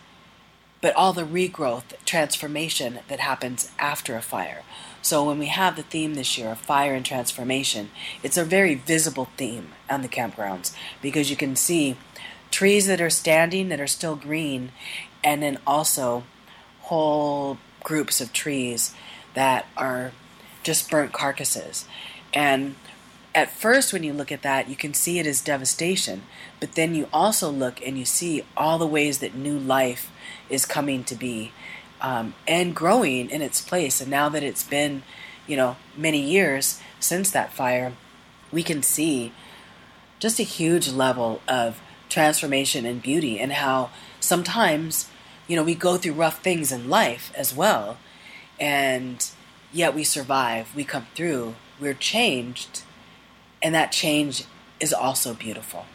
but 0.80 0.96
all 0.96 1.12
the 1.12 1.24
regrowth, 1.24 1.96
transformation 2.06 3.00
that 3.08 3.20
happens 3.20 3.72
after 3.80 4.16
a 4.16 4.22
fire. 4.22 4.62
So 5.02 5.24
when 5.24 5.40
we 5.40 5.48
have 5.48 5.76
the 5.76 5.82
theme 5.82 6.14
this 6.14 6.38
year 6.38 6.52
of 6.52 6.60
fire 6.60 6.94
and 6.94 7.04
transformation, 7.04 7.90
it's 8.22 8.38
a 8.38 8.46
very 8.46 8.76
visible 8.76 9.28
theme 9.38 9.70
on 9.90 10.04
the 10.04 10.08
campgrounds 10.08 10.76
because 11.02 11.32
you 11.32 11.36
can 11.36 11.56
see 11.56 11.98
trees 12.52 12.86
that 12.86 13.02
are 13.02 13.10
standing 13.10 13.70
that 13.70 13.82
are 13.82 13.88
still 13.88 14.16
green, 14.16 14.72
and 15.24 15.42
then 15.42 15.58
also 15.66 16.26
whole 16.82 17.58
groups 17.84 18.22
of 18.22 18.32
trees 18.32 18.94
that 19.34 19.66
are 19.76 20.12
just 20.62 20.92
burnt 20.92 21.12
carcasses. 21.12 21.86
And 22.36 22.76
at 23.38 23.52
first, 23.52 23.94
when 23.94 24.02
you 24.02 24.14
look 24.14 24.32
at 24.32 24.42
that, 24.42 24.68
you 24.68 24.76
can 24.76 24.96
see 24.96 25.20
it 25.20 25.28
as 25.28 25.42
devastation, 25.42 26.24
but 26.60 26.72
then 26.72 26.96
you 26.96 27.08
also 27.14 27.52
look 27.52 27.80
and 27.86 27.96
you 27.96 28.04
see 28.04 28.44
all 28.58 28.80
the 28.80 28.88
ways 28.88 29.20
that 29.20 29.36
new 29.36 29.60
life 29.60 30.10
is 30.50 30.66
coming 30.66 31.04
to 31.04 31.14
be 31.14 31.52
um, 32.02 32.34
and 32.48 32.76
growing 32.76 33.30
in 33.30 33.44
its 33.44 33.62
place. 33.62 34.02
And 34.02 34.10
now 34.10 34.28
that 34.30 34.42
it's 34.42 34.64
been, 34.64 35.04
you 35.46 35.56
know, 35.56 35.76
many 35.96 36.20
years 36.20 36.82
since 37.00 37.30
that 37.30 37.54
fire, 37.54 37.94
we 38.52 38.64
can 38.64 38.82
see 38.82 39.32
just 40.18 40.40
a 40.40 40.44
huge 40.44 40.90
level 40.90 41.40
of 41.48 41.80
transformation 42.10 42.88
and 42.88 43.04
beauty, 43.04 43.40
and 43.40 43.54
how 43.54 43.92
sometimes, 44.20 45.12
you 45.46 45.56
know, 45.56 45.64
we 45.64 45.76
go 45.76 45.98
through 45.98 46.14
rough 46.14 46.42
things 46.42 46.72
in 46.72 46.90
life 46.90 47.32
as 47.36 47.54
well. 47.54 48.00
And 48.60 49.30
yet 49.72 49.94
we 49.94 50.04
survive, 50.04 50.74
we 50.74 50.84
come 50.84 51.06
through, 51.14 51.54
we're 51.80 51.94
changed, 51.94 52.82
and 53.68 53.76
that 53.76 53.92
change 53.92 54.46
is 54.80 54.94
also 54.94 55.34
beautiful. 55.34 55.86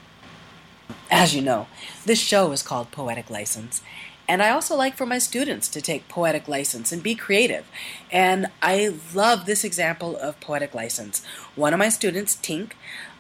As 1.11 1.35
you 1.35 1.41
know, 1.41 1.69
this 2.05 2.21
show 2.21 2.53
is 2.53 2.63
called 2.63 2.91
Poetic 2.91 3.31
License, 3.31 3.81
and 4.29 4.43
I 4.43 4.51
also 4.51 4.77
like 4.77 4.95
for 4.95 5.07
my 5.07 5.17
students 5.17 5.69
to 5.69 5.81
take 5.81 6.07
poetic 6.07 6.47
license 6.47 6.93
and 6.93 7.03
be 7.03 7.15
creative. 7.15 7.65
And 8.11 8.49
I 8.61 8.95
love 9.15 9.47
this 9.47 9.65
example 9.65 10.19
of 10.19 10.39
poetic 10.39 10.75
license. 10.75 11.25
One 11.57 11.73
of 11.73 11.79
my 11.79 11.89
students, 11.89 12.37
Tink, 12.37 12.73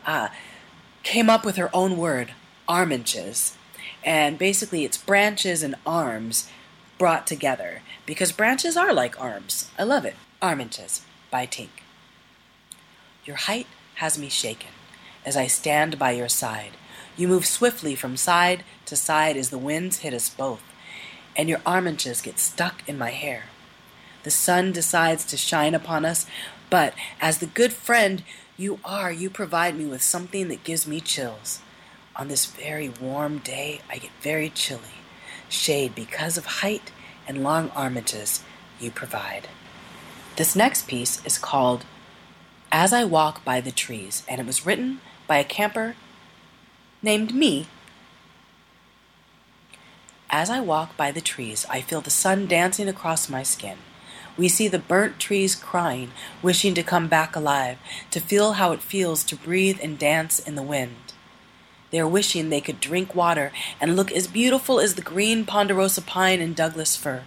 uh, 0.04 0.28
came 1.02 1.30
up 1.30 1.46
with 1.46 1.56
her 1.56 1.70
own 1.72 1.96
word, 1.96 2.32
arminches. 2.68 3.56
And 4.04 4.38
basically, 4.38 4.84
it's 4.84 4.98
branches 4.98 5.62
and 5.62 5.76
arms 5.86 6.46
brought 6.98 7.26
together 7.26 7.80
because 8.04 8.32
branches 8.32 8.76
are 8.76 8.92
like 8.92 9.18
arms. 9.18 9.70
I 9.78 9.84
love 9.84 10.04
it. 10.04 10.16
Arminches 10.42 11.00
by 11.30 11.46
Tink. 11.46 11.80
Your 13.24 13.36
height 13.36 13.66
has 14.02 14.18
me 14.18 14.28
shaken 14.28 14.68
as 15.24 15.36
I 15.36 15.46
stand 15.46 15.96
by 15.96 16.10
your 16.10 16.28
side. 16.28 16.72
You 17.16 17.28
move 17.28 17.46
swiftly 17.46 17.94
from 17.94 18.16
side 18.16 18.64
to 18.86 18.96
side 18.96 19.36
as 19.36 19.50
the 19.50 19.64
winds 19.68 19.98
hit 19.98 20.12
us 20.12 20.28
both, 20.28 20.64
and 21.36 21.48
your 21.48 21.60
arminches 21.64 22.20
get 22.20 22.40
stuck 22.40 22.82
in 22.88 22.98
my 22.98 23.10
hair. 23.10 23.44
The 24.24 24.32
sun 24.32 24.72
decides 24.72 25.24
to 25.26 25.36
shine 25.36 25.72
upon 25.72 26.04
us, 26.04 26.26
but 26.68 26.94
as 27.20 27.38
the 27.38 27.46
good 27.46 27.72
friend 27.72 28.24
you 28.56 28.80
are, 28.84 29.12
you 29.12 29.30
provide 29.30 29.78
me 29.78 29.84
with 29.84 30.02
something 30.02 30.48
that 30.48 30.64
gives 30.64 30.84
me 30.84 31.00
chills. 31.00 31.60
On 32.16 32.26
this 32.26 32.46
very 32.46 32.88
warm 32.88 33.38
day, 33.38 33.82
I 33.88 33.98
get 33.98 34.10
very 34.20 34.50
chilly. 34.50 34.98
Shade 35.48 35.94
because 35.94 36.36
of 36.36 36.46
height 36.46 36.90
and 37.28 37.44
long 37.44 37.70
arminches 37.70 38.42
you 38.80 38.90
provide. 38.90 39.46
This 40.34 40.56
next 40.56 40.88
piece 40.88 41.24
is 41.24 41.38
called 41.38 41.84
As 42.74 42.94
I 42.94 43.04
Walk 43.04 43.44
by 43.44 43.60
the 43.60 43.70
Trees, 43.70 44.22
and 44.26 44.40
it 44.40 44.46
was 44.46 44.64
written 44.64 45.02
by 45.26 45.36
a 45.36 45.44
camper 45.44 45.94
named 47.02 47.34
me. 47.34 47.66
As 50.30 50.48
I 50.48 50.60
walk 50.60 50.96
by 50.96 51.12
the 51.12 51.20
trees, 51.20 51.66
I 51.68 51.82
feel 51.82 52.00
the 52.00 52.08
sun 52.08 52.46
dancing 52.46 52.88
across 52.88 53.28
my 53.28 53.42
skin. 53.42 53.76
We 54.38 54.48
see 54.48 54.68
the 54.68 54.78
burnt 54.78 55.18
trees 55.18 55.54
crying, 55.54 56.12
wishing 56.40 56.72
to 56.72 56.82
come 56.82 57.08
back 57.08 57.36
alive, 57.36 57.76
to 58.10 58.20
feel 58.20 58.54
how 58.54 58.72
it 58.72 58.80
feels 58.80 59.22
to 59.24 59.36
breathe 59.36 59.78
and 59.82 59.98
dance 59.98 60.38
in 60.38 60.54
the 60.54 60.62
wind. 60.62 61.12
They 61.90 62.00
are 62.00 62.08
wishing 62.08 62.48
they 62.48 62.62
could 62.62 62.80
drink 62.80 63.14
water 63.14 63.52
and 63.82 63.96
look 63.96 64.10
as 64.10 64.26
beautiful 64.26 64.80
as 64.80 64.94
the 64.94 65.02
green 65.02 65.44
ponderosa 65.44 66.00
pine 66.00 66.40
and 66.40 66.56
Douglas 66.56 66.96
fir. 66.96 67.24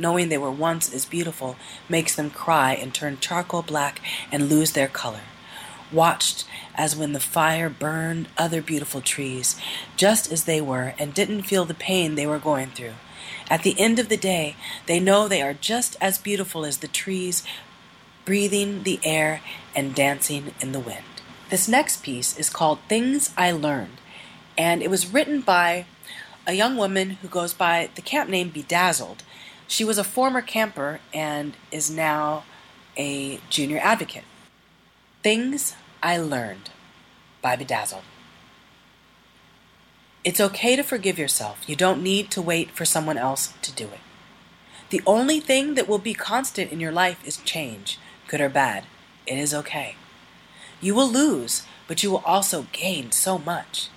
Knowing 0.00 0.30
they 0.30 0.38
were 0.38 0.50
once 0.50 0.90
as 0.94 1.04
beautiful 1.04 1.56
makes 1.86 2.14
them 2.16 2.30
cry 2.30 2.72
and 2.72 2.94
turn 2.94 3.18
charcoal 3.20 3.60
black 3.60 4.00
and 4.32 4.48
lose 4.48 4.72
their 4.72 4.88
color. 4.88 5.20
Watched 5.92 6.46
as 6.74 6.96
when 6.96 7.12
the 7.12 7.20
fire 7.20 7.68
burned 7.68 8.28
other 8.38 8.62
beautiful 8.62 9.02
trees, 9.02 9.60
just 9.96 10.32
as 10.32 10.44
they 10.44 10.58
were, 10.58 10.94
and 10.98 11.12
didn't 11.12 11.42
feel 11.42 11.66
the 11.66 11.74
pain 11.74 12.14
they 12.14 12.26
were 12.26 12.38
going 12.38 12.70
through. 12.70 12.94
At 13.50 13.62
the 13.62 13.78
end 13.78 13.98
of 13.98 14.08
the 14.08 14.16
day, 14.16 14.56
they 14.86 15.00
know 15.00 15.28
they 15.28 15.42
are 15.42 15.52
just 15.52 15.96
as 16.00 16.16
beautiful 16.16 16.64
as 16.64 16.78
the 16.78 16.88
trees, 16.88 17.42
breathing 18.24 18.84
the 18.84 19.00
air 19.04 19.42
and 19.76 19.94
dancing 19.94 20.54
in 20.62 20.72
the 20.72 20.80
wind. 20.80 21.04
This 21.50 21.68
next 21.68 22.02
piece 22.02 22.38
is 22.38 22.48
called 22.48 22.78
Things 22.88 23.34
I 23.36 23.50
Learned, 23.50 24.00
and 24.56 24.82
it 24.82 24.88
was 24.88 25.12
written 25.12 25.42
by 25.42 25.84
a 26.46 26.54
young 26.54 26.78
woman 26.78 27.10
who 27.20 27.28
goes 27.28 27.52
by 27.52 27.90
the 27.96 28.02
camp 28.02 28.30
name 28.30 28.48
Bedazzled. 28.48 29.24
She 29.70 29.84
was 29.84 29.98
a 29.98 30.04
former 30.04 30.42
camper 30.42 30.98
and 31.14 31.56
is 31.70 31.88
now 31.88 32.42
a 32.96 33.38
junior 33.50 33.78
advocate. 33.80 34.24
Things 35.22 35.76
I 36.02 36.16
Learned 36.16 36.70
by 37.40 37.54
Bedazzled. 37.54 38.02
It's 40.24 40.40
okay 40.40 40.74
to 40.74 40.82
forgive 40.82 41.20
yourself. 41.20 41.62
You 41.68 41.76
don't 41.76 42.02
need 42.02 42.32
to 42.32 42.42
wait 42.42 42.72
for 42.72 42.84
someone 42.84 43.16
else 43.16 43.54
to 43.62 43.70
do 43.70 43.84
it. 43.84 44.00
The 44.88 45.02
only 45.06 45.38
thing 45.38 45.74
that 45.74 45.88
will 45.88 45.98
be 45.98 46.14
constant 46.14 46.72
in 46.72 46.80
your 46.80 46.90
life 46.90 47.24
is 47.24 47.36
change, 47.36 48.00
good 48.26 48.40
or 48.40 48.48
bad. 48.48 48.86
It 49.24 49.38
is 49.38 49.54
okay. 49.54 49.94
You 50.80 50.96
will 50.96 51.08
lose, 51.08 51.64
but 51.86 52.02
you 52.02 52.10
will 52.10 52.24
also 52.26 52.66
gain 52.72 53.12
so 53.12 53.38
much. 53.38 53.88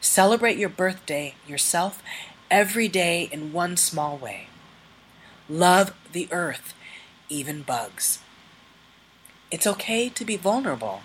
Celebrate 0.00 0.56
your 0.56 0.70
birthday 0.70 1.34
yourself 1.46 2.02
every 2.50 2.88
day 2.88 3.28
in 3.30 3.52
one 3.52 3.76
small 3.76 4.16
way. 4.16 4.48
Love 5.48 5.92
the 6.12 6.26
earth, 6.30 6.72
even 7.28 7.60
bugs. 7.60 8.20
It's 9.50 9.66
okay 9.66 10.08
to 10.08 10.24
be 10.24 10.36
vulnerable. 10.36 11.02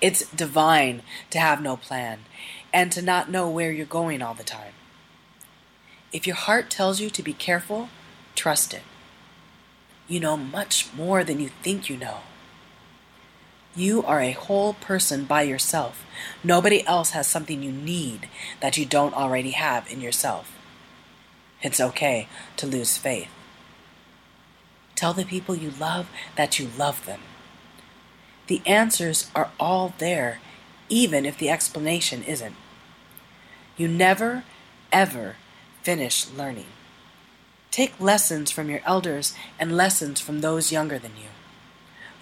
It's 0.00 0.30
divine 0.30 1.02
to 1.28 1.38
have 1.38 1.60
no 1.60 1.76
plan 1.76 2.20
and 2.72 2.90
to 2.92 3.02
not 3.02 3.30
know 3.30 3.50
where 3.50 3.70
you're 3.70 3.84
going 3.84 4.22
all 4.22 4.32
the 4.32 4.42
time. 4.42 4.72
If 6.10 6.26
your 6.26 6.36
heart 6.36 6.70
tells 6.70 7.00
you 7.00 7.10
to 7.10 7.22
be 7.22 7.34
careful, 7.34 7.90
trust 8.34 8.72
it. 8.72 8.82
You 10.08 10.18
know 10.18 10.38
much 10.38 10.88
more 10.94 11.22
than 11.22 11.38
you 11.38 11.50
think 11.62 11.90
you 11.90 11.98
know. 11.98 12.20
You 13.76 14.02
are 14.02 14.20
a 14.20 14.32
whole 14.32 14.72
person 14.72 15.26
by 15.26 15.42
yourself. 15.42 16.04
Nobody 16.42 16.84
else 16.86 17.10
has 17.10 17.26
something 17.26 17.62
you 17.62 17.70
need 17.70 18.28
that 18.60 18.76
you 18.76 18.86
don't 18.86 19.14
already 19.14 19.50
have 19.50 19.90
in 19.92 20.00
yourself. 20.00 20.56
It's 21.62 21.80
okay 21.80 22.28
to 22.56 22.66
lose 22.66 22.96
faith. 22.96 23.28
Tell 24.94 25.12
the 25.12 25.24
people 25.24 25.54
you 25.54 25.70
love 25.70 26.08
that 26.36 26.58
you 26.58 26.68
love 26.76 27.06
them. 27.06 27.20
The 28.46 28.62
answers 28.66 29.30
are 29.34 29.50
all 29.58 29.94
there, 29.98 30.40
even 30.88 31.24
if 31.24 31.38
the 31.38 31.50
explanation 31.50 32.22
isn't. 32.24 32.56
You 33.76 33.88
never, 33.88 34.44
ever 34.92 35.36
finish 35.82 36.28
learning. 36.28 36.66
Take 37.70 38.00
lessons 38.00 38.50
from 38.50 38.68
your 38.68 38.80
elders 38.84 39.34
and 39.58 39.76
lessons 39.76 40.20
from 40.20 40.40
those 40.40 40.72
younger 40.72 40.98
than 40.98 41.12
you. 41.16 41.28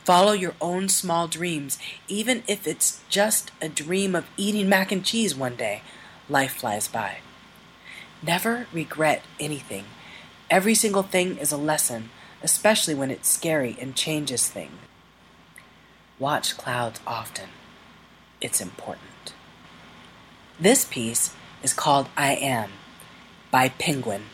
Follow 0.04 0.32
your 0.32 0.54
own 0.60 0.88
small 0.88 1.26
dreams, 1.28 1.78
even 2.06 2.42
if 2.46 2.66
it's 2.66 3.00
just 3.08 3.50
a 3.60 3.68
dream 3.68 4.14
of 4.14 4.26
eating 4.36 4.68
mac 4.68 4.92
and 4.92 5.04
cheese 5.04 5.34
one 5.34 5.56
day. 5.56 5.82
Life 6.28 6.52
flies 6.52 6.88
by. 6.88 7.18
Never 8.22 8.66
regret 8.72 9.22
anything. 9.38 9.84
Every 10.50 10.74
single 10.74 11.02
thing 11.02 11.38
is 11.38 11.52
a 11.52 11.56
lesson, 11.56 12.10
especially 12.42 12.94
when 12.94 13.10
it's 13.10 13.28
scary 13.28 13.76
and 13.80 13.94
changes 13.94 14.48
things. 14.48 14.72
Watch 16.18 16.56
clouds 16.56 17.00
often. 17.06 17.50
It's 18.40 18.60
important. 18.60 19.32
This 20.58 20.84
piece 20.84 21.32
is 21.62 21.72
called 21.72 22.08
I 22.16 22.34
Am 22.34 22.70
by 23.52 23.68
Penguin. 23.68 24.24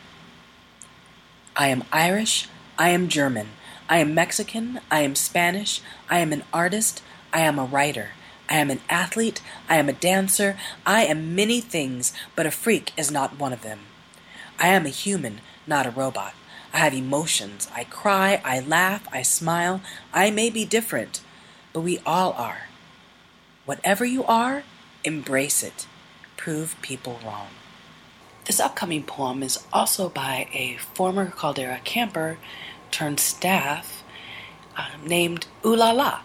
I 1.55 1.67
am 1.67 1.83
Irish. 1.91 2.49
I 2.77 2.89
am 2.89 3.07
German. 3.07 3.49
I 3.87 3.99
am 3.99 4.15
Mexican. 4.15 4.79
I 4.89 5.01
am 5.01 5.13
Spanish. 5.13 5.81
I 6.09 6.19
am 6.19 6.33
an 6.33 6.43
artist. 6.51 7.03
I 7.31 7.41
am 7.41 7.59
a 7.59 7.65
writer. 7.65 8.09
I 8.49 8.55
am 8.57 8.69
an 8.69 8.81
athlete. 8.89 9.41
I 9.67 9.77
am 9.77 9.89
a 9.89 9.93
dancer. 9.93 10.57
I 10.85 11.05
am 11.05 11.35
many 11.35 11.61
things, 11.61 12.13
but 12.35 12.45
a 12.45 12.51
freak 12.51 12.91
is 12.97 13.11
not 13.11 13.39
one 13.39 13.53
of 13.53 13.61
them. 13.61 13.79
I 14.59 14.69
am 14.69 14.85
a 14.85 14.89
human, 14.89 15.41
not 15.67 15.85
a 15.85 15.91
robot. 15.91 16.33
I 16.73 16.79
have 16.79 16.93
emotions. 16.93 17.69
I 17.73 17.85
cry. 17.85 18.41
I 18.43 18.59
laugh. 18.59 19.07
I 19.11 19.21
smile. 19.21 19.81
I 20.13 20.29
may 20.29 20.49
be 20.49 20.65
different, 20.65 21.21
but 21.73 21.81
we 21.81 21.99
all 22.05 22.33
are. 22.33 22.67
Whatever 23.65 24.05
you 24.05 24.23
are, 24.25 24.63
embrace 25.03 25.63
it. 25.63 25.87
Prove 26.37 26.75
people 26.81 27.19
wrong. 27.25 27.47
This 28.45 28.59
upcoming 28.59 29.03
poem 29.03 29.41
is 29.41 29.63
also 29.73 30.07
by 30.09 30.47
a 30.53 30.77
former 30.93 31.31
Caldera 31.31 31.79
camper 31.83 32.37
turned 32.91 33.19
staff 33.19 34.03
uh, 34.77 34.89
named 35.03 35.47
Ooh 35.65 35.75
La 35.75 35.91
La. 35.91 36.21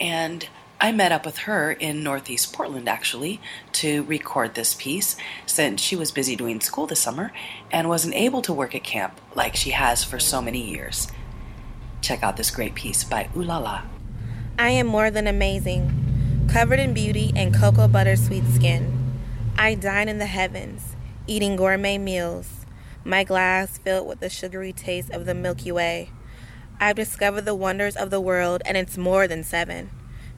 And 0.00 0.48
I 0.82 0.92
met 0.92 1.12
up 1.12 1.26
with 1.26 1.38
her 1.38 1.72
in 1.72 2.02
Northeast 2.02 2.54
Portland 2.54 2.88
actually 2.88 3.38
to 3.72 4.02
record 4.04 4.54
this 4.54 4.74
piece 4.74 5.14
since 5.44 5.78
she 5.82 5.94
was 5.94 6.10
busy 6.10 6.36
doing 6.36 6.62
school 6.62 6.86
this 6.86 7.00
summer 7.00 7.32
and 7.70 7.86
wasn't 7.86 8.14
able 8.14 8.40
to 8.40 8.54
work 8.54 8.74
at 8.74 8.82
camp 8.82 9.20
like 9.34 9.54
she 9.56 9.70
has 9.70 10.04
for 10.04 10.18
so 10.18 10.40
many 10.40 10.70
years. 10.70 11.08
Check 12.00 12.22
out 12.22 12.38
this 12.38 12.50
great 12.50 12.74
piece 12.74 13.04
by 13.04 13.28
Ooh 13.36 13.42
La 13.42 13.58
La. 13.58 13.82
I 14.58 14.70
am 14.70 14.86
more 14.86 15.10
than 15.10 15.26
amazing, 15.26 16.48
covered 16.50 16.80
in 16.80 16.94
beauty 16.94 17.30
and 17.36 17.54
cocoa 17.54 17.86
butter 17.86 18.16
sweet 18.16 18.44
skin. 18.54 19.20
I 19.58 19.74
dine 19.74 20.08
in 20.08 20.16
the 20.16 20.24
heavens, 20.24 20.96
eating 21.26 21.56
gourmet 21.56 21.98
meals, 21.98 22.64
my 23.04 23.22
glass 23.22 23.76
filled 23.76 24.08
with 24.08 24.20
the 24.20 24.30
sugary 24.30 24.72
taste 24.72 25.10
of 25.10 25.26
the 25.26 25.34
Milky 25.34 25.72
Way. 25.72 26.10
I've 26.80 26.96
discovered 26.96 27.44
the 27.44 27.54
wonders 27.54 27.96
of 27.96 28.08
the 28.08 28.20
world, 28.20 28.62
and 28.64 28.78
it's 28.78 28.96
more 28.96 29.28
than 29.28 29.44
seven. 29.44 29.90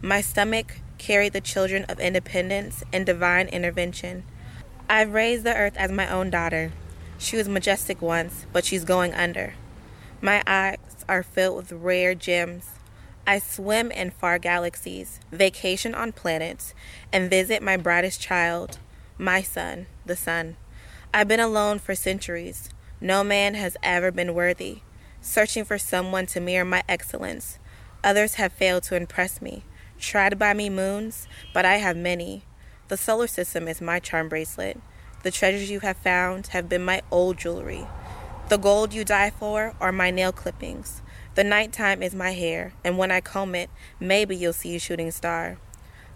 My 0.04 0.20
stomach 0.20 0.78
carried 0.98 1.32
the 1.32 1.40
children 1.40 1.84
of 1.84 2.00
independence 2.00 2.82
and 2.92 3.06
divine 3.06 3.46
intervention. 3.46 4.24
I've 4.90 5.14
raised 5.14 5.44
the 5.44 5.54
earth 5.54 5.76
as 5.76 5.92
my 5.92 6.10
own 6.10 6.28
daughter. 6.28 6.72
She 7.18 7.36
was 7.36 7.48
majestic 7.48 8.02
once, 8.02 8.44
but 8.52 8.64
she's 8.64 8.84
going 8.84 9.14
under. 9.14 9.54
My 10.20 10.42
eyes 10.44 10.78
are 11.08 11.22
filled 11.22 11.56
with 11.56 11.72
rare 11.72 12.16
gems. 12.16 12.70
I 13.28 13.38
swim 13.38 13.92
in 13.92 14.10
far 14.10 14.40
galaxies, 14.40 15.20
vacation 15.30 15.94
on 15.94 16.10
planets, 16.10 16.74
and 17.12 17.30
visit 17.30 17.62
my 17.62 17.76
brightest 17.76 18.20
child, 18.20 18.78
my 19.18 19.40
son, 19.40 19.86
the 20.04 20.16
sun. 20.16 20.56
I've 21.14 21.28
been 21.28 21.38
alone 21.38 21.78
for 21.78 21.94
centuries. 21.94 22.70
No 23.00 23.22
man 23.22 23.54
has 23.54 23.76
ever 23.84 24.10
been 24.10 24.34
worthy, 24.34 24.80
searching 25.20 25.64
for 25.64 25.78
someone 25.78 26.26
to 26.26 26.40
mirror 26.40 26.64
my 26.64 26.82
excellence. 26.88 27.60
Others 28.02 28.34
have 28.34 28.52
failed 28.52 28.82
to 28.84 28.96
impress 28.96 29.40
me, 29.40 29.62
tried 30.02 30.38
buy 30.38 30.52
me 30.52 30.68
moons, 30.68 31.26
but 31.54 31.64
I 31.64 31.76
have 31.76 31.96
many. 31.96 32.42
The 32.88 32.96
solar 32.96 33.26
system 33.26 33.68
is 33.68 33.80
my 33.80 34.00
charm 34.00 34.28
bracelet. 34.28 34.78
The 35.22 35.30
treasures 35.30 35.70
you 35.70 35.80
have 35.80 35.96
found 35.96 36.48
have 36.48 36.68
been 36.68 36.84
my 36.84 37.02
old 37.10 37.38
jewelry. 37.38 37.86
The 38.48 38.58
gold 38.58 38.92
you 38.92 39.04
die 39.04 39.30
for 39.30 39.74
are 39.80 39.92
my 39.92 40.10
nail 40.10 40.32
clippings. 40.32 41.00
The 41.36 41.44
nighttime 41.44 42.02
is 42.02 42.14
my 42.14 42.32
hair, 42.32 42.74
and 42.84 42.98
when 42.98 43.10
I 43.10 43.20
comb 43.20 43.54
it, 43.54 43.70
maybe 43.98 44.36
you'll 44.36 44.52
see 44.52 44.76
a 44.76 44.80
shooting 44.80 45.10
star. 45.10 45.56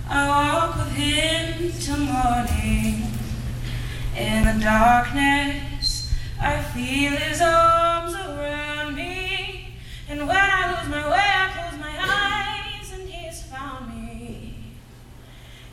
I 0.09 0.27
walk 0.27 0.77
with 0.77 0.93
him 0.93 1.71
till 1.79 1.97
morning. 1.97 3.03
In 4.15 4.45
the 4.45 4.63
darkness, 4.63 5.66
I 6.39 6.61
feel 6.61 7.13
his 7.13 7.41
arms 7.41 8.13
around 8.13 8.95
me. 8.95 9.75
And 10.07 10.27
when 10.27 10.37
I 10.37 10.79
lose 10.79 10.89
my 10.89 11.09
way, 11.09 11.19
I 11.19 11.49
close 11.51 11.79
my 11.79 11.97
eyes, 11.99 12.91
and 12.93 13.09
he's 13.09 13.43
found 13.43 13.89
me. 13.89 14.55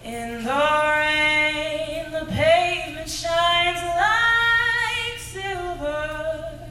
In 0.03 0.45
the 0.45 0.93
rain, 0.97 2.13
the 2.13 2.27
pavement 2.33 3.09
shines 3.09 3.83
like 3.83 5.19
silver. 5.19 6.71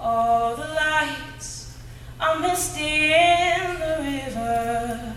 All 0.00 0.56
the 0.56 0.68
lights 0.68 1.76
are 2.20 2.38
misty 2.40 3.12
in 3.12 3.78
the 3.78 3.96
river. 4.00 5.14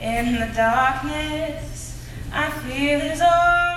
In 0.00 0.34
the 0.34 0.52
darkness, 0.54 2.06
I 2.32 2.50
feel 2.50 3.00
his 3.00 3.20
arms 3.20 3.71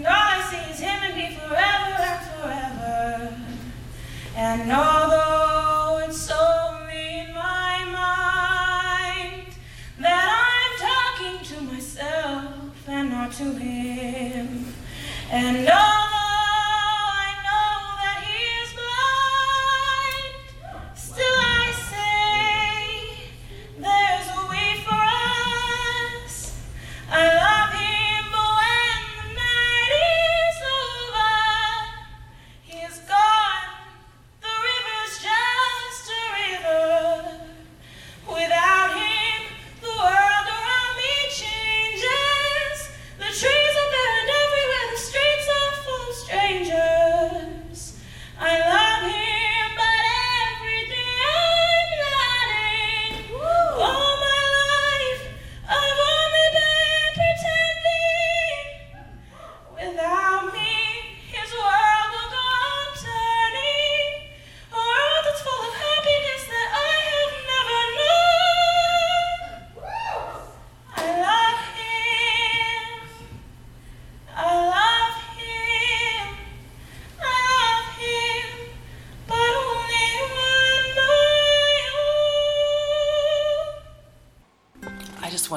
And 0.00 0.06
all 0.06 0.14
I 0.16 0.40
see 0.50 0.72
is 0.72 0.80
him 0.80 0.98
and 1.02 1.14
me 1.14 1.36
forever 1.36 1.94
and 2.00 2.26
forever. 2.40 3.34
And 4.34 4.72
although 4.72 6.06
it's 6.08 6.30
only 6.30 7.18
in 7.18 7.34
my 7.34 7.84
mind 7.84 9.48
that 9.98 10.24
I'm 10.48 10.72
talking 10.80 11.44
to 11.54 11.60
myself 11.70 12.88
and 12.88 13.10
not 13.10 13.32
to 13.32 13.52
him. 13.52 14.72
And 15.30 15.68
although 15.68 15.99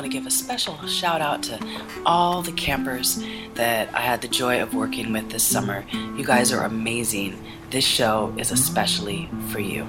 want 0.03 0.11
to 0.11 0.19
give 0.19 0.27
a 0.27 0.31
special 0.31 0.75
shout 0.85 1.21
out 1.21 1.41
to 1.41 1.57
all 2.05 2.41
the 2.41 2.51
campers 2.51 3.23
that 3.53 3.87
I 3.95 4.01
had 4.01 4.21
the 4.21 4.27
joy 4.27 4.61
of 4.61 4.73
working 4.73 5.13
with 5.13 5.29
this 5.29 5.47
summer. 5.47 5.85
You 5.93 6.25
guys 6.25 6.51
are 6.51 6.65
amazing. 6.65 7.41
This 7.69 7.85
show 7.85 8.33
is 8.37 8.51
especially 8.51 9.29
for 9.47 9.61
you. 9.61 9.87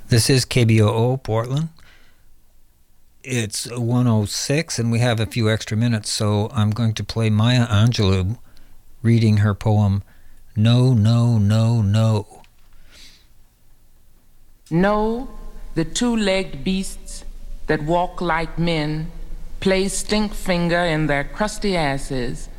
This 0.09 0.29
is 0.29 0.45
KBOO 0.45 1.21
Portland. 1.21 1.67
It's 3.23 3.69
106, 3.69 4.79
and 4.79 4.89
we 4.89 4.99
have 4.99 5.19
a 5.19 5.25
few 5.25 5.49
extra 5.49 5.75
minutes, 5.75 6.09
so 6.09 6.49
I'm 6.53 6.69
going 6.69 6.93
to 6.93 7.03
play 7.03 7.29
Maya 7.29 7.67
Angelou 7.67 8.37
reading 9.01 9.37
her 9.37 9.53
poem, 9.53 10.03
No, 10.59 10.95
No, 10.95 11.37
No, 11.37 11.83
No. 11.83 12.41
No, 14.71 15.29
the 15.75 15.85
two 15.85 16.17
legged 16.17 16.63
beasts 16.63 17.23
that 17.67 17.83
walk 17.83 18.21
like 18.21 18.57
men 18.57 19.11
play 19.59 19.87
stink 19.87 20.33
finger 20.33 20.79
in 20.79 21.05
their 21.05 21.23
crusty 21.23 21.77
asses, 21.77 22.49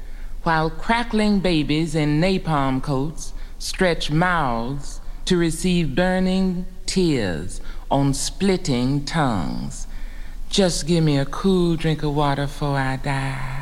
while 0.44 0.70
crackling 0.70 1.40
babies 1.40 1.96
in 1.96 2.20
napalm 2.20 2.80
coats 2.80 3.32
stretch 3.58 4.12
mouths 4.12 5.00
to 5.24 5.36
receive 5.36 5.96
burning 5.96 6.66
tears 6.86 7.60
on 7.90 8.14
splitting 8.14 9.04
tongues. 9.06 9.88
Just 10.48 10.86
give 10.86 11.02
me 11.02 11.18
a 11.18 11.26
cool 11.26 11.74
drink 11.74 12.04
of 12.04 12.14
water 12.14 12.46
before 12.46 12.78
I 12.78 12.94
die. 12.94 13.57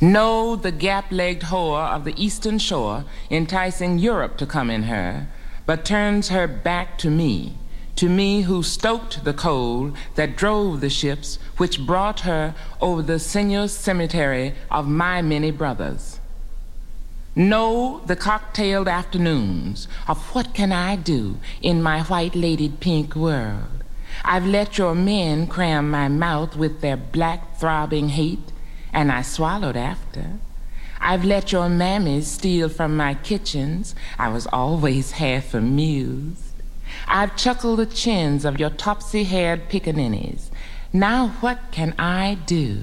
No, 0.00 0.54
the 0.54 0.70
gap 0.70 1.10
legged 1.10 1.42
whore 1.46 1.88
of 1.88 2.04
the 2.04 2.14
eastern 2.16 2.60
shore, 2.60 3.04
enticing 3.30 3.98
Europe 3.98 4.36
to 4.36 4.46
come 4.46 4.70
in 4.70 4.84
her, 4.84 5.26
but 5.66 5.84
turns 5.84 6.28
her 6.28 6.46
back 6.46 6.98
to 6.98 7.10
me, 7.10 7.56
to 7.96 8.08
me 8.08 8.42
who 8.42 8.62
stoked 8.62 9.24
the 9.24 9.32
coal 9.32 9.92
that 10.14 10.36
drove 10.36 10.80
the 10.80 10.88
ships 10.88 11.40
which 11.56 11.84
brought 11.84 12.20
her 12.20 12.54
over 12.80 13.02
the 13.02 13.18
sinuous 13.18 13.76
cemetery 13.76 14.54
of 14.70 14.86
my 14.86 15.20
many 15.20 15.50
brothers. 15.50 16.20
No 17.34 18.00
the 18.06 18.14
cocktailed 18.14 18.86
afternoons 18.86 19.88
of 20.06 20.18
what 20.32 20.54
can 20.54 20.70
I 20.70 20.94
do 20.94 21.38
in 21.60 21.82
my 21.82 22.02
white 22.02 22.36
ladied 22.36 22.78
pink 22.78 23.16
world. 23.16 23.82
I've 24.24 24.46
let 24.46 24.78
your 24.78 24.94
men 24.94 25.48
cram 25.48 25.90
my 25.90 26.06
mouth 26.06 26.56
with 26.56 26.82
their 26.82 26.96
black 26.96 27.58
throbbing 27.58 28.10
hate, 28.10 28.52
and 28.92 29.12
I 29.12 29.22
swallowed 29.22 29.76
after. 29.76 30.38
I've 31.00 31.24
let 31.24 31.52
your 31.52 31.68
mammy 31.68 32.22
steal 32.22 32.68
from 32.68 32.96
my 32.96 33.14
kitchens. 33.14 33.94
I 34.18 34.28
was 34.28 34.46
always 34.48 35.12
half 35.12 35.54
amused. 35.54 36.42
I've 37.06 37.36
chuckled 37.36 37.78
the 37.78 37.86
chins 37.86 38.44
of 38.44 38.58
your 38.58 38.70
topsy 38.70 39.24
haired 39.24 39.68
pickaninnies. 39.68 40.50
Now 40.92 41.28
what 41.40 41.58
can 41.70 41.94
I 41.98 42.38
do? 42.46 42.82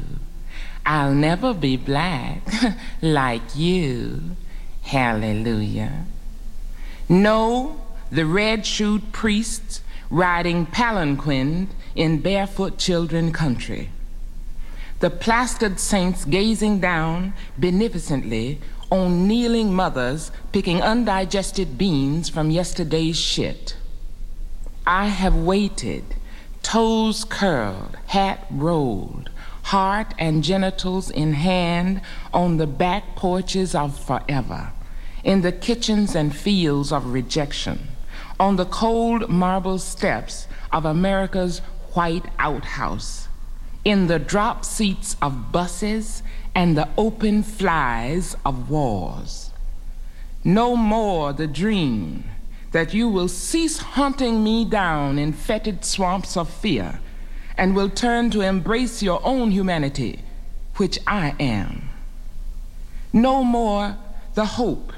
I'll 0.85 1.13
never 1.13 1.53
be 1.53 1.77
black 1.77 2.41
like 3.01 3.55
you. 3.55 4.35
Hallelujah. 4.83 6.05
No, 7.09 7.81
the 8.11 8.25
red 8.25 8.65
shoed 8.65 9.11
priests 9.11 9.81
riding 10.09 10.65
palanquin 10.67 11.69
in 11.95 12.19
barefoot 12.19 12.77
children 12.77 13.31
country. 13.31 13.89
The 14.99 15.09
plastered 15.09 15.79
saints 15.79 16.23
gazing 16.23 16.79
down 16.79 17.33
beneficently 17.57 18.61
on 18.89 19.27
kneeling 19.27 19.73
mothers 19.73 20.31
picking 20.51 20.81
undigested 20.81 21.77
beans 21.77 22.29
from 22.29 22.49
yesterday's 22.49 23.17
shit. 23.17 23.75
I 24.87 25.07
have 25.07 25.35
waited, 25.35 26.15
toes 26.63 27.25
curled, 27.25 27.97
hat 28.07 28.45
rolled, 28.49 29.29
heart 29.63 30.13
and 30.17 30.43
genitals 30.43 31.09
in 31.09 31.33
hand 31.33 32.01
on 32.33 32.57
the 32.57 32.67
back 32.67 33.15
porches 33.15 33.75
of 33.75 33.99
forever, 33.99 34.71
in 35.23 35.41
the 35.41 35.51
kitchens 35.51 36.15
and 36.15 36.35
fields 36.35 36.91
of 36.91 37.07
rejection, 37.07 37.87
on 38.39 38.55
the 38.55 38.65
cold 38.65 39.27
marble 39.27 39.79
steps 39.79 40.47
of 40.71 40.85
America's 40.85 41.59
white 41.93 42.25
outhouse, 42.37 43.24
in 43.85 44.07
the 44.07 44.17
drop 44.17 44.65
seats 44.65 45.15
of 45.21 45.51
buses 45.51 46.23
and 46.55 46.75
the 46.75 46.89
open 46.97 47.43
flies 47.43 48.35
of 48.43 48.69
wars. 48.69 49.51
No 50.43 50.75
more 50.75 51.31
the 51.31 51.47
dream 51.47 52.23
that 52.71 52.93
you 52.93 53.07
will 53.07 53.27
cease 53.27 53.77
hunting 53.77 54.43
me 54.43 54.65
down 54.65 55.19
in 55.19 55.31
fetid 55.31 55.85
swamps 55.85 56.35
of 56.35 56.49
fear 56.49 56.99
and 57.57 57.75
will 57.75 57.89
turn 57.89 58.29
to 58.31 58.41
embrace 58.41 59.01
your 59.01 59.21
own 59.23 59.51
humanity, 59.51 60.19
which 60.75 60.99
I 61.07 61.35
am. 61.39 61.89
No 63.13 63.43
more 63.43 63.95
the 64.33 64.45
hope 64.45 64.91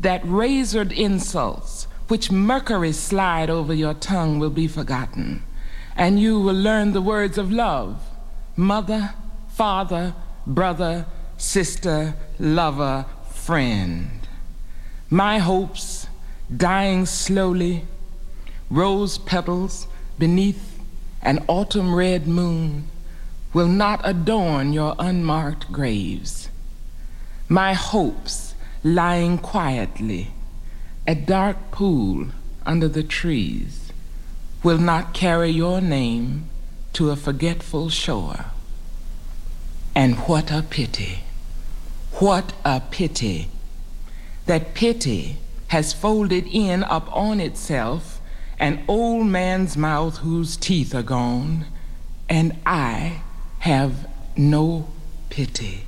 that 0.00 0.24
razored 0.24 0.92
insults 0.92 1.86
which 2.08 2.30
mercury 2.30 2.92
slide 2.92 3.48
over 3.48 3.72
your 3.72 3.94
tongue 3.94 4.38
will 4.38 4.50
be 4.50 4.66
forgotten, 4.66 5.42
and 5.96 6.20
you 6.20 6.40
will 6.40 6.54
learn 6.54 6.92
the 6.92 7.02
words 7.02 7.38
of 7.38 7.50
love 7.50 8.07
mother, 8.58 9.14
father, 9.50 10.12
brother, 10.44 11.06
sister, 11.36 12.14
lover, 12.40 13.06
friend. 13.30 14.10
My 15.08 15.38
hopes 15.38 16.08
dying 16.54 17.06
slowly, 17.06 17.84
rose 18.68 19.16
petals 19.16 19.86
beneath 20.18 20.80
an 21.22 21.44
autumn 21.46 21.94
red 21.94 22.26
moon 22.26 22.88
will 23.54 23.68
not 23.68 24.00
adorn 24.02 24.72
your 24.72 24.96
unmarked 24.98 25.70
graves. 25.70 26.48
My 27.48 27.74
hopes 27.74 28.54
lying 28.82 29.38
quietly, 29.38 30.32
a 31.06 31.14
dark 31.14 31.70
pool 31.70 32.26
under 32.66 32.88
the 32.88 33.04
trees, 33.04 33.92
will 34.64 34.78
not 34.78 35.14
carry 35.14 35.50
your 35.50 35.80
name 35.80 36.50
to 36.98 37.10
a 37.10 37.16
forgetful 37.16 37.88
shore. 37.88 38.46
And 39.94 40.16
what 40.26 40.50
a 40.50 40.62
pity, 40.68 41.20
what 42.14 42.52
a 42.64 42.80
pity 42.80 43.46
that 44.46 44.74
pity 44.74 45.36
has 45.68 45.92
folded 45.92 46.48
in 46.48 46.82
upon 46.82 47.38
itself 47.38 48.20
an 48.58 48.84
old 48.88 49.28
man's 49.28 49.76
mouth 49.76 50.18
whose 50.18 50.56
teeth 50.56 50.92
are 50.92 51.04
gone, 51.04 51.66
and 52.28 52.56
I 52.66 53.22
have 53.60 54.08
no 54.36 54.88
pity. 55.30 55.84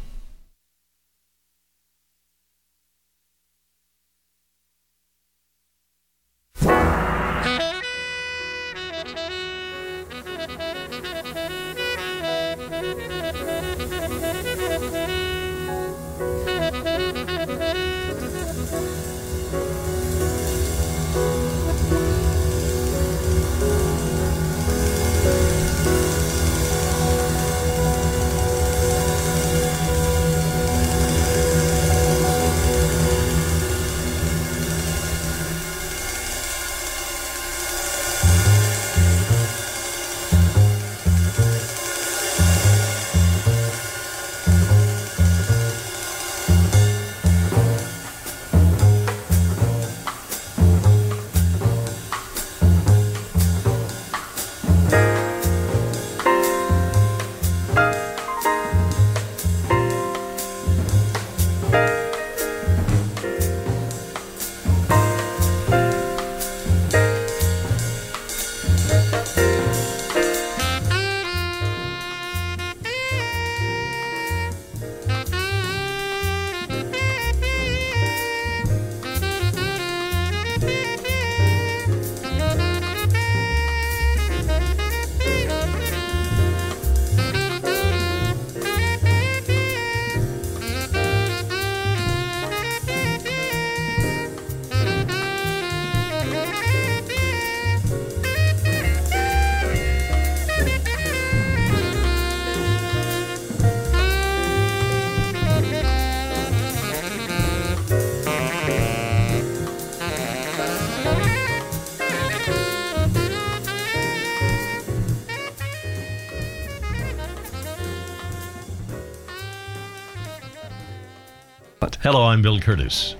Hello, 122.02 122.28
I'm 122.28 122.40
Bill 122.40 122.58
Curtis. 122.58 123.14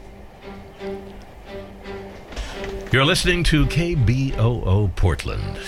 You're 2.90 3.04
listening 3.04 3.44
to 3.44 3.66
KBOO 3.66 4.96
Portland. 4.96 5.58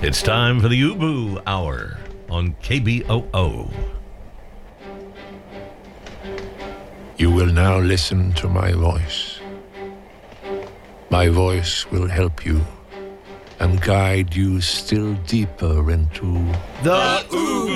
It's 0.00 0.22
time 0.22 0.60
for 0.60 0.68
the 0.68 0.80
Ubu 0.80 1.42
Hour 1.46 1.98
on 2.30 2.54
KBOO. 2.62 3.70
You 7.18 7.30
will 7.32 7.52
now 7.52 7.78
listen 7.80 8.32
to 8.32 8.48
my 8.48 8.72
voice. 8.72 9.40
My 11.10 11.28
voice 11.28 11.84
will 11.90 12.08
help 12.08 12.46
you 12.46 12.64
and 13.60 13.78
guide 13.82 14.34
you 14.34 14.62
still 14.62 15.12
deeper 15.26 15.90
into 15.90 16.32
The 16.82 17.26
Ubu 17.28 17.67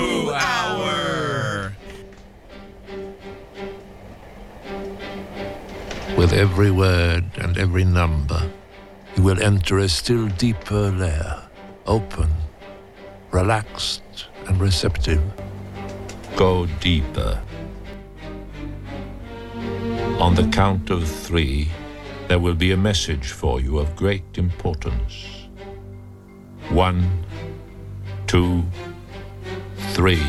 With 6.16 6.32
every 6.34 6.70
word 6.70 7.24
and 7.36 7.56
every 7.56 7.84
number, 7.84 8.42
you 9.16 9.22
will 9.22 9.42
enter 9.42 9.78
a 9.78 9.88
still 9.88 10.28
deeper 10.28 10.90
layer, 10.90 11.42
open, 11.86 12.30
relaxed, 13.30 14.02
and 14.46 14.60
receptive. 14.60 15.22
Go 16.36 16.66
deeper. 16.80 17.40
On 20.20 20.34
the 20.34 20.48
count 20.52 20.90
of 20.90 21.08
three, 21.08 21.68
there 22.28 22.38
will 22.38 22.54
be 22.54 22.72
a 22.72 22.76
message 22.76 23.32
for 23.32 23.60
you 23.60 23.78
of 23.78 23.96
great 23.96 24.38
importance. 24.38 25.48
One, 26.70 27.24
two, 28.26 28.64
three. 29.94 30.22